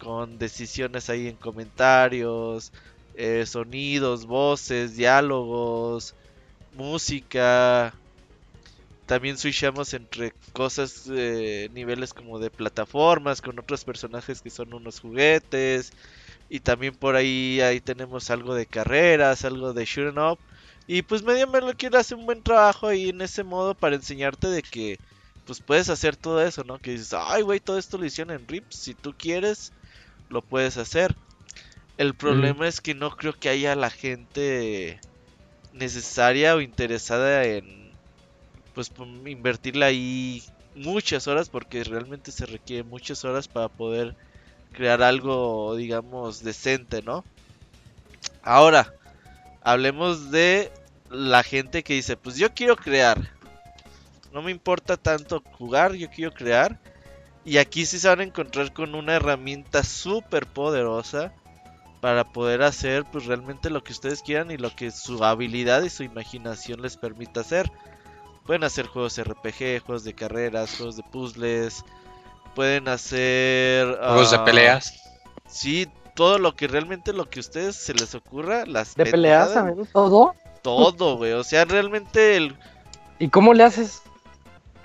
[0.00, 2.72] con decisiones ahí en comentarios,
[3.14, 6.14] eh, sonidos, voces, diálogos,
[6.74, 7.94] música.
[9.06, 15.00] También switchamos entre cosas, eh, niveles como de plataformas, con otros personajes que son unos
[15.00, 15.92] juguetes.
[16.50, 20.38] Y también por ahí, ahí tenemos algo de carreras, algo de shooting up.
[20.86, 24.48] Y pues medio lo quiero hacer un buen trabajo ahí en ese modo para enseñarte
[24.48, 24.98] de que
[25.44, 26.78] pues puedes hacer todo eso, ¿no?
[26.78, 29.72] Que dices, ay güey, todo esto lo hicieron en RIPS, si tú quieres,
[30.28, 31.14] lo puedes hacer.
[31.96, 35.00] El problema es que no creo que haya la gente
[35.72, 37.92] necesaria o interesada en
[38.74, 38.92] pues
[39.26, 40.42] invertirle ahí
[40.74, 44.14] muchas horas porque realmente se requiere muchas horas para poder
[44.72, 47.24] crear algo digamos decente, ¿no?
[48.42, 48.94] Ahora,
[49.62, 50.70] hablemos de
[51.10, 53.18] la gente que dice, pues yo quiero crear.
[54.32, 56.78] No me importa tanto jugar, yo quiero crear.
[57.44, 61.32] Y aquí sí se van a encontrar con una herramienta súper poderosa
[62.00, 65.90] para poder hacer pues realmente lo que ustedes quieran y lo que su habilidad y
[65.90, 67.70] su imaginación les permita hacer.
[68.46, 71.84] Pueden hacer juegos RPG, juegos de carreras, juegos de puzzles,
[72.54, 74.94] pueden hacer juegos de ah, peleas.
[75.46, 79.52] Sí, todo lo que realmente lo que a ustedes se les ocurra, las de peleas,
[79.92, 80.34] todo.
[80.62, 82.56] Todo, güey, o sea, realmente el
[83.18, 84.02] ¿Y cómo le haces?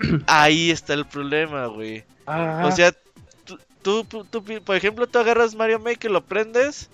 [0.26, 2.04] Ahí está el problema, güey.
[2.26, 2.92] O sea,
[3.82, 6.88] tú, tú, por ejemplo, tú agarras Mario Maker, lo prendes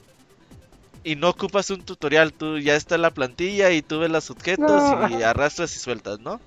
[1.05, 4.83] y no ocupas un tutorial, tú ya está la plantilla y tú ves los objetos
[5.11, 6.41] y arrastras y sueltas, ¿no?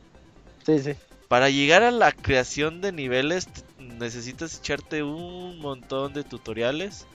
[0.66, 0.94] Sí, sí.
[1.28, 3.48] Para llegar a la creación de niveles
[3.80, 7.08] necesitas echarte un montón de tutoriales.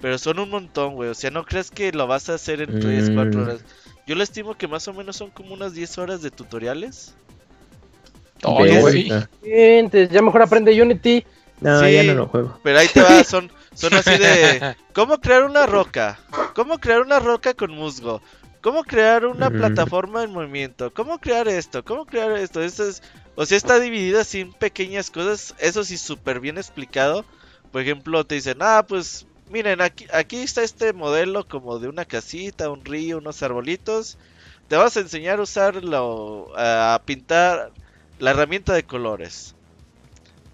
[0.00, 1.10] Pero son un montón, güey.
[1.10, 3.42] O sea, no crees que lo vas a hacer en 3, 4 mm.
[3.42, 3.60] horas.
[4.06, 7.14] Yo le estimo que más o menos son como unas 10 horas de tutoriales.
[8.44, 9.08] Oye, sí.
[10.10, 11.24] Ya mejor aprende Unity.
[11.60, 12.58] No, ya no lo juego.
[12.62, 16.18] Pero ahí te va, son, Son así de, ¿cómo crear una roca?
[16.54, 18.20] ¿Cómo crear una roca con musgo?
[18.60, 20.92] ¿Cómo crear una plataforma en movimiento?
[20.92, 21.84] ¿Cómo crear esto?
[21.84, 22.60] ¿Cómo crear esto?
[22.60, 23.04] Esto es,
[23.36, 27.24] o sea, está dividido así en pequeñas cosas, eso sí súper bien explicado.
[27.70, 32.04] Por ejemplo, te dicen, ah, pues miren, aquí, aquí está este modelo como de una
[32.04, 34.18] casita, un río, unos arbolitos.
[34.66, 37.70] Te vas a enseñar a usarlo, a pintar
[38.18, 39.54] la herramienta de colores.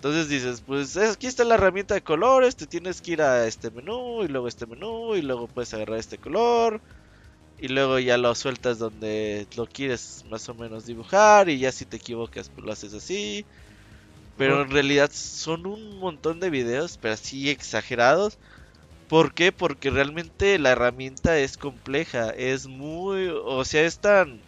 [0.05, 3.71] Entonces dices, pues aquí está la herramienta de colores, te tienes que ir a este
[3.71, 6.83] menú y luego este menú y luego puedes agarrar este color
[7.59, 11.87] y luego ya lo sueltas donde lo quieres más o menos dibujar y ya si
[11.87, 13.47] te equivocas pues lo haces así.
[14.37, 18.37] Pero en realidad son un montón de videos, pero así exagerados.
[19.09, 19.53] ¿Por qué?
[19.53, 24.43] Porque realmente la herramienta es compleja, es muy, o sea, es tan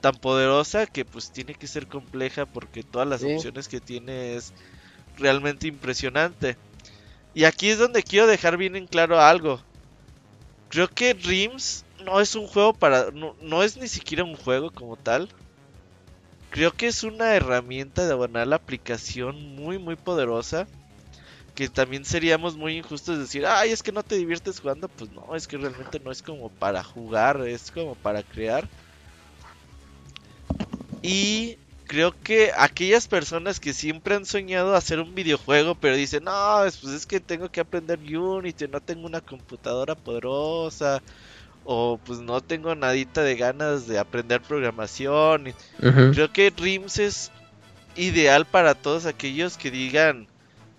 [0.00, 4.54] tan poderosa que pues tiene que ser compleja porque todas las opciones que tiene es
[5.18, 6.56] realmente impresionante.
[7.34, 9.60] Y aquí es donde quiero dejar bien en claro algo.
[10.68, 13.10] Creo que Rims no es un juego para.
[13.12, 15.28] No, es ni siquiera un juego como tal.
[16.50, 20.66] Creo que es una herramienta de banal aplicación muy, muy poderosa.
[21.54, 24.88] Que también seríamos muy injustos decir, ay, es que no te diviertes jugando.
[24.88, 28.68] Pues no, es que realmente no es como para jugar, es como para crear.
[31.02, 31.58] Y
[31.88, 36.94] creo que aquellas personas que siempre han soñado hacer un videojuego, pero dicen, no, pues
[36.94, 41.02] es que tengo que aprender Unity, no tengo una computadora poderosa,
[41.64, 45.54] o pues no tengo nadita de ganas de aprender programación.
[45.78, 47.32] Creo que Rims es
[47.96, 50.28] ideal para todos aquellos que digan,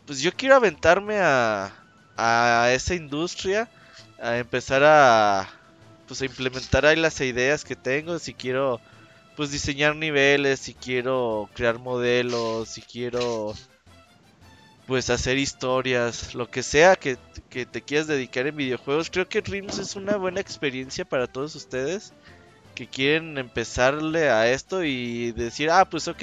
[0.06, 1.73] pues yo quiero aventarme a,
[2.18, 3.68] a esa industria,
[4.22, 5.49] a empezar a,
[6.07, 8.80] pues a implementar ahí las ideas que tengo, si quiero
[9.40, 13.53] pues diseñar niveles, si quiero crear modelos, si quiero
[14.86, 17.16] pues hacer historias, lo que sea que,
[17.49, 22.11] te quieras dedicar en videojuegos, creo que Rims es una buena experiencia para todos ustedes
[22.76, 26.22] que quieren empezarle a esto y decir, ah, pues ok,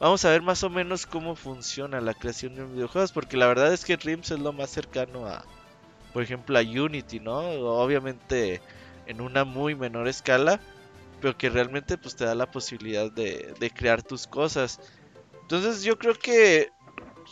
[0.00, 3.74] vamos a ver más o menos cómo funciona la creación de videojuegos, porque la verdad
[3.74, 5.44] es que Rims es lo más cercano a,
[6.14, 7.40] por ejemplo, a Unity, ¿no?
[7.40, 8.62] Obviamente
[9.06, 10.60] en una muy menor escala,
[11.22, 14.80] pero que realmente pues te da la posibilidad de, crear tus cosas.
[15.42, 16.72] Entonces yo creo que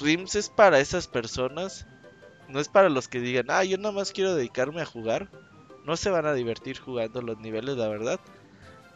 [0.01, 1.87] Rims es para esas personas,
[2.49, 5.29] no es para los que digan, ah, yo nada más quiero dedicarme a jugar.
[5.85, 8.21] No se van a divertir jugando los niveles, la verdad.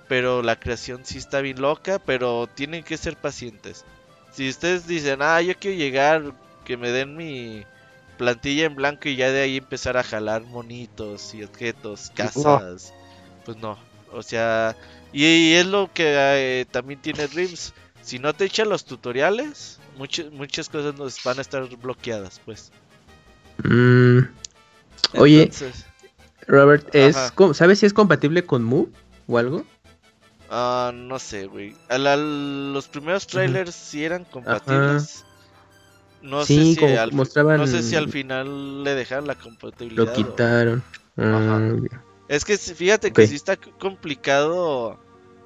[0.07, 3.85] Pero la creación sí está bien loca, pero tienen que ser pacientes.
[4.31, 6.35] Si ustedes dicen, ah, yo quiero llegar,
[6.65, 7.65] que me den mi
[8.17, 12.93] plantilla en blanco y ya de ahí empezar a jalar monitos y objetos, casas,
[13.45, 13.77] pues no,
[14.15, 14.77] o sea,
[15.13, 17.75] y, es lo que eh, también tiene Dreams.
[18.03, 22.73] Si no te echan los tutoriales, muchas muchas cosas nos van a estar bloqueadas, pues.
[23.63, 24.21] Mm.
[25.15, 25.51] Oye,
[26.47, 27.17] Robert, es,
[27.53, 28.87] ¿sabes si es compatible con Mu
[29.27, 29.65] o algo?
[30.51, 31.75] Ah, no sé, güey.
[31.89, 35.25] los primeros trailers sí eran compatibles.
[36.23, 37.59] No sé si al, mostraban...
[37.59, 40.07] no sé si al final le dejaron la compatibilidad.
[40.07, 40.83] Lo quitaron.
[41.19, 41.71] Ah,
[42.29, 44.99] es que fíjate que sí está complicado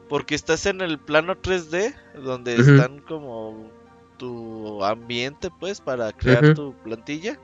[0.08, 3.70] porque estás en el plano 3D donde están como
[4.16, 7.38] tu ambiente pues para crear tu plantilla.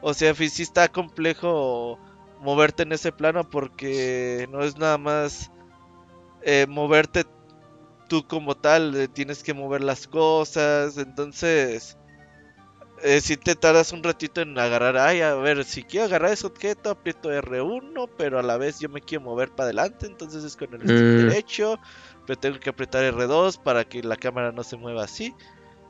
[0.00, 1.98] O sea, sí está complejo
[2.40, 5.50] moverte en ese plano porque no es nada más
[6.42, 7.24] eh, moverte
[8.08, 11.98] tú como tal, eh, tienes que mover las cosas, entonces
[13.02, 16.46] eh, si te tardas un ratito en agarrar, ay, a ver, si quiero agarrar ese
[16.46, 20.56] objeto, aprieto R1, pero a la vez yo me quiero mover para adelante, entonces es
[20.56, 21.28] con el stick mm.
[21.28, 21.78] derecho,
[22.26, 25.34] pero tengo que apretar R2 para que la cámara no se mueva así.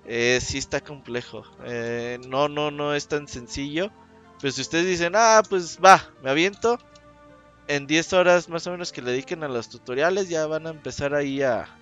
[0.07, 3.91] Eh, sí está complejo, eh, no, no, no es tan sencillo,
[4.41, 6.79] pero si ustedes dicen, ah, pues va, me aviento,
[7.67, 10.71] en 10 horas más o menos que le dediquen a los tutoriales, ya van a
[10.71, 11.78] empezar ahí a,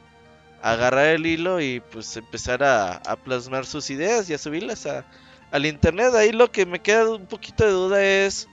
[0.62, 5.04] agarrar el hilo y pues empezar a, plasmar sus ideas y a subirlas a,
[5.50, 6.14] al internet.
[6.14, 8.48] Ahí lo que me queda un poquito de duda es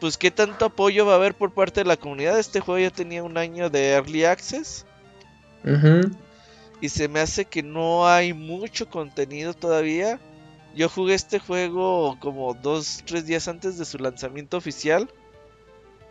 [0.00, 2.38] pues qué tanto apoyo va a haber por parte de la comunidad.
[2.38, 4.84] Este juego ya tenía un año de early access.
[6.80, 10.18] Y se me hace que no hay mucho contenido todavía.
[10.74, 15.08] Yo jugué este juego como dos, tres días antes de su lanzamiento oficial.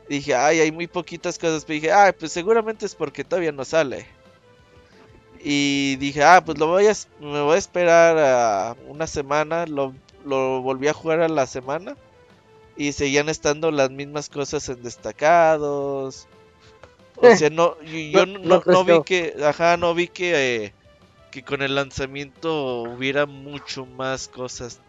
[0.07, 1.65] Dije, ay, hay muy poquitas cosas.
[1.65, 4.07] Pero dije, ay, pues seguramente es porque todavía no sale.
[5.43, 9.65] Y dije, ah, pues lo voy a, me voy a esperar a una semana.
[9.65, 9.93] Lo,
[10.26, 11.97] lo volví a jugar a la semana.
[12.77, 16.27] Y seguían estando las mismas cosas en destacados.
[17.15, 17.80] O sea, no,
[18.11, 20.73] yo no, no, vi que, ajá, no vi que, eh,
[21.31, 24.80] que con el lanzamiento hubiera mucho más cosas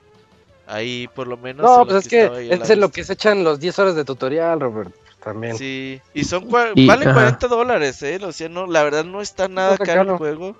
[0.66, 1.64] Ahí por lo menos.
[1.64, 4.60] No, pues es que es en lo que se echan los 10 horas de tutorial,
[4.60, 4.94] Robert.
[5.22, 5.56] También.
[5.56, 8.18] Sí, y son vale 40 dólares, eh.
[8.22, 10.56] O sea, no, la verdad no está nada caro el juego.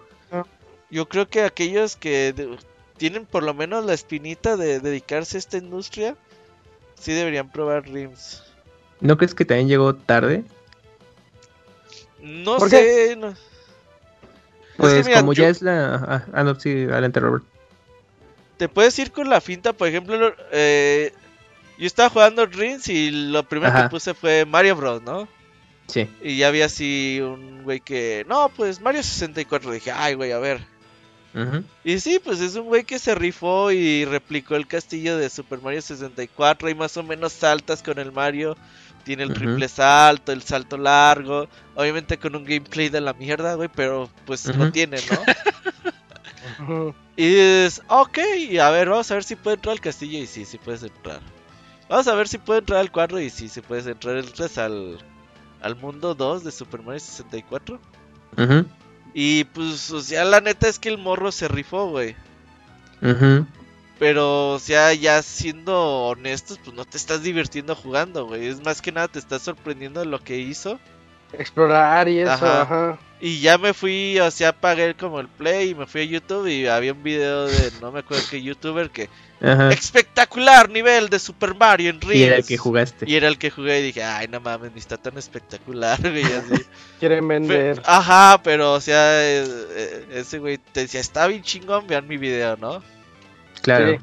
[0.91, 2.35] Yo creo que aquellos que
[2.99, 6.17] tienen por lo menos la espinita de dedicarse a esta industria,
[7.01, 8.43] sí deberían probar Rims.
[9.01, 10.45] ¿No crees que también llegó tarde?
[12.21, 13.19] No sé.
[14.77, 16.25] Pues como ya es la...
[16.33, 17.45] Ah, no, sí, adelante Robert.
[18.59, 21.13] Te puedes ir con la finta, por ejemplo, eh,
[21.79, 25.29] yo estaba jugando Rings y lo primero que puse fue Mario Bros, ¿no?
[25.87, 26.09] Sí.
[26.23, 29.73] Y ya había así un güey que, no, pues Mario 64.
[29.73, 30.61] Dije, ay, güey, a ver.
[31.83, 35.63] Y sí, pues es un güey que se rifó y replicó el castillo de Super
[35.63, 38.57] Mario 64 y más o menos saltas con el Mario.
[39.05, 41.49] Tiene el triple salto, el salto largo.
[41.75, 44.99] Obviamente con un gameplay de la mierda, güey, pero pues lo tiene,
[46.59, 46.95] ¿no?
[47.17, 48.19] y es, ok,
[48.61, 50.19] a ver, vamos a ver si puede entrar al castillo.
[50.19, 51.21] Y sí, sí puedes entrar.
[51.93, 54.99] Vamos a ver si puede entrar al cuadro y si se puede entrar el al,
[55.61, 57.79] al mundo 2 de Super Mario 64.
[59.13, 62.17] Y pues, o sea, la neta es que el morro se rifó, güey.
[63.99, 68.47] Pero, o sea, ya siendo honestos, pues no te estás divirtiendo jugando, güey.
[68.47, 70.81] Es más que nada te estás sorprendiendo de lo que hizo.
[71.35, 72.99] Explorar y eso, ajá.
[73.25, 76.49] Y ya me fui, o sea, apagué como el play y me fui a YouTube
[76.49, 79.09] y había un video de no me acuerdo qué youtuber que
[79.71, 82.19] espectacular nivel de Super Mario en Ring.
[82.19, 83.07] Y era el que jugaste.
[83.09, 86.25] Y era el que jugué y dije, ay, no mames, ni está tan espectacular, güey.
[86.25, 86.65] Así.
[86.99, 87.81] Quieren vender.
[87.85, 92.17] ajá, pero, o sea, eh, eh, ese güey te decía, está bien chingón, vean mi
[92.17, 92.83] video, ¿no?
[93.63, 93.99] Claro.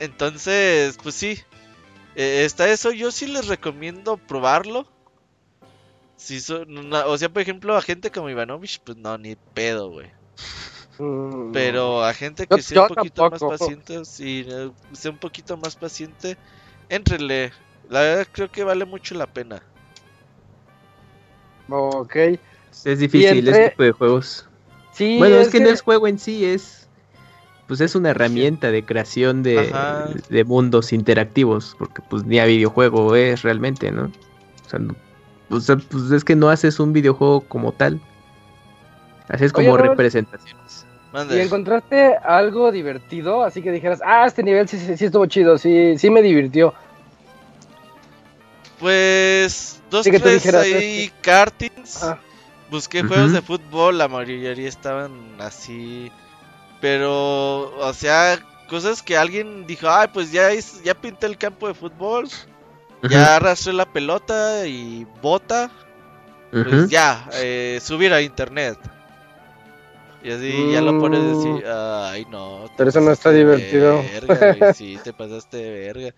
[0.00, 1.38] Entonces, pues sí.
[2.14, 4.86] Eh, está eso, yo sí les recomiendo probarlo.
[6.18, 10.10] Si son, o sea, por ejemplo, a gente como Ivanovich, pues no, ni pedo, güey.
[10.98, 14.44] Mm, Pero a gente que sea un poquito más paciente, si
[14.92, 16.36] sea un poquito más paciente,
[16.88, 17.52] entrele.
[17.88, 19.62] La verdad creo que vale mucho la pena.
[21.68, 22.16] Ok.
[22.84, 24.48] Es difícil este tipo de juegos.
[24.92, 26.88] Sí, bueno, es, que, no es juego en sí, es
[27.68, 29.70] pues es una herramienta de creación de,
[30.30, 34.10] de, mundos interactivos, porque pues ni a videojuego es realmente, ¿no?
[34.66, 34.80] O sea,
[35.48, 35.68] pues
[36.12, 38.00] es que no haces un videojuego como tal.
[39.28, 40.86] Haces como representaciones.
[41.30, 43.42] ¿Y encontraste algo divertido?
[43.42, 46.74] Así que dijeras, ah, este nivel sí, sí, estuvo chido, sí, sí me divirtió.
[48.78, 51.12] Pues, dos, sí tres ahí este".
[51.22, 52.02] kartings.
[52.02, 52.18] Ah.
[52.70, 56.12] Busqué juegos de fútbol, la mayoría estaban así.
[56.80, 58.38] Pero, o sea,
[58.68, 60.50] cosas que alguien dijo, ay, pues ya,
[60.84, 62.28] ya pinté el campo de fútbol.
[63.02, 65.70] Ya arrastré la pelota y bota.
[66.50, 68.78] Pues ya, eh, subir a internet.
[70.22, 71.62] Y así ya lo pones así, mm.
[71.66, 72.64] ay no.
[72.76, 74.02] Pero eso no está divertido.
[74.26, 76.14] Verga, sí, te pasaste de verga.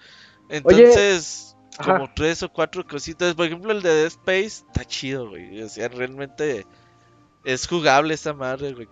[0.48, 3.34] Entonces, como tres o cuatro cositas.
[3.34, 5.62] Por ejemplo, el de Dead Space está chido, güey.
[5.62, 6.66] O sea, realmente
[7.44, 8.88] es jugable esa madre, güey.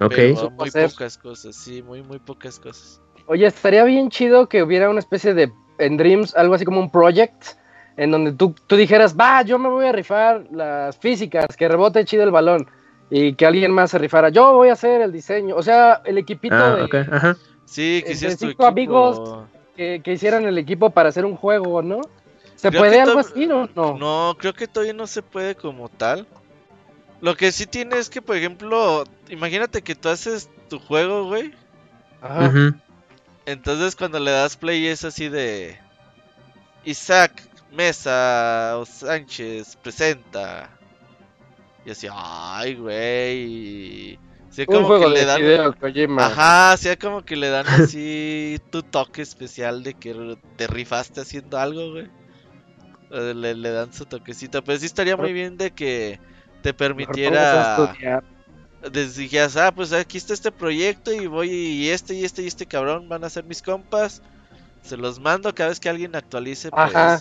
[0.00, 0.14] Ok.
[0.14, 3.00] Pero muy pocas cosas, sí, muy, muy pocas cosas.
[3.26, 6.90] Oye, estaría bien chido que hubiera una especie de, en Dreams, algo así como un
[6.90, 7.44] project,
[7.96, 12.04] en donde tú, tú dijeras, va, yo me voy a rifar las físicas, que rebote
[12.04, 12.68] chido el balón
[13.10, 14.28] y que alguien más se rifara.
[14.28, 17.36] Yo voy a hacer el diseño, o sea, el equipito ah, de, Ajá.
[17.64, 19.46] Sí, que cinco amigos
[19.76, 22.00] que, hicieran el equipo para hacer un juego, ¿no?
[22.56, 23.96] ¿Se puede algo así o no?
[23.98, 26.26] No, creo que todavía no se puede como tal.
[27.20, 31.52] Lo que sí tiene es que, por ejemplo, imagínate que tú haces tu juego, güey.
[32.20, 32.74] Ajá.
[33.48, 35.78] Entonces cuando le das play es así de
[36.84, 40.68] Isaac Mesa o Sánchez presenta
[41.88, 44.18] y así, ay, güey.
[44.66, 45.40] Un juego que le dan.
[46.18, 51.58] Ajá, sea como que le dan así tu toque especial de que te rifaste haciendo
[51.58, 52.10] algo, güey.
[53.10, 54.62] Le, le dan su toquecito.
[54.62, 56.20] Pero sí estaría muy bien de que
[56.60, 57.94] te permitiera.
[58.92, 62.66] Dijeras, ah, pues aquí está este proyecto y voy y este y este y este
[62.66, 64.22] cabrón van a ser mis compas.
[64.82, 66.94] Se los mando cada vez que alguien actualice, pues.
[66.94, 67.20] Ajá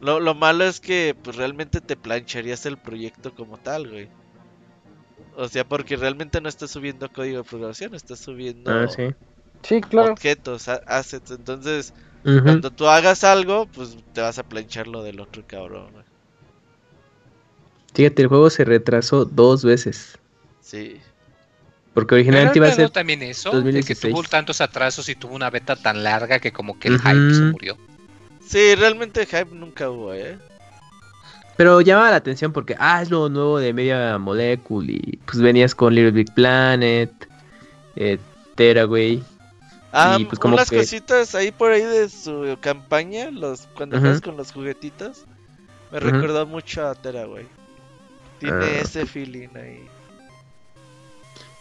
[0.00, 4.08] lo, lo malo es que pues realmente te plancharías el proyecto como tal, güey.
[5.36, 9.14] O sea, porque realmente no estás subiendo código de programación, estás subiendo ah, sí.
[9.62, 10.12] Sí, claro.
[10.12, 11.32] objetos, assets.
[11.32, 11.92] Entonces,
[12.22, 15.92] cuando tú hagas algo, pues te vas a planchar lo del otro cabrón.
[15.92, 16.04] Güey.
[17.94, 20.18] Fíjate, el juego se retrasó dos veces.
[20.60, 21.00] Sí.
[21.98, 22.90] Porque originalmente iba a ser.
[22.90, 23.50] también eso,
[23.84, 27.34] que tuvo tantos atrasos y tuvo una beta tan larga que como que el hype
[27.34, 27.76] se murió.
[28.46, 30.38] Sí, realmente hype nunca hubo, ¿eh?
[31.56, 35.74] Pero llamaba la atención porque, ah, es lo nuevo de Media Molecule y pues venías
[35.74, 37.10] con Little Big Planet,
[37.96, 38.16] eh,
[38.54, 39.20] Teraway.
[39.92, 44.36] Ah, pues como unas cositas ahí por ahí de su campaña, los cuando uh con
[44.36, 45.24] los juguetitos.
[45.90, 47.46] Me recordó mucho a Tera, güey.
[48.38, 48.80] Tiene ah.
[48.82, 49.84] ese feeling ahí.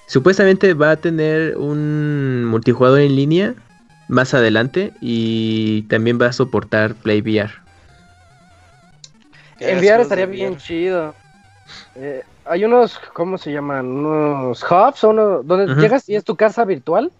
[0.07, 3.53] Supuestamente va a tener un multijugador en línea
[4.07, 7.51] más adelante y también va a soportar Play VR.
[9.59, 11.13] En VR estaría bien chido.
[11.95, 13.85] Eh, hay unos, ¿cómo se llaman?
[13.85, 17.11] Unos hubs, uno, donde llegas y es tu casa virtual.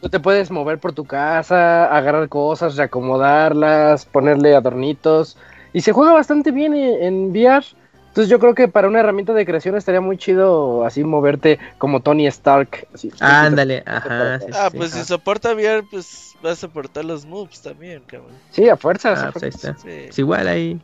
[0.00, 5.36] Tú te puedes mover por tu casa, agarrar cosas, reacomodarlas, ponerle adornitos.
[5.72, 7.64] Y se juega bastante bien en, VR.
[8.10, 12.00] Entonces yo creo que para una herramienta de creación estaría muy chido así moverte como
[12.00, 12.88] Tony Stark.
[13.20, 14.40] Ándale, ajá.
[14.52, 18.32] ah, pues si soporta VR, pues va a soportar los moves también, cabrón.
[18.50, 19.20] Sí, a fuerzas.
[19.22, 19.76] Ah, pues ahí está.
[19.86, 20.80] Es igual ahí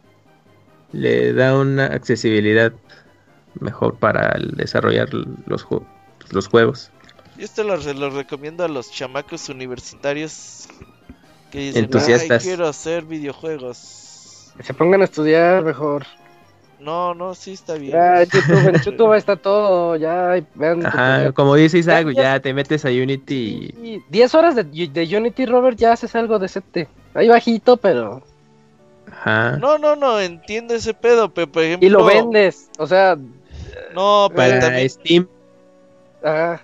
[0.92, 2.72] le da una accesibilidad
[3.58, 5.66] mejor para desarrollar los,
[6.30, 6.90] los juegos.
[7.36, 10.68] Y esto lo, lo, recomiendo a los chamacos universitarios
[11.50, 12.42] que dicen, Entusiastas.
[12.42, 14.52] quiero hacer videojuegos.
[14.56, 16.06] Que se pongan a estudiar mejor.
[16.86, 17.94] No, no, sí está bien.
[17.94, 20.86] Ya, YouTube, en YouTube está todo, ya vean.
[20.86, 23.74] Ajá, como dice Isaac, ya, te metes a Unity.
[23.82, 26.86] Y 10 horas de, de, Unity, Robert, ya haces algo decente.
[27.12, 28.22] Ahí bajito, pero...
[29.10, 29.56] Ajá.
[29.56, 31.88] No, no, no, entiendo ese pedo, pero por ejemplo...
[31.88, 33.18] Y lo vendes, o sea...
[33.92, 34.88] No, pero también...
[34.88, 35.28] Steam.
[36.22, 36.62] Ajá.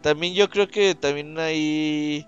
[0.00, 2.26] También yo creo que también hay...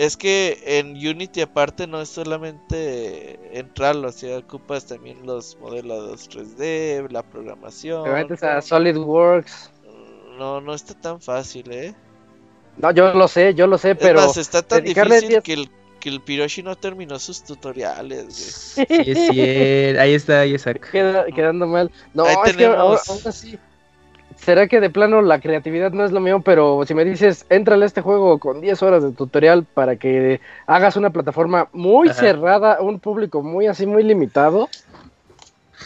[0.00, 6.30] Es que en Unity aparte no es solamente entrarlo, o sea, ocupas también los modelos
[6.30, 8.04] 3D, la programación.
[8.04, 9.70] Te metes a SolidWorks.
[10.38, 11.94] No, no está tan fácil, ¿eh?
[12.78, 14.24] No, yo lo sé, yo lo sé, pero...
[14.24, 15.70] Es está tan difícil que el,
[16.00, 18.34] que el Piroshi no terminó sus tutoriales.
[18.76, 20.72] Sí, sí, ahí está, ahí está.
[20.72, 21.90] quedando mal.
[22.14, 22.96] No, es que aún
[23.26, 23.58] así
[24.40, 27.84] será que de plano la creatividad no es lo mío, pero si me dices, entrale
[27.84, 32.80] a este juego con 10 horas de tutorial para que hagas una plataforma muy cerrada,
[32.80, 34.68] un público muy así, muy limitado,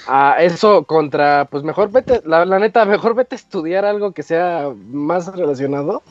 [0.07, 4.71] a eso contra, pues mejor vete, la, neta, mejor vete a estudiar algo que sea
[4.91, 6.03] más relacionado.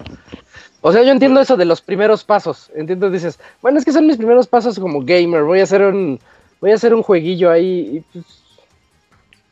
[0.82, 4.06] O sea, yo entiendo eso de los primeros pasos, entiendo, dices, bueno, es que son
[4.06, 6.20] mis primeros pasos como gamer, voy a hacer un,
[6.60, 8.43] voy a hacer un jueguillo ahí y pues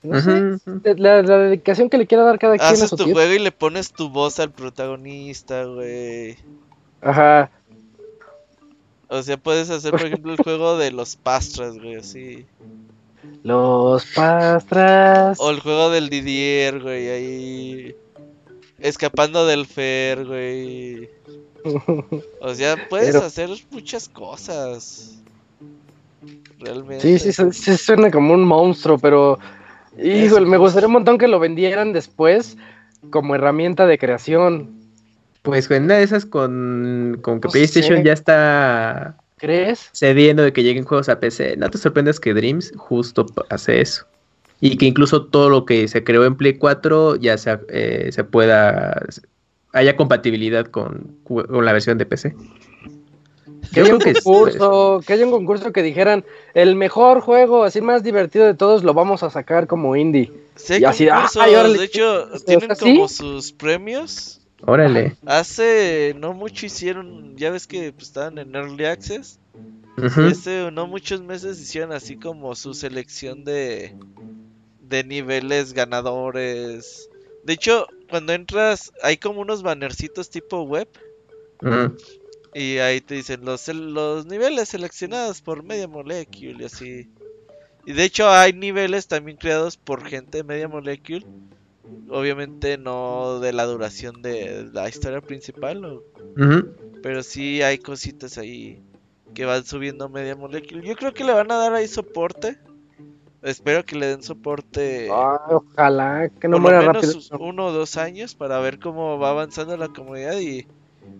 [0.03, 0.59] no sé,
[0.97, 2.73] la, dedicación que le quiera dar cada quien.
[2.73, 6.37] Haces tu juego y le pones tu voz al protagonista, güey.
[7.01, 7.51] Ajá.
[9.07, 12.45] O sea, puedes hacer, por ejemplo, el juego de los pastras, güey, así.
[13.43, 15.37] Los pastras.
[15.39, 17.95] O el juego del Didier, güey, ahí.
[18.79, 21.09] Escapando del Fer, güey.
[22.41, 25.19] O sea, puedes hacer muchas cosas.
[26.59, 27.19] Realmente.
[27.19, 29.37] Sí, sí, sí, suena como un monstruo, pero
[29.97, 32.57] Híjole, me gustaría un montón que lo vendieran después
[33.09, 34.69] como herramienta de creación.
[35.41, 39.89] Pues una de esas con, con que PlayStation ya está ¿Crees?
[39.91, 41.57] cediendo de que lleguen juegos a PC.
[41.57, 44.05] No te sorprendas que Dreams justo hace eso.
[44.59, 48.23] Y que incluso todo lo que se creó en Play 4 ya se, eh, se
[48.23, 49.01] pueda
[49.73, 52.35] haya compatibilidad con, con la versión de PC.
[53.73, 58.03] Que haya, un concurso, que haya un concurso que dijeran el mejor juego, así más
[58.03, 60.31] divertido de todos, lo vamos a sacar como indie.
[60.55, 64.41] Sí, así, de hecho, tienen como sus premios.
[64.65, 65.15] Órale.
[65.25, 69.39] Hace no mucho hicieron, ya ves que pues, estaban en Early Access.
[69.97, 73.95] Hace no muchos meses hicieron así como su selección de,
[74.81, 77.09] de niveles ganadores.
[77.43, 80.87] De hecho, cuando entras, hay como unos bannercitos tipo web.
[82.53, 87.09] Y ahí te dicen los, los niveles seleccionados por Media Molecule y así.
[87.85, 91.25] Y de hecho hay niveles también creados por gente de Media Molecule.
[92.09, 96.01] Obviamente no de la duración de la historia principal.
[97.01, 98.81] Pero sí hay cositas ahí
[99.33, 100.85] que van subiendo Media Molecule.
[100.85, 102.59] Yo creo que le van a dar ahí soporte.
[103.41, 105.09] Espero que le den soporte.
[105.09, 107.17] ojalá que no muera rápido.
[107.39, 110.67] Uno o dos años para ver cómo va avanzando la comunidad y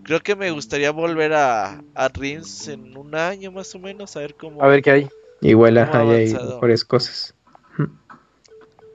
[0.04, 4.20] Creo que me gustaría volver a, a Rins en un año más o menos, a
[4.20, 4.62] ver cómo.
[4.62, 5.08] A ver qué hay.
[5.40, 7.34] Igual hay mejores cosas.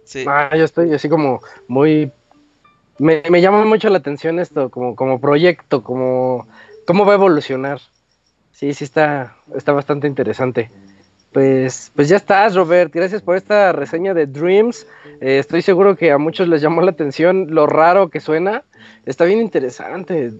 [0.03, 0.23] Sí.
[0.27, 2.11] Ah, yo estoy así como muy.
[2.97, 6.47] Me, me llama mucho la atención esto, como, como proyecto, como.
[6.85, 7.81] ¿Cómo va a evolucionar?
[8.53, 10.71] Sí, sí, está, está bastante interesante.
[11.33, 12.91] Pues, pues ya estás, Robert.
[12.93, 14.87] Gracias por esta reseña de Dreams.
[15.19, 18.63] Eh, estoy seguro que a muchos les llamó la atención lo raro que suena.
[19.05, 20.31] Está bien interesante.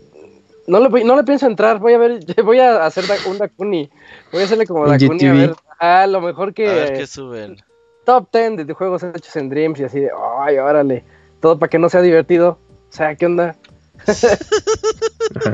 [0.68, 3.89] No le, no le pienso entrar, voy a ver, voy a hacer un Dakuni.
[4.31, 5.56] Voy a hacerle como Dakuni a ver.
[5.80, 6.69] Ah, lo mejor que.
[6.69, 7.57] A ver qué suben.
[8.06, 11.03] Top 10 de juegos hechos en Dreams y así de, ay, órale.
[11.39, 12.60] Todo para que no sea divertido.
[12.89, 13.56] O sea, ¿qué onda?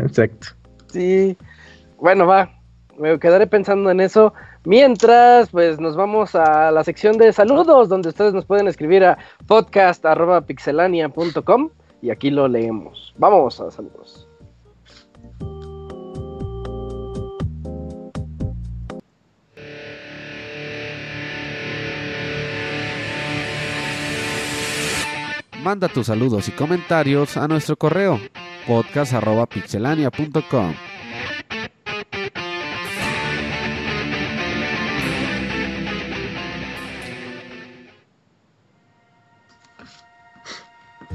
[0.03, 0.47] Exacto.
[0.91, 1.37] Sí.
[1.97, 2.51] Bueno, va.
[2.97, 4.33] Me quedaré pensando en eso.
[4.65, 9.17] Mientras, pues nos vamos a la sección de saludos, donde ustedes nos pueden escribir a
[9.47, 11.69] podcast.pixelania.com
[12.01, 13.15] y aquí lo leemos.
[13.17, 14.27] Vamos a saludos.
[25.63, 28.19] Manda tus saludos y comentarios a nuestro correo
[28.67, 30.73] podcast.pixelania.com.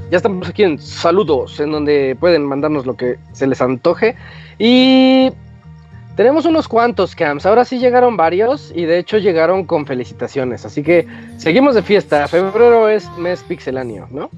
[0.09, 4.15] Ya estamos aquí en saludos, en donde pueden mandarnos lo que se les antoje.
[4.57, 5.31] Y
[6.15, 7.45] tenemos unos cuantos camps.
[7.45, 10.65] Ahora sí llegaron varios y de hecho llegaron con felicitaciones.
[10.65, 11.07] Así que
[11.37, 12.27] seguimos de fiesta.
[12.27, 14.29] Febrero es mes pixeláneo, ¿no?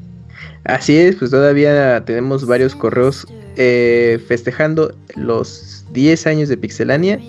[0.64, 3.26] Así es, pues todavía tenemos varios correos
[3.58, 7.20] eh, festejando los 10 años de Pixelania.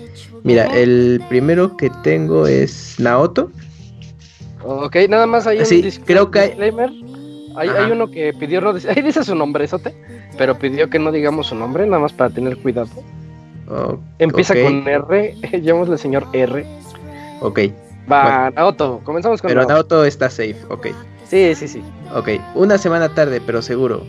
[0.43, 3.51] Mira, el primero que tengo es Naoto.
[4.63, 5.65] Ok, nada más hay un
[6.05, 6.89] creo que disclaimer.
[7.55, 9.93] Hay, hay, uno que pidió, no ahí dice su nombre, Sote,
[10.37, 12.89] pero pidió que no digamos su nombre, nada más para tener cuidado.
[14.19, 16.65] Empieza con R, llamémosle señor R.
[17.41, 17.59] Ok.
[18.11, 20.05] Va, Naoto, comenzamos con Pero Naoto.
[20.05, 20.87] está safe, ok.
[21.29, 21.83] Sí, sí, sí.
[22.13, 24.05] Ok, una semana tarde, pero seguro.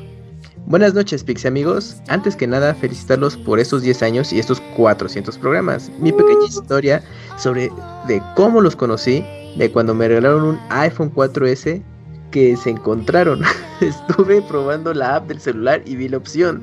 [0.67, 1.97] Buenas noches, Pixie amigos.
[2.09, 5.91] Antes que nada, felicitarlos por estos 10 años y estos 400 programas.
[5.99, 6.47] Mi pequeña uh.
[6.47, 7.03] historia
[7.37, 7.71] sobre
[8.09, 9.25] de cómo los conocí,
[9.57, 11.83] de cuando me regalaron un iPhone 4S
[12.31, 13.43] que se encontraron.
[13.81, 16.63] Estuve probando la app del celular y vi la opción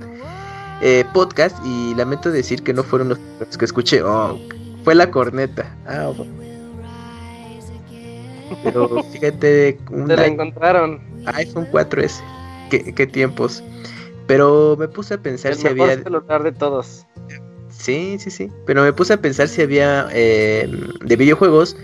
[0.82, 4.02] eh, podcast y lamento decir que no fueron los que escuché.
[4.04, 4.40] Oh,
[4.84, 5.76] fue la corneta.
[5.88, 6.12] Ah,
[8.64, 11.02] pero fíjate, se la encontraron.
[11.26, 12.22] iPhone 4S.
[12.70, 13.64] ¿Qué, ¿Qué, tiempos.
[14.28, 16.02] Pero me puse a pensar si había.
[16.02, 17.06] celular de todos.
[17.70, 18.50] Sí, sí, sí.
[18.66, 20.70] Pero me puse a pensar si había eh,
[21.04, 21.76] de videojuegos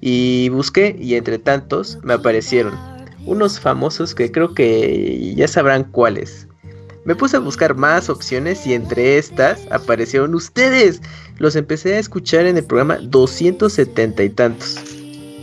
[0.00, 2.74] y busqué y entre tantos me aparecieron
[3.24, 6.46] unos famosos que creo que ya sabrán cuáles.
[7.06, 11.00] Me puse a buscar más opciones y entre estas aparecieron ustedes.
[11.38, 14.76] Los empecé a escuchar en el programa 270 y tantos.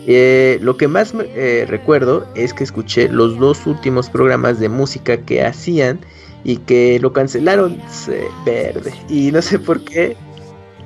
[0.05, 5.15] Eh, lo que más eh, recuerdo es que escuché los dos últimos programas de música
[5.17, 6.01] que hacían
[6.43, 7.81] y que lo cancelaron
[8.45, 8.93] verde.
[9.07, 10.17] Y no sé por qué.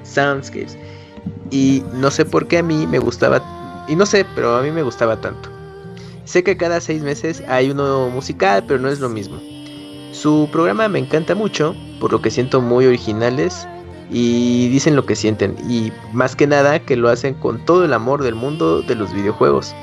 [0.04, 0.78] Soundscapes.
[1.50, 3.86] Y no sé por qué a mí me gustaba.
[3.88, 5.50] Y no sé, pero a mí me gustaba tanto.
[6.26, 9.57] Sé que cada seis meses hay uno musical, pero no es lo mismo.
[10.22, 13.68] Su programa me encanta mucho, por lo que siento muy originales
[14.10, 15.56] y dicen lo que sienten.
[15.70, 19.14] Y más que nada que lo hacen con todo el amor del mundo de los
[19.14, 19.76] videojuegos.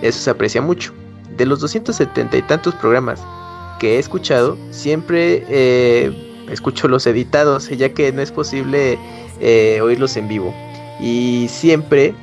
[0.00, 0.94] Eso se aprecia mucho.
[1.36, 3.22] De los 270 y tantos programas
[3.80, 6.10] que he escuchado, siempre eh,
[6.50, 8.98] escucho los editados, ya que no es posible
[9.40, 10.54] eh, oírlos en vivo.
[11.00, 12.14] Y siempre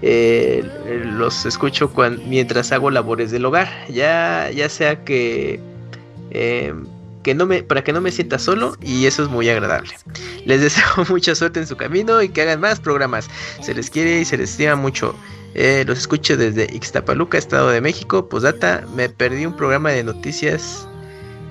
[0.00, 0.64] eh,
[1.04, 1.92] los escucho
[2.26, 5.60] mientras hago labores del hogar, ya, ya sea que,
[7.22, 9.90] que no me, para que no me sienta solo y eso es muy agradable.
[10.44, 13.28] Les deseo mucha suerte en su camino y que hagan más programas.
[13.62, 15.14] Se les quiere y se les estima mucho.
[15.54, 18.28] Eh, los escucho desde Ixtapaluca, Estado de México.
[18.28, 20.86] Posdata, me perdí un programa de noticias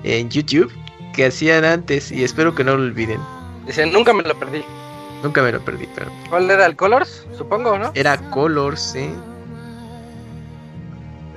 [0.04, 0.72] en YouTube
[1.14, 3.20] que hacían antes y espero que no lo olviden.
[3.66, 4.64] Dice, nunca me lo perdí.
[5.22, 6.10] Nunca me lo perdí, pero.
[6.30, 7.26] ¿Cuál era el Colors?
[7.36, 7.90] Supongo, ¿no?
[7.94, 9.10] Era Colors, sí.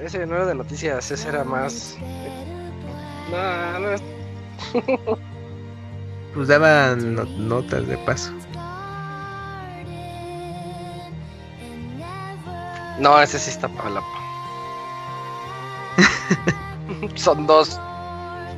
[0.01, 1.97] Ese no era de noticias, ese era más.
[3.31, 4.01] No, no es.
[6.33, 7.15] pues daban
[7.47, 8.31] notas de paso.
[12.99, 14.03] No, ese sí está para la.
[17.15, 17.79] Son dos.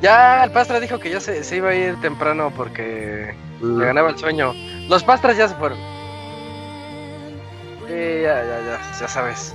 [0.02, 4.10] Ya el pastra dijo que ya se, se iba a ir temprano porque le ganaba
[4.10, 4.52] el sueño.
[4.88, 5.78] Los pastras ya se fueron.
[7.88, 9.54] Eh, ya, ya, ya, ya sabes.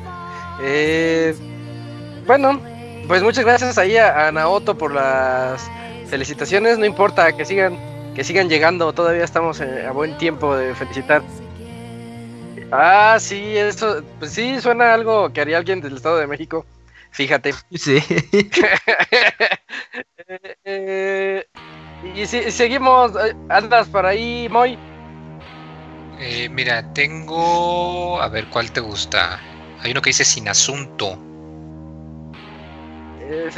[0.62, 1.36] Eh,
[2.26, 2.60] bueno,
[3.08, 5.70] pues muchas gracias ahí a, Naoto por las
[6.10, 6.78] felicitaciones.
[6.78, 7.78] No importa que sigan,
[8.16, 8.94] que sigan llegando.
[8.94, 11.22] Todavía estamos a buen tiempo de felicitar.
[12.72, 16.66] Ah, sí, eso, pues sí, suena algo que haría alguien del Estado de México.
[17.12, 17.54] Fíjate.
[17.76, 18.00] Sí.
[20.32, 21.46] Eh, eh,
[22.16, 23.14] y si, seguimos,
[23.50, 24.78] andas por ahí, Moy.
[26.20, 28.22] Eh, mira, tengo.
[28.22, 29.40] A ver, ¿cuál te gusta?
[29.82, 31.18] Hay uno que dice sin asunto.
[33.22, 33.50] Eh,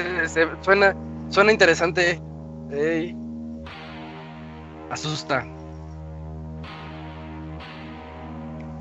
[0.62, 0.96] suena,
[1.30, 2.22] suena interesante.
[4.90, 5.46] Asusta.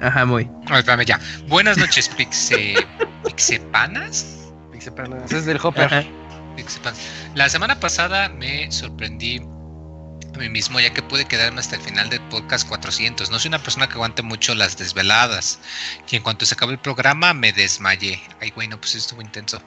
[0.01, 0.51] Ajá, muy.
[0.87, 1.21] Ver, ya.
[1.47, 2.75] Buenas noches, Pixe...
[3.25, 4.53] Pixepanas.
[4.73, 6.07] Pixepanas, es del Hopper.
[7.35, 9.41] La semana pasada me sorprendí
[10.41, 13.31] mí mismo ya que pude quedarme hasta el final del podcast 400.
[13.31, 15.61] No soy una persona que aguante mucho las desveladas.
[16.11, 18.21] Y en cuanto se acabó el programa me desmayé.
[18.41, 19.63] Ay, güey, no, pues estuvo intenso.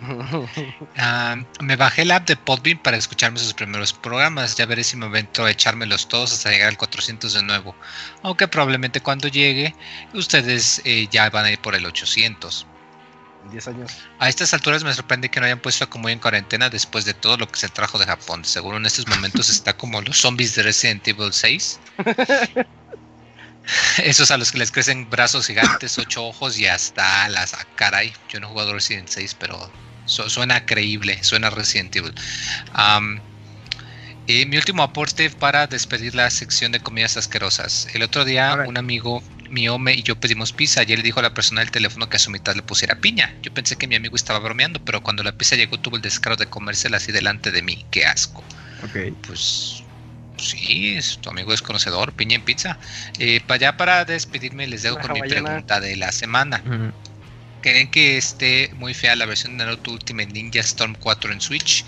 [0.96, 4.56] Ah, me bajé el app de Podbean para escucharme sus primeros programas.
[4.56, 7.74] Ya veré si me aventro a echármelos todos hasta llegar al 400 de nuevo.
[8.22, 9.74] Aunque probablemente cuando llegue,
[10.12, 12.66] ustedes eh, ya van a ir por el 800.
[13.50, 13.92] 10 años.
[14.18, 17.12] A estas alturas me sorprende que no hayan puesto a como en cuarentena después de
[17.12, 18.44] todo lo que se trajo de Japón.
[18.44, 21.80] Seguro en estos momentos está como los zombies de Resident Evil 6.
[23.98, 27.54] Esos a los que les crecen brazos gigantes, ocho ojos y hasta alas.
[27.54, 29.70] Ah, caray, yo no he jugado Resident 6, pero
[30.06, 32.14] suena creíble, suena Resident Evil.
[34.26, 37.88] y mi último aporte para despedir la sección de comidas asquerosas.
[37.94, 41.22] El otro día un amigo mío me, y yo pedimos pizza y él dijo a
[41.22, 43.34] la persona del teléfono que a su mitad le pusiera piña.
[43.42, 46.36] Yo pensé que mi amigo estaba bromeando, pero cuando la pizza llegó tuvo el descaro
[46.36, 47.84] de comérsela así delante de mí.
[47.90, 48.42] Qué asco.
[48.82, 49.14] Ok.
[49.26, 49.82] Pues
[50.36, 52.78] sí, tu amigo es conocedor, piña en pizza.
[53.18, 56.62] Eh, para allá para despedirme les dejo con mi pregunta de la semana.
[57.64, 61.86] ¿Creen que esté muy fea la versión de Naruto Ultimate Ninja Storm 4 en Switch?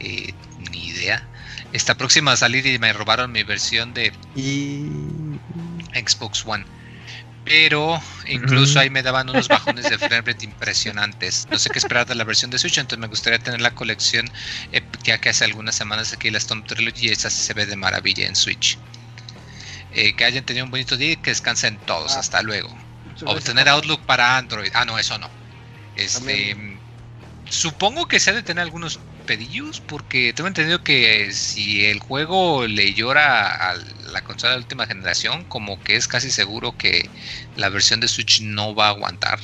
[0.00, 0.34] Eh,
[0.72, 1.24] ni idea.
[1.72, 4.12] Está próxima a salir y me robaron mi versión de
[5.94, 6.64] Xbox One.
[7.44, 11.46] Pero incluso ahí me daban unos bajones de framerate impresionantes.
[11.48, 14.28] No sé qué esperar de la versión de Switch, entonces me gustaría tener la colección,
[14.72, 18.26] eh, ya que hace algunas semanas aquí la Storm Trilogy, esa se ve de maravilla
[18.26, 18.78] en Switch.
[19.92, 22.16] Eh, que hayan tenido un bonito día y que descansen todos.
[22.16, 22.18] Ah.
[22.18, 22.76] Hasta luego.
[23.22, 24.70] Obtener Outlook para Android.
[24.74, 25.30] Ah, no, eso no.
[25.94, 26.56] Este,
[27.44, 32.66] supongo que se ha de tener algunos pedillos porque tengo entendido que si el juego
[32.66, 33.76] le llora a
[34.12, 37.10] la consola de última generación, como que es casi seguro que
[37.54, 39.40] la versión de Switch no va a aguantar.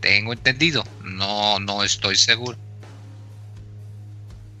[0.00, 2.58] Tengo entendido, no, no estoy seguro.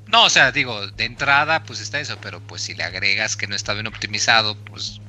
[0.06, 3.46] No, o sea, digo, de entrada pues está eso, pero pues si le agregas que
[3.46, 5.01] no está bien optimizado, pues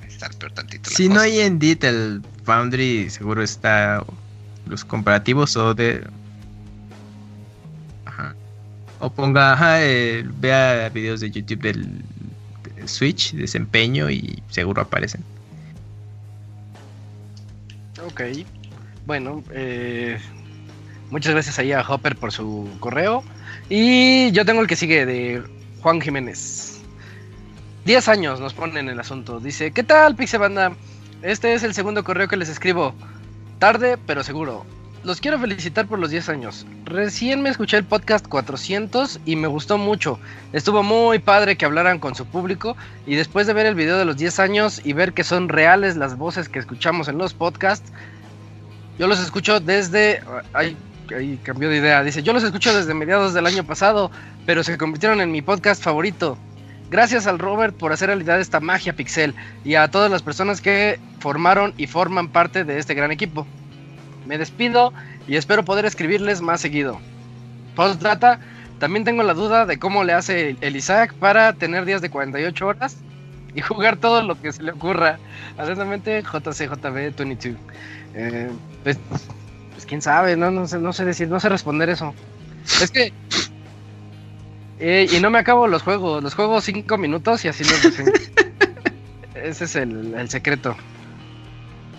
[0.83, 4.03] si no hay en el Foundry seguro está
[4.67, 6.05] los comparativos o de...
[8.05, 8.35] Ajá.
[8.99, 12.03] O ponga, ajá, eh, vea videos de YouTube del,
[12.87, 15.23] Switch, desempeño y seguro aparecen.
[18.05, 18.21] Ok.
[19.05, 20.17] Bueno, eh,
[21.09, 23.23] muchas gracias ahí a Hopper por su correo.
[23.69, 25.43] Y yo tengo el que sigue de
[25.81, 26.72] Juan Jiménez.
[27.85, 29.41] 10 años nos ponen el asunto.
[29.41, 30.73] Dice, ¿qué tal, Pixebanda?
[31.21, 32.93] Este es el segundo correo que les escribo.
[33.59, 34.65] Tarde, pero seguro.
[35.03, 36.65] Los quiero felicitar por los 10 años.
[36.85, 40.17] Recién me escuché el podcast 400 y me gustó mucho.
[40.53, 44.05] Estuvo muy padre que hablaran con su público y después de ver el video de
[44.05, 47.91] los 10 años y ver que son reales las voces que escuchamos en los podcasts,
[48.97, 50.23] yo los escucho desde...
[50.53, 50.77] Ay,
[51.13, 52.01] ahí cambió de idea.
[52.01, 54.09] Dice, yo los escucho desde mediados del año pasado,
[54.45, 56.37] pero se convirtieron en mi podcast favorito.
[56.89, 59.33] Gracias al Robert por hacer realidad esta magia pixel
[59.63, 63.47] y a todas las personas que formaron y forman parte de este gran equipo.
[64.27, 64.93] Me despido
[65.27, 66.99] y espero poder escribirles más seguido.
[67.75, 68.39] Postdata,
[68.79, 72.67] también tengo la duda de cómo le hace el Isaac para tener días de 48
[72.67, 72.97] horas
[73.55, 75.19] y jugar todo lo que se le ocurra.
[75.57, 77.55] Atentamente, JCJB22.
[78.15, 78.51] Eh,
[78.83, 78.99] pues,
[79.71, 82.13] pues, quién sabe, no, no, sé, no sé decir, no sé responder eso.
[82.81, 83.13] Es que
[84.85, 87.85] eh, y no me acabo los juegos, los juego cinco minutos y así los
[89.33, 90.75] Ese es el, secreto.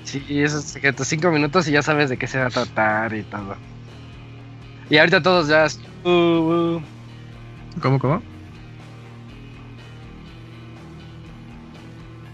[0.05, 1.03] Sí, ese es el secreto.
[1.03, 3.57] Cinco minutos y ya sabes de qué se va a tratar y todo.
[4.91, 5.67] Y ahorita todos ya.
[6.05, 6.83] Uh, uh.
[7.81, 8.23] ¿Cómo, cómo?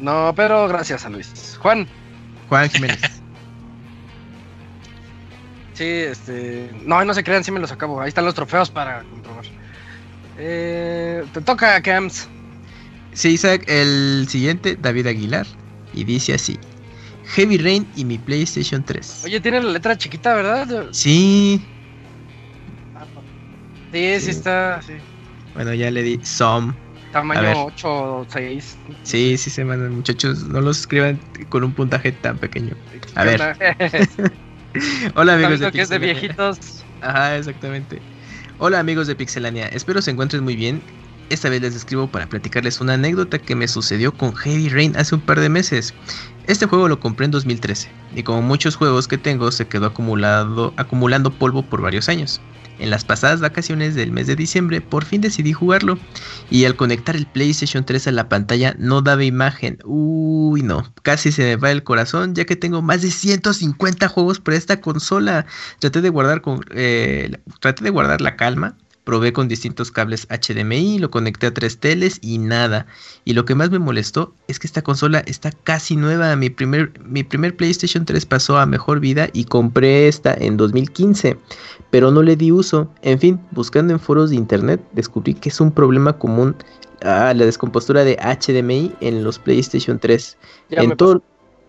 [0.00, 1.58] No, pero gracias a Luis.
[1.62, 1.86] Juan.
[2.48, 3.00] Juan Jiménez.
[5.74, 6.72] sí, este.
[6.84, 8.00] No, no se crean, sí me los acabo.
[8.00, 9.59] Ahí están los trofeos para comprobar.
[10.42, 12.28] Eh, te toca, Camps.
[13.12, 15.46] Sí, Isaac, el siguiente, David Aguilar.
[15.92, 16.58] Y dice así:
[17.34, 19.24] Heavy Rain y mi PlayStation 3.
[19.24, 20.88] Oye, tiene la letra chiquita, ¿verdad?
[20.92, 21.62] Sí.
[23.92, 24.80] Sí, sí, está.
[24.80, 24.94] Sí.
[25.54, 26.74] Bueno, ya le di Some.
[27.12, 28.78] Tamaño 8 o 6.
[29.02, 30.44] Sí, sí se mandan, muchachos.
[30.44, 32.76] No los escriban con un puntaje tan pequeño.
[33.16, 33.56] A ver.
[35.16, 36.86] Hola, amigos de, que es de viejitos.
[37.00, 38.00] Ajá, exactamente.
[38.62, 40.82] Hola amigos de Pixelania, espero se encuentren muy bien.
[41.30, 45.14] Esta vez les escribo para platicarles una anécdota que me sucedió con Heavy Rain hace
[45.14, 45.94] un par de meses.
[46.48, 50.74] Este juego lo compré en 2013 y como muchos juegos que tengo se quedó acumulado,
[50.76, 52.40] acumulando polvo por varios años.
[52.80, 56.00] En las pasadas vacaciones del mes de diciembre por fin decidí jugarlo
[56.50, 59.78] y al conectar el PlayStation 3 a la pantalla no daba imagen.
[59.84, 64.40] Uy, no, casi se me va el corazón ya que tengo más de 150 juegos
[64.40, 65.46] por esta consola.
[65.78, 68.74] Traté de guardar con, eh, traté de guardar la calma
[69.10, 72.86] probé con distintos cables HDMI, lo conecté a tres teles y nada.
[73.24, 76.36] Y lo que más me molestó es que esta consola está casi nueva.
[76.36, 81.36] Mi primer, mi primer PlayStation 3 pasó a mejor vida y compré esta en 2015,
[81.90, 82.88] pero no le di uso.
[83.02, 86.54] En fin, buscando en foros de internet descubrí que es un problema común
[87.02, 90.38] a la descompostura de HDMI en los PlayStation 3.
[90.70, 90.96] en,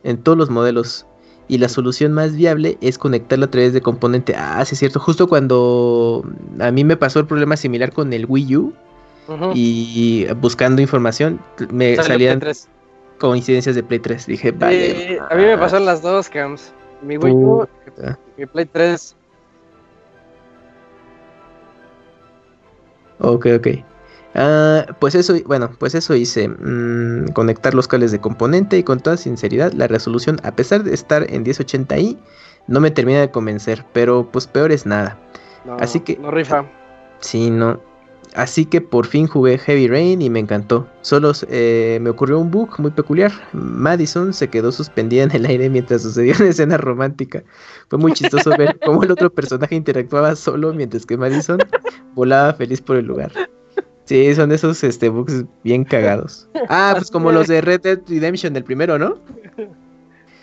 [0.03, 1.07] en todos los modelos
[1.51, 4.33] y la solución más viable es conectarla a través de componente.
[4.37, 5.01] Ah, sí es cierto.
[5.01, 6.23] Justo cuando
[6.61, 8.73] a mí me pasó el problema similar con el Wii U
[9.53, 12.41] y buscando información me salían
[13.19, 14.27] coincidencias de Play 3.
[14.27, 15.19] Dije, vale.
[15.29, 16.71] a mí me pasaron las dos, Cams.
[17.01, 17.67] Mi Wii U
[18.37, 19.13] y mi Play 3.
[23.19, 23.67] Ok, ok.
[24.33, 28.99] Ah, pues eso, bueno, pues eso hice, mm, conectar los cables de componente y con
[28.99, 32.17] toda sinceridad la resolución, a pesar de estar en 1080i,
[32.67, 35.17] no me termina de convencer, pero pues peor es nada.
[35.79, 36.17] Así que...
[36.17, 36.65] No rifa.
[37.19, 37.79] Sí, no.
[38.33, 40.87] Así que por fin jugué Heavy Rain y me encantó.
[41.01, 43.31] Solo eh, me ocurrió un bug muy peculiar.
[43.51, 47.43] Madison se quedó suspendida en el aire mientras sucedía una escena romántica.
[47.89, 51.59] Fue muy chistoso ver cómo el otro personaje interactuaba solo mientras que Madison
[52.15, 53.33] volaba feliz por el lugar.
[54.11, 56.45] Sí, son esos este, bugs bien cagados.
[56.67, 59.19] Ah, pues como los de Red Dead Redemption, el primero, ¿no?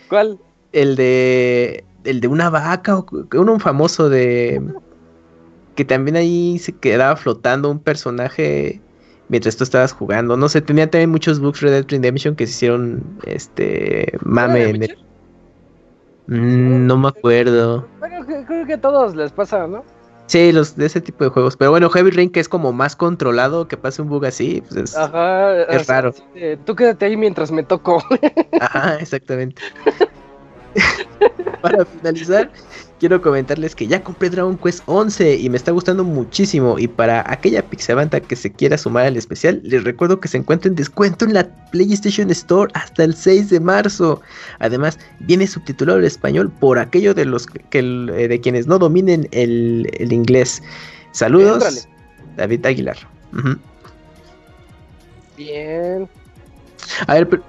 [0.09, 0.39] ¿Cuál?
[0.71, 1.83] El de.
[2.03, 3.05] El de una vaca, o
[3.35, 4.59] uno famoso de.
[5.75, 8.81] Que también ahí se quedaba flotando un personaje
[9.27, 10.35] mientras tú estabas jugando.
[10.35, 14.81] No sé, tenía también muchos bugs Red Dead Redemption que se hicieron este mame en
[14.81, 14.97] el...
[16.25, 17.87] Mm, no me acuerdo.
[17.99, 19.83] Bueno, creo que a todos les pasa, ¿no?
[20.29, 21.57] Sí, los de ese tipo de juegos.
[21.57, 24.91] Pero bueno, Heavy Rain, que es como más controlado, que pase un bug así, pues
[24.91, 26.13] es, Ajá, es raro.
[26.65, 28.03] tú quédate ahí mientras me toco.
[28.61, 29.59] Ajá, exactamente.
[31.63, 32.51] Para finalizar,
[32.99, 36.77] quiero comentarles que ya compré Dragon Quest 11 y me está gustando muchísimo.
[36.77, 40.69] Y para aquella pixabanta que se quiera sumar al especial, les recuerdo que se encuentra
[40.69, 44.21] en descuento en la PlayStation Store hasta el 6 de marzo.
[44.59, 49.27] Además, viene subtitulado al español por aquello de los que, eh, de quienes no dominen
[49.31, 50.61] el, inglés.
[51.11, 51.87] Saludos,
[52.35, 52.97] David Aguilar.
[55.37, 56.07] Bien.
[57.07, 57.43] A ver, pero,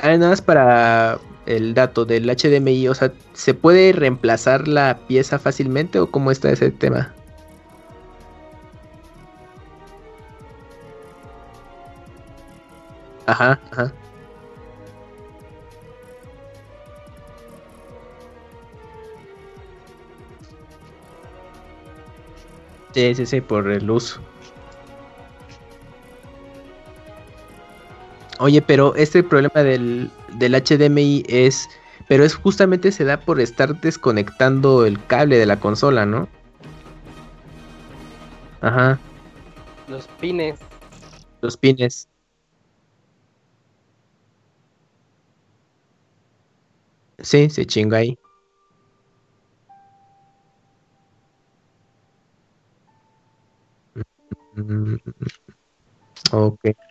[0.00, 1.20] a ver, nada más para
[1.56, 6.50] el dato del HDMI, o sea, ¿se puede reemplazar la pieza fácilmente o cómo está
[6.50, 7.18] ese tema?
[13.26, 13.96] Ajá, ajá.
[22.94, 24.28] Sí, sí, sí, por el uso.
[28.38, 31.68] Oye, pero este problema del, del HDMI es,
[32.08, 36.28] pero es justamente se da por estar desconectando el cable de la consola, ¿no?
[38.60, 39.00] Ajá.
[39.88, 40.60] Los pines.
[41.40, 42.06] Los pines.
[47.22, 48.16] Sí, se chinga ahí.
[54.56, 54.96] Mm,
[56.32, 56.89] ok.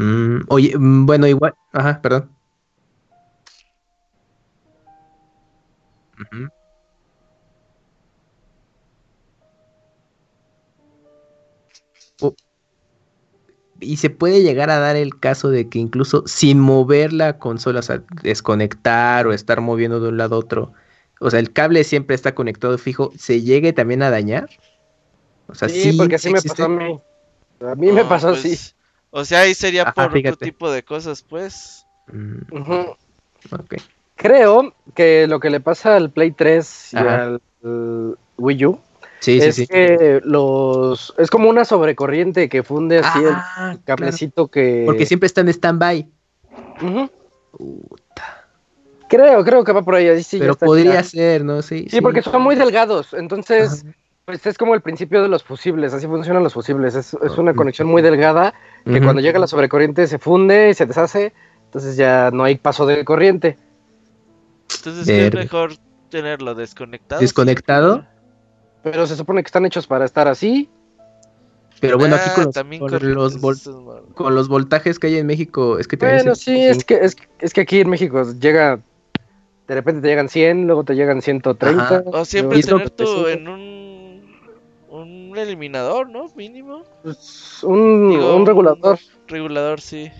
[0.00, 1.54] Mm, oye, mm, bueno, igual.
[1.72, 2.30] Ajá, perdón.
[13.82, 17.80] y se puede llegar a dar el caso de que incluso sin mover la consola,
[17.80, 20.72] o sea, desconectar o estar moviendo de un lado a otro,
[21.18, 24.50] o sea, el cable siempre está conectado fijo, ¿se llegue también a dañar?
[25.46, 27.00] O sea, sí, porque así me pasó a mí.
[27.60, 28.58] A mí me pasó así.
[29.10, 31.86] O sea, ahí sería por otro tipo de cosas, pues.
[32.06, 32.38] Mm.
[34.16, 37.40] Creo que lo que le pasa al Play 3 y al
[38.36, 38.80] Wii U
[39.26, 45.06] es que los es como una sobrecorriente que funde así el ah, cablecito que porque
[45.06, 46.08] siempre está en stand-by.
[49.08, 50.22] Creo, creo que va por ahí.
[50.22, 51.62] sí, Pero podría ser, ¿no?
[51.62, 53.12] Sí, sí, porque son muy delgados.
[53.12, 53.84] Entonces,
[54.24, 55.92] pues es como el principio de los fusibles.
[55.92, 56.94] Así funcionan los fusibles.
[56.94, 58.54] Es, una conexión muy delgada
[58.84, 61.32] que cuando llega la sobrecorriente se funde y se deshace.
[61.66, 63.56] Entonces ya no hay paso de corriente.
[64.76, 65.72] Entonces es mejor
[66.08, 67.20] tenerlo desconectado.
[67.20, 68.04] ¿Desconectado?
[68.82, 70.68] Pero se supone que están hechos para estar así.
[71.80, 73.38] Pero bueno, aquí con, los,
[74.14, 77.00] con, los, voltajes que hay en México, es que Bueno, sí, es que,
[77.40, 78.80] es, que aquí en México llega.
[79.66, 82.04] De repente te llegan 100, luego te llegan 130.
[82.06, 83.69] O siempre tener tú en un,
[85.30, 86.26] un eliminador, ¿no?
[86.34, 86.82] Mínimo.
[87.02, 88.98] Pues, un, un regulador.
[89.28, 90.10] regulador, sí.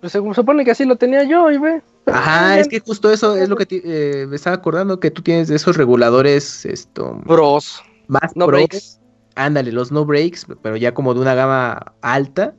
[0.00, 1.82] Pues se supone que así lo tenía yo, y ve.
[2.06, 5.48] Ajá, es que justo eso es lo que eh, me estaba acordando que tú tienes
[5.48, 7.20] de esos reguladores, esto.
[7.24, 7.82] Bros.
[8.08, 8.98] Más no breaks.
[9.36, 12.54] Ándale, los no breaks, pero ya como de una gama alta.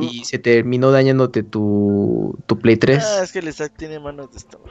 [0.00, 3.02] Y se terminó dañándote tu, tu Play 3.
[3.04, 4.62] Ah, es que el Isaac tiene manos de esto.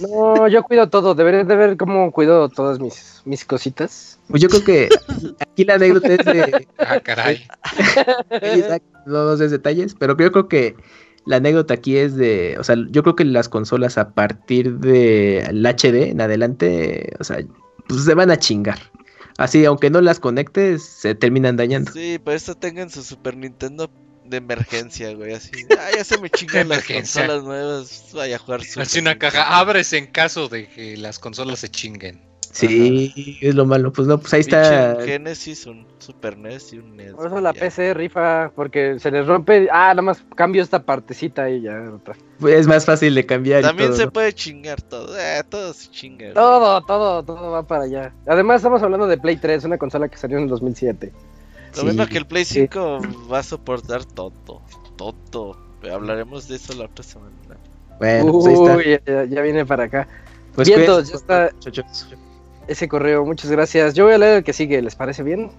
[0.00, 1.14] No, yo cuido todo.
[1.14, 4.18] Debería de ver cómo cuido todas mis, mis cositas.
[4.28, 4.88] Pues yo creo que
[5.40, 6.68] aquí la anécdota es de.
[6.78, 7.46] Ah, caray.
[9.06, 10.76] no dos detalles, pero yo creo que
[11.24, 12.56] la anécdota aquí es de.
[12.58, 17.38] O sea, yo creo que las consolas a partir del HD en adelante, o sea,
[17.88, 18.78] pues se van a chingar.
[19.38, 21.92] Así, aunque no las conectes, se terminan dañando.
[21.92, 23.90] Sí, por eso tengan su Super Nintendo
[24.28, 25.50] de emergencia, güey, así.
[25.78, 29.92] Ah, ya se me chingan las consolas nuevas, vaya a jugar Así una caja, abres
[29.92, 32.26] en caso de que las consolas se chinguen.
[32.56, 33.92] Sí, es lo malo.
[33.92, 34.96] Pues no, pues ahí está.
[34.98, 37.12] Un Genesis, un Super NES y un NES.
[37.12, 39.68] Por eso la PC rifa, porque se les rompe.
[39.70, 41.92] Ah, nada más cambio esta partecita y ya.
[42.38, 43.60] Pues es más fácil de cambiar.
[43.60, 45.18] También se puede chingar todo.
[45.18, 46.32] Eh, todo se chinga.
[46.32, 48.14] Todo, todo, todo va para allá.
[48.26, 51.12] Además, estamos hablando de Play 3, una consola que salió en el 2007.
[51.76, 53.00] Lo mismo que el Play 5
[53.30, 54.62] va a soportar todo.
[54.96, 55.56] Todo.
[55.90, 57.32] Hablaremos de eso la otra semana.
[57.98, 60.08] Bueno, pues Uy, ya, viene para acá.
[60.54, 61.50] Pues ya está
[62.68, 63.94] ese correo, muchas gracias.
[63.94, 65.50] Yo voy a leer el que sigue, ¿les parece bien?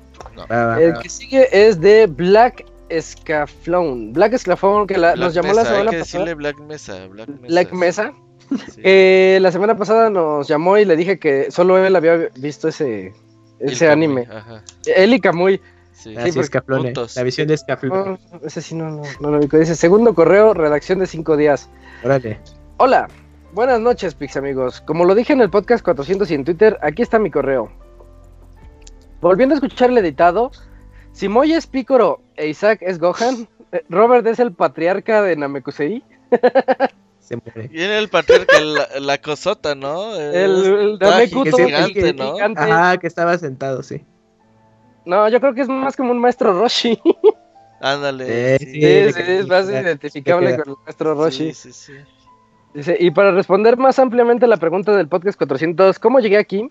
[0.80, 2.66] el que sigue es de Black
[3.00, 4.14] Scaflón.
[4.14, 6.34] Black Scaflón, que nos llamó la semana pasada.
[6.34, 7.08] Black Mesa.
[7.08, 7.48] Black Mesa.
[7.48, 8.14] Black Mesa.
[8.84, 13.14] la semana pasada nos llamó y le dije que solo él había visto ese,
[13.60, 14.28] ese anime.
[14.86, 15.62] Él y Kamui.
[15.98, 18.20] Sí, sí, La visión de Scaflón.
[18.44, 19.40] ese sí no, no, no lo.
[19.40, 21.70] Dice, segundo correo, redacción de cinco días.
[22.04, 22.40] Órale.
[22.78, 23.08] Hola,
[23.54, 24.82] Buenas noches, Pix amigos.
[24.82, 27.72] Como lo dije en el podcast 400 y en Twitter, aquí está mi correo.
[29.20, 30.52] Volviendo a escuchar el editado,
[31.12, 36.04] si Moy es Picoro e Isaac es Gohan, eh, Robert es el patriarca de Namekusei.
[37.20, 37.70] Se muere.
[37.70, 38.60] Viene el patriarca,
[39.00, 40.16] la, cosota, ¿no?
[40.16, 42.36] El, el gigante, ¿no?
[42.56, 44.06] Ajá, que estaba sentado, sí.
[45.08, 47.00] No, yo creo que es más como un maestro Roshi.
[47.82, 48.58] Ándale.
[48.60, 51.54] sí, es más identificable con el maestro Roshi.
[51.54, 51.94] Sí, sí, sí
[53.00, 56.70] y para responder más ampliamente la pregunta del podcast 400, ¿cómo llegué aquí?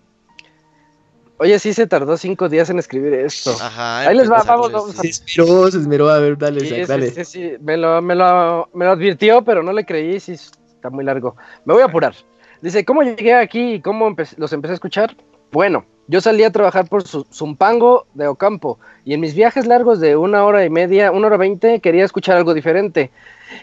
[1.39, 3.51] Oye, sí se tardó cinco días en escribir esto.
[3.51, 3.99] Ajá.
[3.99, 4.95] Ahí les va, vamos, vamos.
[4.95, 7.11] Se esmeró, se esmeró, a ver, dale, sí, dale.
[7.11, 10.89] Sí, sí, me lo, me, lo, me lo advirtió, pero no le creí, sí, está
[10.89, 11.35] muy largo.
[11.65, 12.15] Me voy a apurar.
[12.61, 15.15] Dice, ¿cómo llegué aquí y cómo los empecé a escuchar?
[15.51, 20.15] Bueno, yo salí a trabajar por Zumpango de Ocampo y en mis viajes largos de
[20.15, 23.11] una hora y media, una hora veinte, quería escuchar algo diferente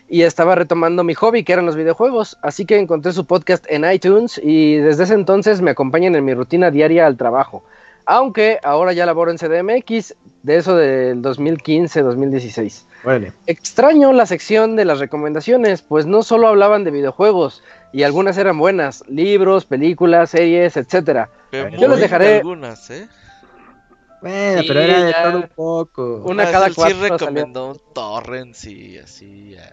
[0.08, 2.38] y estaba retomando mi hobby, que eran los videojuegos.
[2.42, 6.34] Así que encontré su podcast en iTunes y desde ese entonces me acompañan en mi
[6.34, 7.64] rutina diaria al trabajo.
[8.06, 10.14] Aunque ahora ya laboro en CDMX,
[10.44, 12.84] de eso del 2015-2016.
[13.46, 17.62] Extraño la sección de las recomendaciones, pues no solo hablaban de videojuegos,
[17.92, 21.30] y algunas eran buenas, libros, películas, series, etcétera.
[21.50, 23.08] Yo les dejaré algunas, ¿eh?
[24.20, 26.22] Bueno, pero era de todo un poco.
[26.26, 26.96] Una cada cuatro.
[26.96, 29.50] Sí recomendó torrents y así.
[29.50, 29.70] Ya.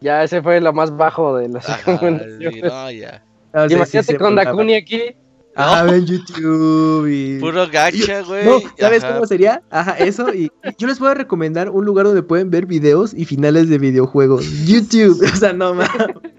[0.00, 2.62] ya, ese fue lo más bajo de las recomendaciones.
[2.62, 3.22] no, ya.
[3.68, 5.16] Imagínate con Dakuni aquí.
[5.60, 7.40] Ah, en YouTube y...
[7.40, 8.44] Puro gacha, güey.
[8.44, 9.60] No, ¿sabes cómo sería?
[9.70, 10.32] Ajá, eso.
[10.32, 13.78] Y, yo les voy a recomendar un lugar donde pueden ver videos y finales de
[13.78, 14.46] videojuegos.
[14.66, 15.20] YouTube.
[15.32, 15.90] O sea, no más.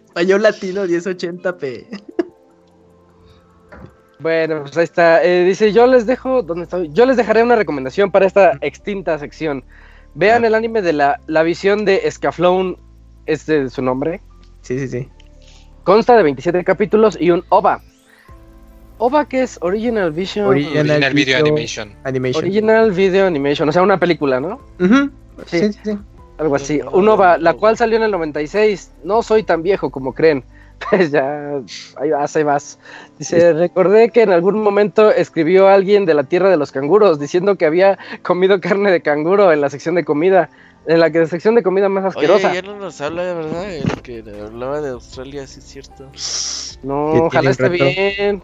[0.06, 2.02] Español latino 1080p.
[4.20, 5.22] Bueno, pues ahí está.
[5.22, 6.90] Eh, dice, yo les dejo, ¿dónde estoy?
[6.94, 9.66] Yo les dejaré una recomendación para esta extinta sección.
[10.16, 12.78] Vean el anime de la, la visión de Scaflón,
[13.26, 14.22] este es su nombre.
[14.62, 15.10] Sí, sí, sí.
[15.84, 17.82] Consta de 27 capítulos y un OVA.
[19.00, 20.46] OVA que es Original Vision.
[20.46, 21.96] Original, Video, Animation.
[22.36, 24.60] Original Video Animation, o sea, una película, ¿no?
[25.46, 25.60] sí.
[25.60, 25.98] sí, sí,
[26.38, 26.82] Algo así.
[26.92, 28.92] Un OVA, la cual salió en el 96.
[29.04, 30.44] No soy tan viejo como creen.
[30.90, 31.62] Pues ya,
[31.98, 32.80] ahí vas, ahí vas.
[33.18, 37.58] Dice, recordé que en algún momento escribió alguien de la tierra de los canguros diciendo
[37.58, 40.50] que había comido carne de canguro en la sección de comida.
[40.88, 42.50] En la que sección de comida más asquerosa.
[42.50, 46.10] Oye, ya no nos habla de verdad, el que hablaba de Australia, sí es cierto.
[46.82, 48.42] No, ojalá esté bien.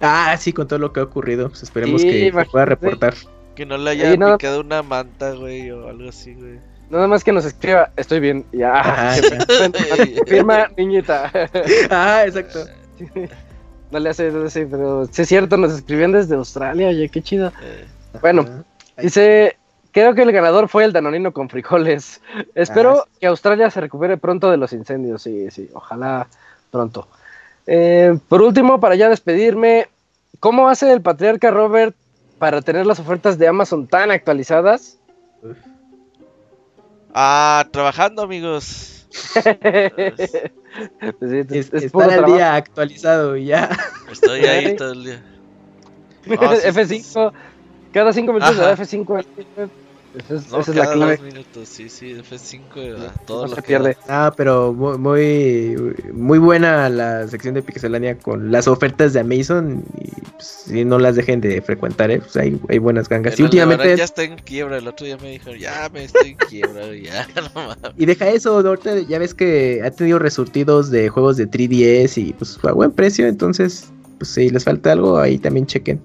[0.00, 1.48] Ah, sí, con todo lo que ha ocurrido.
[1.48, 3.14] Pues esperemos que pueda reportar.
[3.54, 6.58] Que no le haya picado una manta, güey, o algo así, güey.
[6.90, 8.44] Nada más que nos escriba, estoy bien.
[8.52, 9.14] Ya.
[10.26, 11.30] Firma niñita.
[11.90, 12.66] ah, exacto.
[13.92, 17.22] No le hace, no sé, pero si es cierto, nos escribían desde Australia, oye, qué
[17.22, 17.52] chido.
[17.62, 17.86] Eh.
[18.20, 18.64] Bueno,
[19.00, 19.56] dice,
[19.92, 22.20] creo que el ganador fue el Danonino con frijoles.
[22.54, 26.26] Espero ah, que Australia se recupere pronto de los incendios, sí, sí, ojalá
[26.70, 27.08] pronto.
[27.66, 29.88] Eh, por último, para ya despedirme,
[30.40, 31.94] ¿cómo hace el patriarca Robert
[32.38, 34.98] para tener las ofertas de Amazon tan actualizadas?
[37.14, 39.06] Ah, trabajando, amigos.
[41.18, 43.70] pues es, estar al día actualizado y ya.
[44.10, 45.22] Estoy ahí todo el día.
[46.26, 47.32] F5,
[47.92, 49.24] cada 5 minutos de F5
[50.14, 51.18] esa es, la clave.
[51.18, 53.96] minutos, sí, sí, F5 a todo lo se pierde.
[54.08, 55.76] Ah, pero muy,
[56.12, 60.98] muy buena la sección de Pixelania con las ofertas de Amazon y pues, si no
[60.98, 62.18] las dejen de frecuentar, ¿eh?
[62.18, 63.38] pues hay, hay buenas gangas.
[63.38, 66.36] y últimamente ya está en quiebra, el otro día me dijo, ya me estoy en
[66.36, 71.36] quiebra, ya no Y deja eso, ahorita ya ves que ha tenido resurtidos de juegos
[71.36, 75.66] de 3DS y pues a buen precio, entonces pues si les falta algo ahí también
[75.66, 76.02] chequen.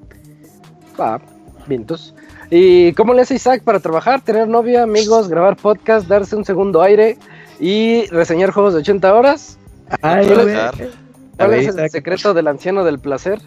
[0.99, 1.19] Va,
[1.67, 2.13] vientos.
[2.49, 4.21] ¿Y cómo le hace Isaac para trabajar?
[4.21, 7.17] Tener novia, amigos, grabar podcast, darse un segundo aire
[7.59, 9.57] y reseñar juegos de 80 horas.
[10.01, 10.27] Ay,
[11.37, 13.39] ¿Cuál es el secreto del anciano del placer?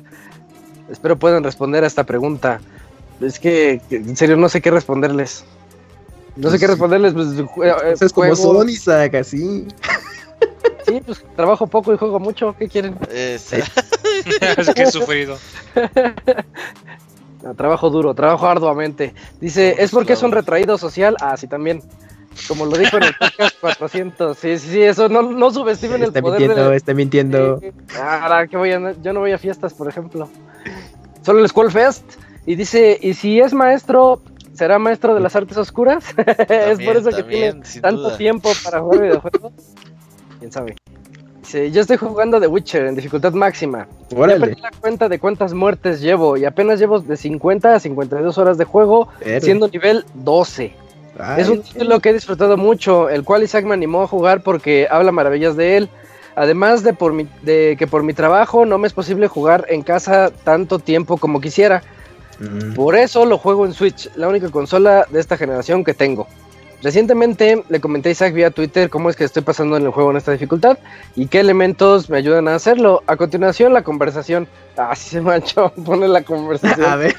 [0.91, 2.61] Espero puedan responder a esta pregunta.
[3.21, 5.45] Es que, en serio, no sé qué responderles.
[6.37, 7.15] No sé qué pues responderles.
[7.15, 9.67] Pues, eh, es como son, Isaac, así.
[10.87, 12.55] Sí, pues trabajo poco y juego mucho.
[12.59, 12.97] ¿Qué quieren?
[13.11, 13.53] Es,
[14.41, 15.37] es que he sufrido.
[17.55, 19.15] trabajo duro, trabajo arduamente.
[19.41, 21.17] Dice, ¿es porque es un retraído social?
[21.21, 21.83] Ah, sí, también.
[22.47, 24.39] Como lo dijo en el podcast 400.
[24.39, 27.61] Sí, sí, sí, eso no, no subestimen el poder mintiendo, Está mintiendo,
[28.01, 30.29] ahora que voy a, yo no voy a fiestas, por ejemplo.
[31.23, 32.05] Solo el School Fest.
[32.47, 34.23] Y dice, ¿y si es maestro,
[34.55, 36.05] será maestro de las artes oscuras?
[36.49, 39.53] es por eso que tiene tanto tiempo para jugar videojuegos.
[40.39, 40.77] ¿Quién sabe?
[41.53, 43.87] Yo estoy jugando The Witcher en dificultad máxima.
[44.11, 48.39] Ya perdí la cuenta de cuántas muertes llevo y apenas llevo de 50 a 52
[48.39, 49.09] horas de juego,
[49.41, 50.73] siendo nivel 12.
[51.39, 54.87] es un título que he disfrutado mucho, el cual Isaac me animó a jugar porque
[54.91, 55.89] habla maravillas de él.
[56.37, 59.83] Además de, por mi, de que por mi trabajo no me es posible jugar en
[59.83, 61.83] casa tanto tiempo como quisiera.
[62.39, 62.75] Mm.
[62.75, 66.29] Por eso lo juego en Switch, la única consola de esta generación que tengo.
[66.83, 70.13] Recientemente le comenté a Isaac vía Twitter cómo es que estoy pasando en el juego
[70.13, 70.79] en esta dificultad
[71.17, 73.03] y qué elementos me ayudan a hacerlo.
[73.07, 74.47] A continuación, la conversación.
[74.77, 76.87] Ah, sí se manchó, pone la conversación.
[76.89, 77.17] A ver.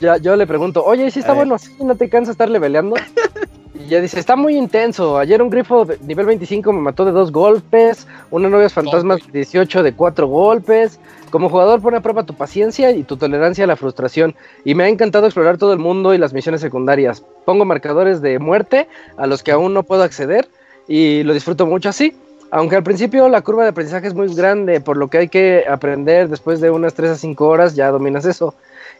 [0.00, 1.72] Ya, yo le pregunto, oye, si está bueno así?
[1.80, 2.96] ¿No te cansa estar leveleando?
[3.84, 5.18] Y ya dice, está muy intenso.
[5.18, 8.06] Ayer un grifo de nivel 25 me mató de dos golpes.
[8.30, 11.00] Una novia fantasmas 18 de cuatro golpes.
[11.30, 14.34] Como jugador pone a prueba tu paciencia y tu tolerancia a la frustración.
[14.64, 17.24] Y me ha encantado explorar todo el mundo y las misiones secundarias.
[17.44, 20.48] Pongo marcadores de muerte a los que aún no puedo acceder.
[20.86, 22.14] Y lo disfruto mucho así.
[22.52, 25.64] Aunque al principio la curva de aprendizaje es muy grande, por lo que hay que
[25.66, 28.54] aprender después de unas 3 a 5 horas, ya dominas eso.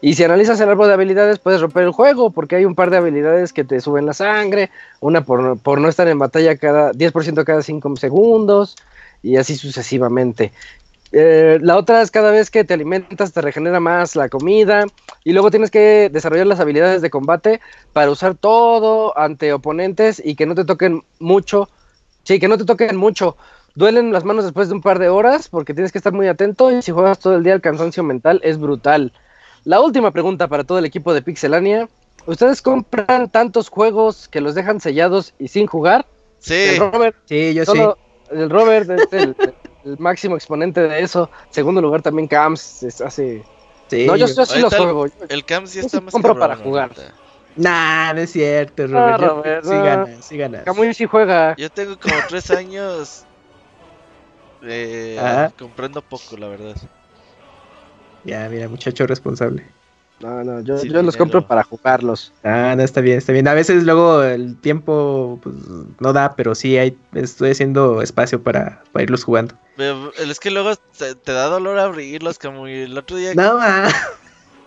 [0.05, 2.89] Y si analizas el árbol de habilidades, puedes romper el juego, porque hay un par
[2.89, 6.91] de habilidades que te suben la sangre, una por, por no estar en batalla cada
[6.91, 8.75] 10% cada 5 segundos,
[9.21, 10.51] y así sucesivamente.
[11.13, 14.83] Eh, la otra es cada vez que te alimentas te regenera más la comida
[15.23, 17.61] y luego tienes que desarrollar las habilidades de combate
[17.93, 21.69] para usar todo ante oponentes y que no te toquen mucho.
[22.23, 23.37] Sí, que no te toquen mucho.
[23.73, 26.77] Duelen las manos después de un par de horas porque tienes que estar muy atento
[26.77, 29.13] y si juegas todo el día el cansancio mental es brutal.
[29.65, 31.87] La última pregunta para todo el equipo de Pixelania.
[32.25, 36.05] ¿Ustedes compran tantos juegos que los dejan sellados y sin jugar?
[36.39, 36.53] Sí.
[36.53, 37.79] El Robert, sí, yo sí.
[38.31, 39.35] El Robert es el,
[39.99, 41.29] máximo exponente de eso.
[41.49, 43.43] Segundo lugar también Camps hace...
[43.89, 45.07] Sí, no, yo, sí los juego.
[45.29, 46.91] El Camps ya está más compro para jugar.
[47.55, 49.21] Nah, no es cierto, Robert.
[49.21, 50.63] No, Robert sí ganas, sí ganas.
[50.63, 51.55] Camuy sí juega.
[51.57, 53.25] Yo tengo como tres años
[54.63, 56.75] eh, comprando poco, la verdad.
[58.23, 59.63] Ya, mira, muchacho responsable.
[60.19, 62.31] No, no, yo, los compro para jugarlos.
[62.43, 63.47] Ah, no, está bien, está bien.
[63.47, 65.55] A veces luego el tiempo pues,
[65.99, 69.55] no da, pero sí hay, estoy haciendo espacio para, irlos jugando.
[70.17, 73.33] es que luego te, da dolor abrirlos, como el otro día.
[73.35, 73.59] No,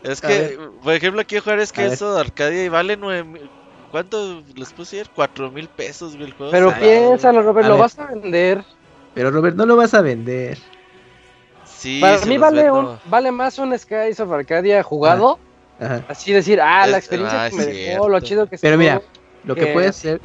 [0.03, 3.49] Es que, por ejemplo, quiero jugar es que eso de Arcadia y vale nueve
[3.91, 5.11] ¿Cuánto les puse ayer?
[5.15, 6.53] Cuatro mil pesos, el juego.
[6.53, 8.63] Pero piénsalo, Robert, lo vas a vender.
[9.15, 10.59] Pero Robert, no lo vas a vender.
[12.01, 15.39] Para mí vale, un, vale más un Skies of Arcadia jugado.
[16.09, 19.03] Así decir, ah, la experiencia ah, que me dejó, lo chido que Pero mira,
[19.45, 20.21] lo que, puedes hacer.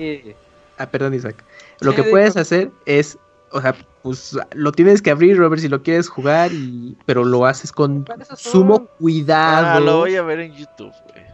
[0.78, 1.44] Ah, perdón, Isaac.
[1.82, 3.18] Lo que puedes hacer es,
[3.52, 7.46] o sea, pues lo tienes que abrir, Robert, si lo quieres jugar, y, pero lo
[7.46, 9.68] haces con sumo cuidado.
[9.68, 11.26] Ah, lo voy a ver en YouTube, güey.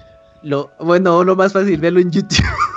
[0.44, 2.46] Lo, bueno, lo más fácil, verlo en YouTube.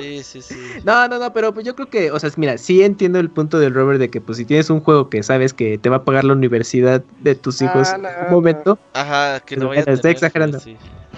[0.00, 0.54] Sí, sí, sí.
[0.84, 3.58] No, no, no, pero pues yo creo que, o sea, mira, sí entiendo el punto
[3.58, 6.04] del Robert de que pues si tienes un juego que sabes que te va a
[6.04, 8.78] pagar la universidad de tus hijos en un momento.
[8.94, 10.58] Ajá, que no vaya a Estoy exagerando.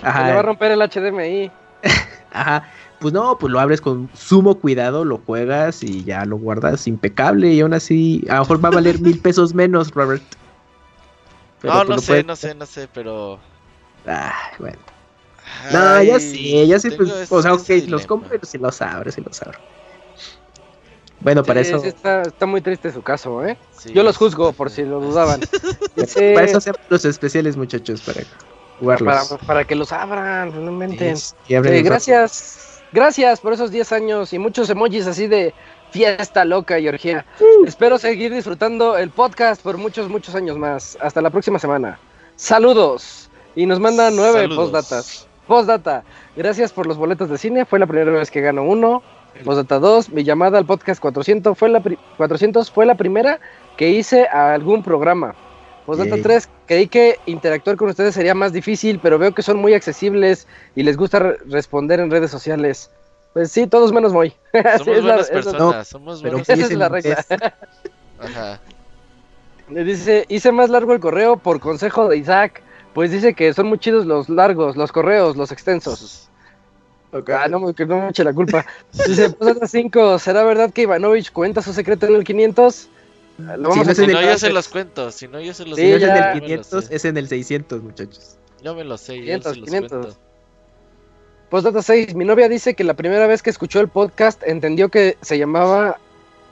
[0.03, 0.27] Ajá.
[0.27, 1.51] le va a romper el HDMI.
[2.33, 2.69] Ajá.
[3.01, 7.51] Pues no, pues lo abres con sumo cuidado, lo juegas y ya lo guardas impecable
[7.51, 10.23] y aún así a lo mejor va a valer mil pesos menos, Robert.
[11.63, 13.41] no, no pues, sé, no sé, no sé, pero
[14.07, 14.79] Ah, bueno.
[15.73, 19.11] No, ya sí, ya sí, pues, o sea, ok, los compro, pero si los abro,
[19.11, 19.59] si los abro.
[21.21, 21.77] Bueno, para eso.
[21.85, 23.57] Está, está, muy triste su caso, ¿eh?
[23.93, 25.41] Yo los juzgo, por si lo dudaban.
[26.35, 28.23] Para eso hacemos los especiales, muchachos, para
[28.79, 29.29] jugarlos.
[29.29, 31.15] Para, para que los abran, realmente.
[31.83, 35.53] gracias, gracias por esos 10 años y muchos emojis así de
[35.91, 37.27] fiesta loca y orgía.
[37.67, 40.97] Espero seguir disfrutando el podcast por muchos, muchos años más.
[41.01, 41.99] Hasta la próxima semana.
[42.37, 43.29] Saludos.
[43.55, 45.27] Y nos mandan nueve postdatas.
[45.51, 46.05] Postdata.
[46.37, 47.65] Gracias por los boletos de cine.
[47.65, 49.03] Fue la primera vez que gano uno.
[49.45, 50.11] Postdata 2.
[50.11, 51.83] Mi llamada al podcast 400 fue la,
[52.19, 53.41] 400 fue la primera
[53.77, 55.35] que hice a algún programa.
[55.87, 56.49] Postdata 3.
[56.67, 60.47] Creí que interactuar con ustedes sería más difícil, pero veo que son muy accesibles
[60.77, 62.89] y les gusta responder en redes sociales.
[63.33, 64.33] Pues sí, todos menos muy.
[64.79, 67.25] Somos buenas personas, somos buenas Esa es la regla.
[68.21, 68.61] Ajá.
[69.69, 72.63] Le dice, hice más largo el correo por consejo de Isaac,
[72.95, 76.29] pues dice que son muy chidos los largos, los correos, los extensos.
[77.13, 78.65] Ah, no, que no me eche la culpa.
[79.07, 82.89] Dice, pues 5, ¿será verdad que Ivanovich cuenta su secreto en el 500?
[83.39, 86.03] Lo vamos si, no, yo se los cuento, si no, yo se los sí, es
[86.03, 88.37] en el 500, es en el 600, muchachos.
[88.63, 89.91] Yo me lo sé, 500, yo se los 500.
[89.91, 90.21] cuento.
[91.49, 95.17] Postdata 6, mi novia dice que la primera vez que escuchó el podcast entendió que
[95.23, 95.99] se llamaba...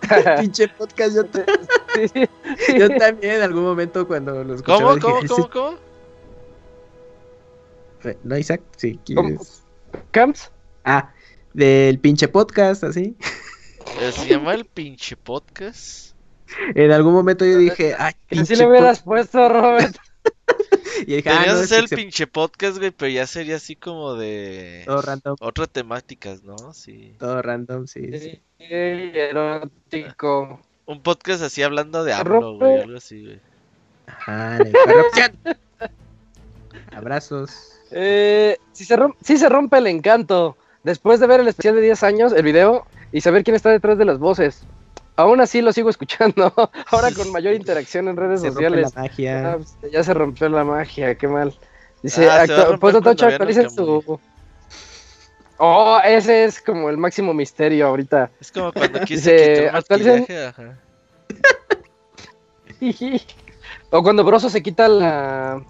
[0.41, 1.23] Pinche podcast, yo,
[2.79, 4.83] yo también en algún momento cuando lo escuché.
[4.83, 5.88] ¿Cómo, cómo, cómo, cómo?
[8.25, 8.63] ¿No, Isaac?
[8.77, 8.99] Sí.
[10.11, 10.51] ¿Camps?
[10.85, 11.13] Ah,
[11.55, 13.17] del pinche podcast, así.
[14.13, 16.15] ¿Se llama el pinche podcast?
[16.75, 19.97] En algún momento yo dije, ay, pinche Si le hubieras puesto, Robert.
[21.07, 24.83] Y dije, ah, no, hacer el pinche podcast, güey, pero ya sería así como de.
[24.85, 25.37] Todo random.
[25.41, 26.75] Otras temáticas, ¿no?
[26.75, 27.15] Sí.
[27.19, 28.19] Todo random, sí.
[28.19, 28.43] sí.
[28.59, 30.61] erótico.
[30.87, 33.41] Un podcast así hablando de AMLO, güey, algo así, güey.
[34.07, 35.39] Ajá, la corrupción.
[36.93, 37.78] Abrazos.
[37.91, 40.57] Eh, si se rompe, si se rompe el encanto.
[40.85, 43.99] Después de ver el especial de 10 años, el video, y saber quién está detrás
[43.99, 44.63] de las voces.
[45.17, 46.53] Aún así lo sigo escuchando.
[46.91, 48.93] Ahora con mayor interacción en redes se sociales.
[48.95, 49.53] La magia.
[49.53, 51.53] Ah, pues, ya se rompió la magia, qué mal.
[52.03, 52.47] Dice, ah,
[52.81, 54.21] pues Tocho actualicen su.
[55.57, 58.31] Oh, ese es como el máximo misterio ahorita.
[58.41, 60.25] Es como cuando quise actualicen.
[63.91, 65.61] o cuando Broso se quita la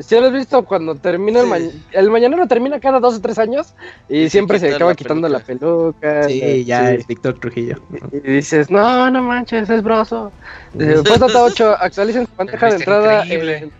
[0.00, 1.72] si lo has visto cuando termina el mañana.
[1.92, 3.74] El mañanero termina cada dos o tres años
[4.08, 6.24] y, siempre se, acaba quitando la peluca.
[6.24, 7.76] Sí, ya es Víctor Trujillo.
[8.12, 10.32] Y, dices, no, no manches, es broso.
[10.72, 13.24] Después de 8, actualicen su bandeja de entrada.
[13.28, 13.70] Eh,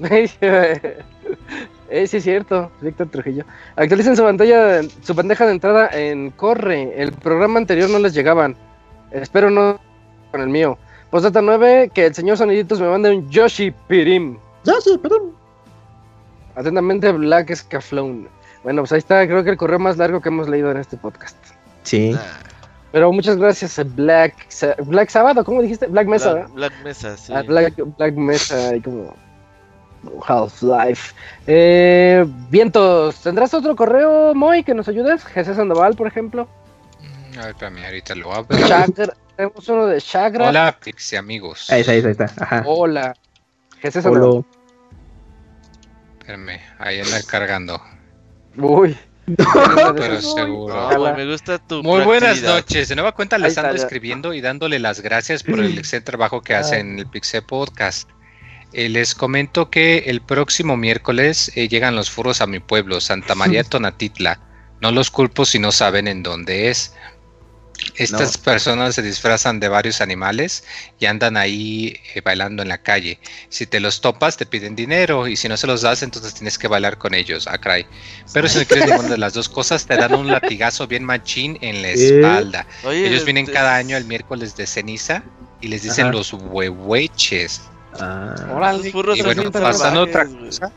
[2.06, 3.44] sí, es cierto, Víctor Trujillo.
[3.76, 6.92] Actualicen su pantalla, su bandeja de entrada en Corre.
[6.96, 8.56] El programa anterior no les llegaban.
[9.10, 9.80] Espero no
[10.30, 10.78] con el mío.
[11.10, 14.38] Postdata 9, que el señor Soniditos me mande un Yoshi Pirim.
[14.64, 15.34] Ya, sí, perdón.
[16.54, 18.28] Atentamente, Black Scaflone.
[18.62, 20.96] Bueno, pues ahí está, creo que el correo más largo que hemos leído en este
[20.96, 21.36] podcast.
[21.82, 22.16] Sí.
[22.92, 24.34] Pero muchas gracias, Black,
[24.84, 25.86] Black Sábado, ¿cómo dijiste?
[25.86, 26.34] Black Mesa.
[26.34, 27.32] Black, Black Mesa, sí.
[27.34, 29.16] Ah, Black, Black Mesa, y como
[30.26, 31.14] Half-Life.
[31.46, 35.24] Eh, vientos, ¿tendrás otro correo, Moy, que nos ayudes?
[35.24, 36.46] Jesús Sandoval, por ejemplo.
[37.00, 38.58] Mm, a ver, para mí, ahorita lo abro.
[39.36, 40.50] tenemos uno de Chagra.
[40.50, 41.70] Hola, Pixie amigos.
[41.70, 42.26] Ahí está, ahí está.
[42.38, 42.62] Ajá.
[42.66, 43.16] Hola.
[43.82, 44.12] ¿Qué es eso?
[44.12, 44.44] Hola.
[46.20, 47.82] Espérame, ahí anda cargando.
[48.56, 48.96] Uy.
[49.96, 51.14] pero seguro.
[51.16, 52.88] me gusta tu Muy buenas noches.
[52.88, 56.54] De nueva cuenta les ando escribiendo y dándole las gracias por el excelente trabajo que
[56.54, 58.08] hacen en el Pixel Podcast.
[58.72, 63.34] Eh, les comento que el próximo miércoles eh, llegan los furros a mi pueblo, Santa
[63.34, 64.38] María Tonatitla.
[64.80, 66.94] No los culpo si no saben en dónde es.
[67.96, 70.64] Estas personas se disfrazan de varios animales
[70.98, 73.18] y andan ahí eh, bailando en la calle.
[73.48, 76.58] Si te los topas, te piden dinero y si no se los das, entonces tienes
[76.58, 77.46] que bailar con ellos.
[77.46, 77.58] Ah,
[78.32, 81.58] Pero si no quieres ninguna de las dos cosas, te dan un latigazo bien machín
[81.60, 82.66] en la espalda.
[82.90, 85.22] ellos vienen cada año el miércoles de ceniza
[85.60, 87.62] y les dicen los huehueches.
[88.00, 88.34] Ah.
[89.14, 90.72] y bueno, pasando otra cosa.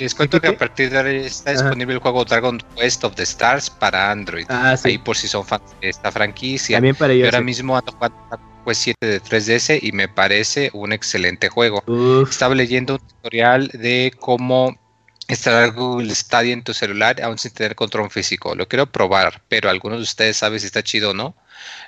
[0.00, 3.22] Les cuento que a partir de ahora está disponible el juego Dragon Quest of the
[3.22, 4.46] Stars para Android.
[4.48, 6.78] Ah, Ahí por si son fans de esta franquicia.
[6.78, 7.24] También para ellos.
[7.24, 8.16] Yo ahora mismo ando jugando
[8.64, 11.84] Quest 7 de 3DS y me parece un excelente juego.
[12.26, 14.74] Estaba leyendo un tutorial de cómo
[15.28, 18.54] instalar Google Stadia en tu celular aún sin tener control físico.
[18.54, 21.34] Lo quiero probar, pero algunos de ustedes saben si está chido o no.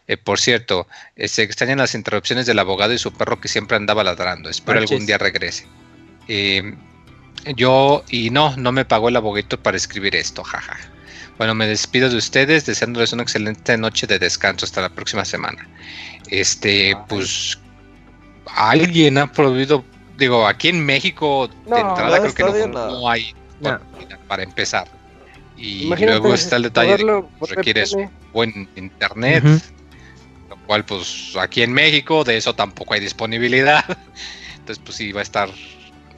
[0.06, 3.78] Eh, por cierto, eh, se extrañan las interrupciones del abogado y su perro que siempre
[3.78, 4.50] andaba ladrando.
[4.50, 5.66] Espero algún día regrese.
[6.28, 6.74] Eh,
[7.56, 10.76] yo, y no, no me pagó el abogado para escribir esto, jaja.
[11.38, 15.66] Bueno, me despido de ustedes, deseándoles una excelente noche de descanso hasta la próxima semana.
[16.28, 17.58] Este, pues,
[18.46, 19.84] alguien ha prohibido
[20.22, 23.34] digo, aquí en México de entrada creo que no, hay
[24.28, 24.88] para empezar.
[25.56, 27.96] Y luego está el detalle de que requieres
[28.32, 29.44] buen internet,
[30.48, 33.84] lo cual pues aquí en México de eso tampoco hay disponibilidad.
[34.58, 35.48] Entonces pues sí va a estar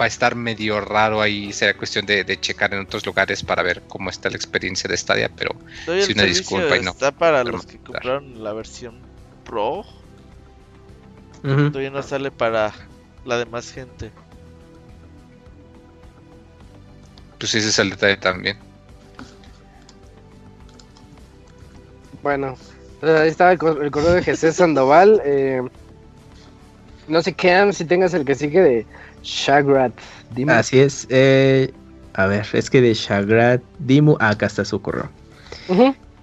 [0.01, 3.83] va a estar medio raro ahí, será cuestión de, checar en otros lugares para ver
[3.89, 5.55] cómo está la experiencia de Stadia, pero
[6.05, 6.91] si una disculpa y no.
[6.91, 8.99] Está para los que compraron la versión
[9.45, 9.85] Pro.
[11.43, 12.73] Todavía no sale para
[13.25, 14.11] la demás gente.
[17.39, 18.57] Pues ese es el detalle también.
[22.23, 22.57] Bueno,
[23.03, 25.21] ahí estaba el, correo de Jesús Sandoval.
[25.27, 25.61] Eh,
[27.07, 28.87] no sé qué, si tengas el que sigue de
[29.25, 29.93] Shagrat
[30.35, 30.53] Dimu.
[30.53, 31.07] Así es.
[31.11, 31.73] Eh,
[32.15, 34.17] a ver, es que de Shagrat Dimu.
[34.21, 35.11] Ah, acá está su correo.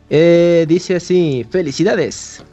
[0.09, 2.43] Eh, dice así: Felicidades.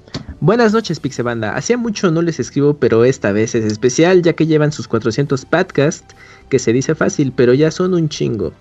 [0.41, 1.55] Buenas noches, Pixebanda.
[1.55, 5.45] Hacía mucho no les escribo, pero esta vez es especial, ya que llevan sus 400
[5.45, 6.15] podcasts,
[6.49, 8.53] que se dice fácil, pero ya son un chingo.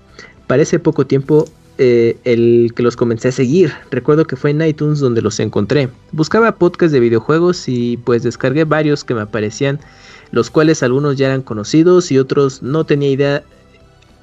[0.47, 1.45] Parece poco tiempo
[1.77, 3.71] eh, el que los comencé a seguir.
[3.91, 5.89] Recuerdo que fue en iTunes donde los encontré.
[6.11, 9.79] Buscaba podcasts de videojuegos y pues descargué varios que me aparecían,
[10.31, 13.43] los cuales algunos ya eran conocidos y otros no tenía idea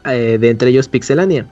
[0.04, 1.46] eh, de entre ellos Pixelania.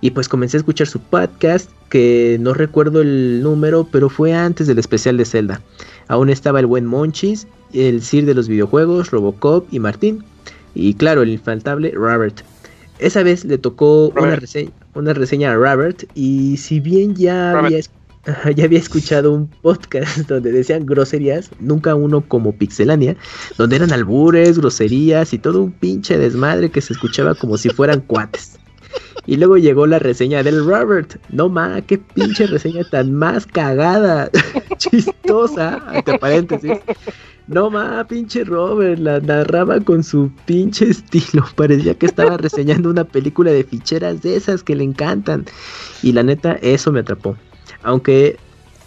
[0.00, 4.66] Y pues comencé a escuchar su podcast, que no recuerdo el número, pero fue antes
[4.66, 5.60] del especial de Zelda.
[6.08, 10.24] Aún estaba el buen Monchis, el Sir de los videojuegos, Robocop y Martín.
[10.74, 12.40] Y claro, el infaltable Robert.
[12.98, 17.80] Esa vez le tocó una reseña, una reseña a Robert y si bien ya había,
[18.54, 23.16] ya había escuchado un podcast donde decían groserías, nunca uno como Pixelania,
[23.56, 28.00] donde eran albures, groserías y todo un pinche desmadre que se escuchaba como si fueran
[28.00, 28.58] cuates.
[29.26, 31.16] Y luego llegó la reseña del Robert.
[31.28, 34.30] No ma, qué pinche reseña tan más cagada,
[34.78, 36.72] chistosa, entre paréntesis.
[37.46, 41.44] No ma, pinche Robert, la narraba con su pinche estilo.
[41.54, 45.44] Parecía que estaba reseñando una película de ficheras de esas que le encantan.
[46.02, 47.36] Y la neta, eso me atrapó.
[47.82, 48.38] Aunque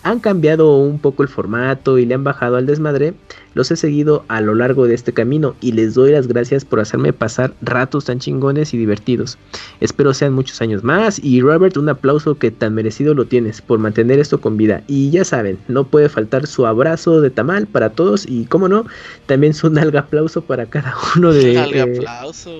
[0.03, 3.13] han cambiado un poco el formato y le han bajado al desmadre,
[3.53, 6.81] los he seguido a lo largo de este camino y les doy las gracias por
[6.81, 9.37] hacerme pasar ratos tan chingones y divertidos.
[9.79, 13.79] Espero sean muchos años más y Robert un aplauso que tan merecido lo tienes por
[13.79, 14.83] mantener esto con vida.
[14.87, 18.85] Y ya saben, no puede faltar su abrazo de tamal para todos y como no,
[19.25, 21.53] también su nalga aplauso para cada uno de...
[21.53, 22.51] Nalga eh, aplauso,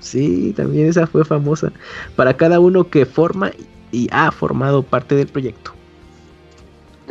[0.00, 1.72] Sí, también esa fue famosa.
[2.16, 3.52] Para cada uno que forma
[3.92, 5.72] y ha formado parte del proyecto.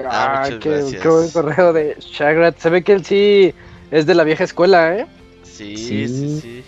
[0.06, 2.58] Ah, qué, buen correo de Shagrat.
[2.58, 3.54] Se ve que él sí
[3.92, 5.08] es de la vieja escuela, ¿eh?
[5.44, 6.64] Sí, sí, sí.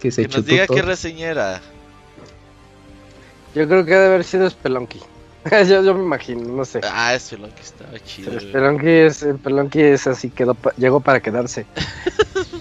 [0.00, 1.60] Que, se que nos diga qué reseñera.
[3.54, 5.00] Yo creo que debe haber sido Spelunky.
[5.68, 6.80] yo, yo me imagino, no sé.
[6.84, 8.40] Ah, Spelunky estaba chido.
[8.40, 11.66] Spelunky es, Spelunky es así, quedó llegó para quedarse.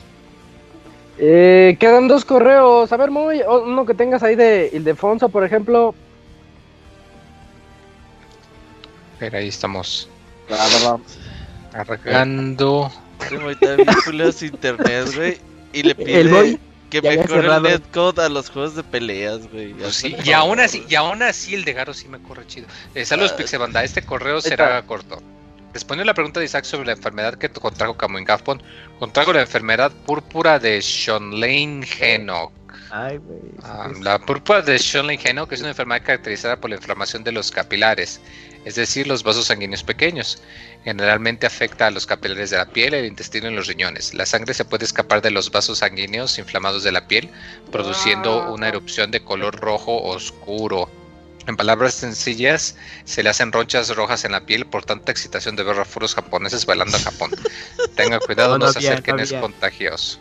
[1.18, 2.92] eh, quedan dos correos.
[2.92, 5.95] A ver, muy uno que tengas ahí de Ildefonso, por ejemplo.
[9.26, 10.08] Pero ahí estamos.
[11.74, 12.92] Arrancando.
[14.44, 15.40] internet, güey.
[15.74, 16.60] Y le pide
[16.92, 19.74] que mejore el netcode a los juegos de peleas, güey.
[19.74, 22.68] Pues y aún así, y aún así el de Garo sí me corre chido.
[22.94, 23.84] Eh, saludos, ah, Pixebanda.
[23.84, 25.20] Este correo será corto.
[25.74, 28.62] Respondió la pregunta de Isaac sobre la enfermedad que contrajo Camuin Gafpon.
[29.00, 32.52] Contrajo la enfermedad púrpura de Lane Henok.
[32.92, 33.10] Ah,
[34.02, 38.22] la púrpura de Lane Henok es una enfermedad caracterizada por la inflamación de los capilares
[38.66, 40.42] es decir, los vasos sanguíneos pequeños.
[40.84, 44.14] Generalmente afecta a los capilares de la piel, el intestino y los riñones.
[44.14, 47.30] La sangre se puede escapar de los vasos sanguíneos inflamados de la piel,
[47.72, 50.90] produciendo una erupción de color rojo oscuro.
[51.48, 55.64] En palabras sencillas, se le hacen ronchas rojas en la piel por tanta excitación de
[55.64, 57.32] ver a furos japoneses bailando en Japón.
[57.95, 60.19] Tenga cuidado, no, se acerquen, es contagioso.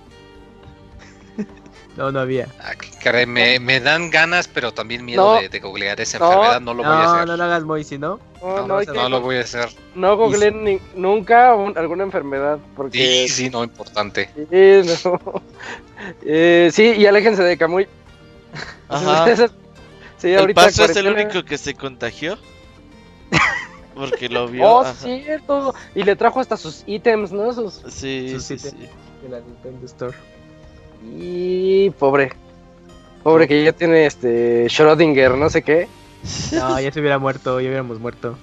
[1.96, 2.48] No, no había.
[2.60, 6.60] Ah, caray, me, me, dan ganas, pero también miedo de, de, googlear esa enfermedad.
[6.60, 7.20] No lo voy a hacer.
[7.20, 8.18] No, no lo hagas, Moisy, ¿no?
[8.42, 9.68] No, no, no, lo voy a hacer.
[9.94, 12.58] No googleen nunca alguna enfermedad.
[12.76, 12.98] Porque...
[12.98, 14.28] Sí, sí, no, importante.
[14.34, 15.42] Sí, no.
[16.22, 17.86] eh, sí, y aléjense de Camuy.
[18.88, 19.26] Ajá.
[20.18, 22.36] sí, ¿El ahorita paso es el único que se contagió?
[23.94, 24.68] Porque lo vio.
[24.68, 25.74] Oh, cierto.
[25.94, 27.52] Y le trajo hasta sus ítems, ¿no?
[27.52, 28.70] Sus, sí, sus sí, sí.
[29.22, 30.16] De la Nintendo Store.
[31.16, 32.32] Y pobre.
[33.22, 35.88] Pobre que ya tiene este Schrödinger, no sé qué.
[36.52, 38.36] No, ya se hubiera muerto, ya hubiéramos muerto.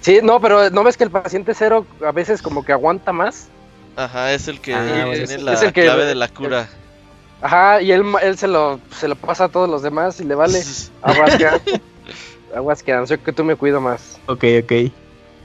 [0.00, 3.48] Sí, no, pero ¿no ves que el paciente cero a veces como que aguanta más?
[3.96, 6.68] Ajá, es el que ah, tiene la clave de la cura.
[7.40, 10.34] Ajá, y él, él se, lo, se lo pasa a todos los demás y le
[10.34, 10.62] vale.
[11.02, 11.48] Aguas que
[12.54, 14.18] Aguas que yo que tú me cuido más.
[14.26, 14.72] Ok, ok.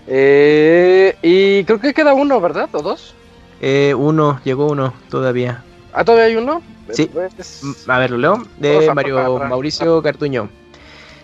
[0.08, 2.70] Eh, y creo que queda uno, ¿verdad?
[2.74, 3.16] ¿O dos?
[3.62, 5.64] Eh, uno, llegó uno todavía.
[5.94, 6.62] ¿Ah, todavía hay uno?
[6.92, 7.10] Sí.
[7.14, 8.44] Pues, A ver, lo leo.
[8.58, 10.50] De Mario Mauricio Gartuño.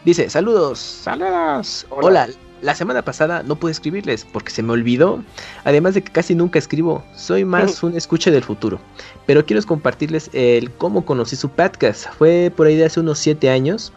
[0.05, 1.85] Dice, saludos, saludos.
[1.89, 2.07] Hola.
[2.07, 2.27] Hola.
[2.59, 5.21] La semana pasada no pude escribirles porque se me olvidó.
[5.63, 7.03] Además de que casi nunca escribo.
[7.15, 8.79] Soy más un escuche del futuro.
[9.27, 12.07] Pero quiero compartirles el cómo conocí su podcast.
[12.17, 13.93] Fue por ahí de hace unos 7 años.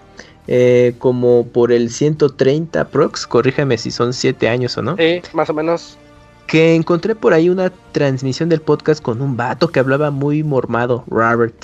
[0.46, 3.26] eh, como por el 130 prox.
[3.26, 4.96] Corríjame si son 7 años o no.
[4.96, 5.96] Sí, más o menos.
[6.50, 11.04] Que encontré por ahí una transmisión del podcast con un vato que hablaba muy mormado,
[11.06, 11.54] Robert.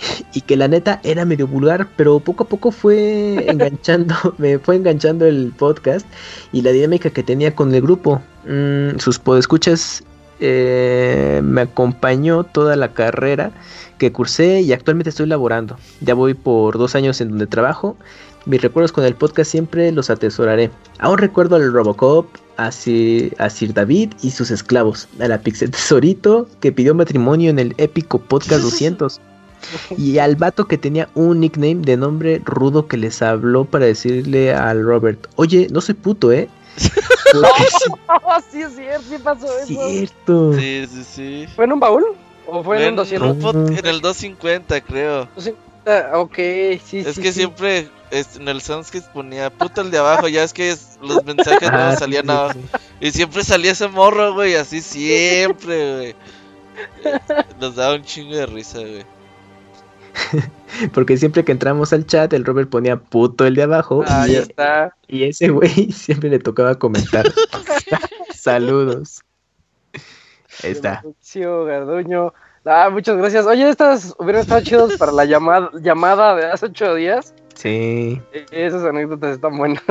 [0.32, 4.76] Y que la neta era medio vulgar, pero poco a poco fue enganchando, me fue
[4.76, 6.06] enganchando el podcast
[6.52, 8.22] y la dinámica que tenía con el grupo.
[8.46, 10.02] Mm, sus podescuchas
[10.40, 13.52] eh, me acompañó toda la carrera
[13.98, 15.76] que cursé y actualmente estoy laborando.
[16.00, 17.98] Ya voy por dos años en donde trabajo.
[18.46, 20.70] Mis recuerdos con el podcast siempre los atesoraré.
[20.98, 25.70] Aún recuerdo al Robocop, a Sir, a Sir David y sus esclavos, a la Pixel
[25.70, 29.20] Tesorito que pidió matrimonio en el épico podcast 200.
[29.98, 34.54] Y al vato que tenía un nickname de nombre rudo que les habló para decirle
[34.54, 36.48] al Robert, oye, no soy puto, ¿eh?
[37.32, 37.64] Porque
[38.50, 39.66] sí, es cierto, sí pasó eso.
[39.66, 40.52] cierto.
[40.54, 41.46] Sí, sí, sí.
[41.54, 42.04] ¿Fue en un baúl?
[42.46, 43.30] ¿O fue en un En, 200?
[43.30, 45.28] un pod- en el 250, creo.
[46.14, 46.34] Ok,
[46.84, 47.40] sí, Es sí, que sí.
[47.40, 51.68] siempre en el Soundscape ponía puto el de abajo, ya es que es- los mensajes
[51.70, 52.60] Ah, no sí, salían sí.
[53.00, 56.14] Y siempre salía ese morro, güey, así siempre, güey.
[57.60, 59.04] Nos daba un chingo de risa, güey.
[60.92, 64.04] Porque siempre que entramos al chat, el Robert ponía puto el de abajo.
[64.06, 64.96] Ahí y, está.
[65.08, 67.30] y ese güey siempre le tocaba comentar.
[68.34, 69.20] Saludos.
[70.62, 71.02] Ahí está.
[71.64, 72.32] Garduño.
[72.64, 73.46] Ah, muchas gracias.
[73.46, 77.34] Oye, estas hubieran estado chidos para la llamada, llamada de hace ocho días.
[77.54, 78.20] Sí.
[78.32, 79.82] Eh, Esas anécdotas están buenas.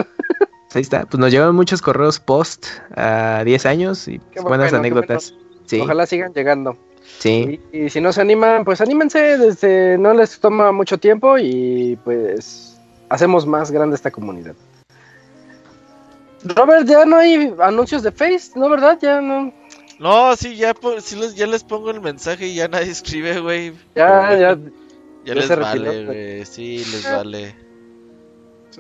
[0.76, 1.06] Ahí está.
[1.06, 5.34] Pues nos llevan muchos correos post a 10 años y buenas bueno, anécdotas.
[5.66, 6.78] Sí, Ojalá sigan llegando.
[7.20, 7.60] sí.
[7.72, 9.38] Y, y si no se animan, pues anímense.
[9.40, 14.54] Desde, no les toma mucho tiempo y pues hacemos más grande esta comunidad.
[16.44, 18.70] Robert, ya no hay anuncios de Face, ¿no?
[18.70, 18.98] ¿Verdad?
[19.02, 19.52] Ya no.
[20.00, 23.40] No, sí, ya, po- sí les, ya les pongo el mensaje y ya nadie escribe,
[23.42, 23.74] güey.
[23.96, 24.56] Ya, ya.
[24.56, 24.58] Ya
[25.26, 26.46] ya les vale, güey.
[26.46, 27.56] Sí, les vale.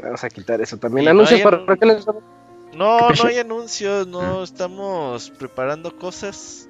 [0.02, 1.04] Vamos a quitar eso también.
[1.04, 6.70] Y no anuncios hay para qué les- No, no hay anuncios, no estamos preparando cosas.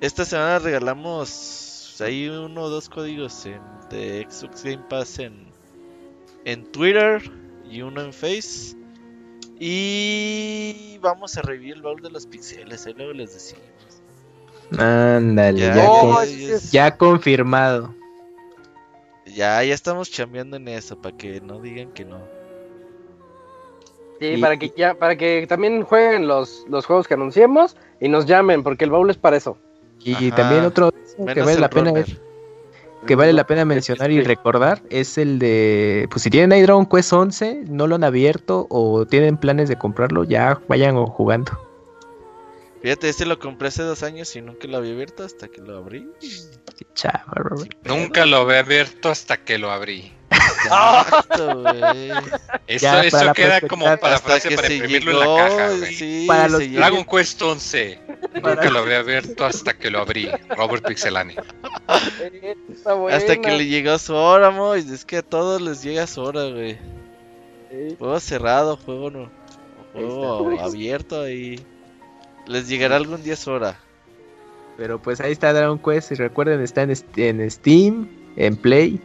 [0.00, 3.60] Esta semana regalamos ahí uno o dos códigos en,
[3.90, 5.48] de Xbox Game Pass en,
[6.44, 7.22] en Twitter
[7.68, 8.76] y uno en Face.
[9.58, 13.64] Y vamos a revivir el baúl de los pixeles, ahí luego les decimos.
[14.78, 16.14] Ándale, Ya, ya, Oh,
[16.98, 17.94] con- confirmado.
[19.26, 22.18] Ya, ya estamos chambeando en eso, para que no digan que no.
[24.20, 28.08] Sí, Y- para que ya, para que también jueguen los, los juegos que anunciemos y
[28.08, 29.58] nos llamen, porque el baúl es para eso.
[30.00, 30.36] Y Ajá.
[30.36, 32.20] también otro que vale la pena runner.
[33.08, 36.84] Que vale la pena mencionar y recordar es el de pues si tienen ahí Dragon
[36.86, 41.58] Quest 11, no lo han abierto o tienen planes de comprarlo, ya vayan o jugando.
[42.82, 45.78] Fíjate, este lo compré hace dos años y nunca lo había abierto hasta que lo
[45.78, 46.08] abrí.
[46.20, 47.72] Qué chava, Robert.
[47.84, 50.12] Nunca lo había abierto hasta que lo abrí.
[50.30, 52.10] Exacto, güey.
[52.68, 55.94] Eso, Ya, eso queda como para frase que para imprimirlo llegó, en la caja, güey.
[55.94, 56.72] sí, Para los.
[56.72, 58.00] Dragon Quest 11.
[58.34, 60.30] Nunca lo había abierto hasta que lo abrí.
[60.56, 61.34] Robert Pixelani.
[61.86, 66.22] Hasta que le llegó su hora, mo, y es que a todos les llega su
[66.22, 66.78] hora, güey.
[67.98, 69.30] Juego cerrado, juego no.
[69.92, 71.60] Juego abierto ahí.
[72.46, 73.78] Les llegará algún día su hora.
[74.76, 79.00] Pero pues ahí está Dragon Quest y recuerden está en, Steam, en Play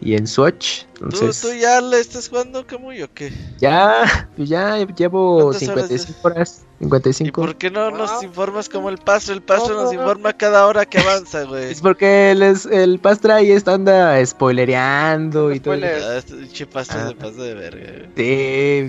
[0.00, 0.86] y en Switch.
[0.94, 3.30] ¿Tú, Entonces, ¿Tú ya le estás jugando, Camuy, o qué?
[3.58, 7.40] ya, pues ya llevo ¿Cuántas horas 55 horas, ¿Y 55.
[7.42, 9.32] por qué no nos informas como el paso?
[9.32, 10.00] El paso No, nos no.
[10.00, 11.64] informa cada hora que avanza, güey.
[11.72, 15.74] Es porque el, es- el Pastra y esta anda spoilereando y todo.
[16.72, 17.04] Paso Ah.
[17.08, 18.08] de paso de verga, güey.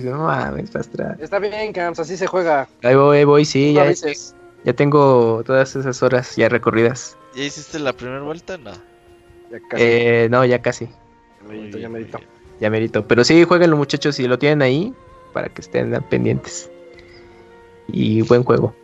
[0.06, 1.16] no mames, Pastra.
[1.20, 2.68] Está bien, Cams, así se juega.
[2.82, 3.92] Ahí voy, ahí voy, sí, ya,
[4.64, 7.16] ya tengo todas esas horas ya recorridas.
[7.34, 8.56] ¿Ya hiciste la primera vuelta?
[8.58, 8.72] No.
[9.50, 9.82] Ya casi.
[9.82, 12.18] Eh, no, ya casi, Ya merito, ya merito.
[12.60, 13.08] ya merito.
[13.08, 14.94] Pero sí, jueguen los muchachos si lo tienen ahí
[15.32, 16.70] para que estén pendientes.
[17.92, 18.74] Y buen juego.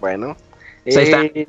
[0.00, 0.36] Bueno.
[0.84, 1.22] Pues ahí está.
[1.24, 1.48] Eh,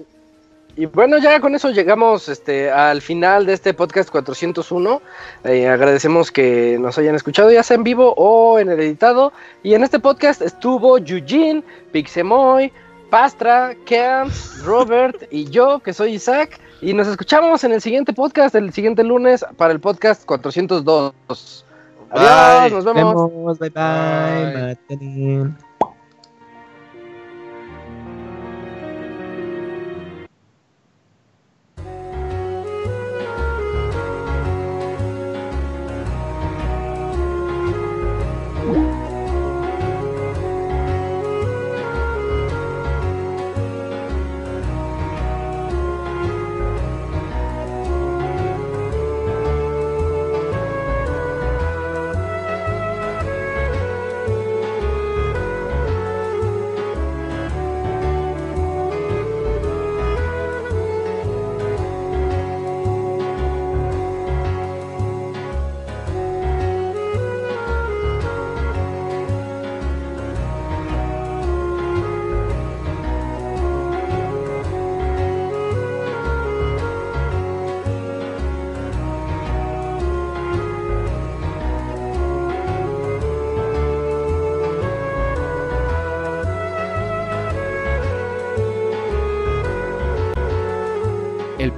[0.78, 5.02] Y bueno, ya con eso llegamos este, al final de este podcast 401.
[5.46, 9.32] Eh, agradecemos que nos hayan escuchado ya sea en vivo o en el editado.
[9.64, 11.64] Y en este podcast estuvo Eugene,
[11.94, 12.74] Pixemoy,
[13.10, 16.60] Pastra, Camps, Robert y yo, que soy Isaac.
[16.82, 21.66] Y nos escuchamos en el siguiente podcast, el siguiente lunes, para el podcast 402.
[22.10, 23.32] Adiós, nos vemos.
[23.32, 24.78] Vemos, bye bye.
[24.90, 25.75] Bye.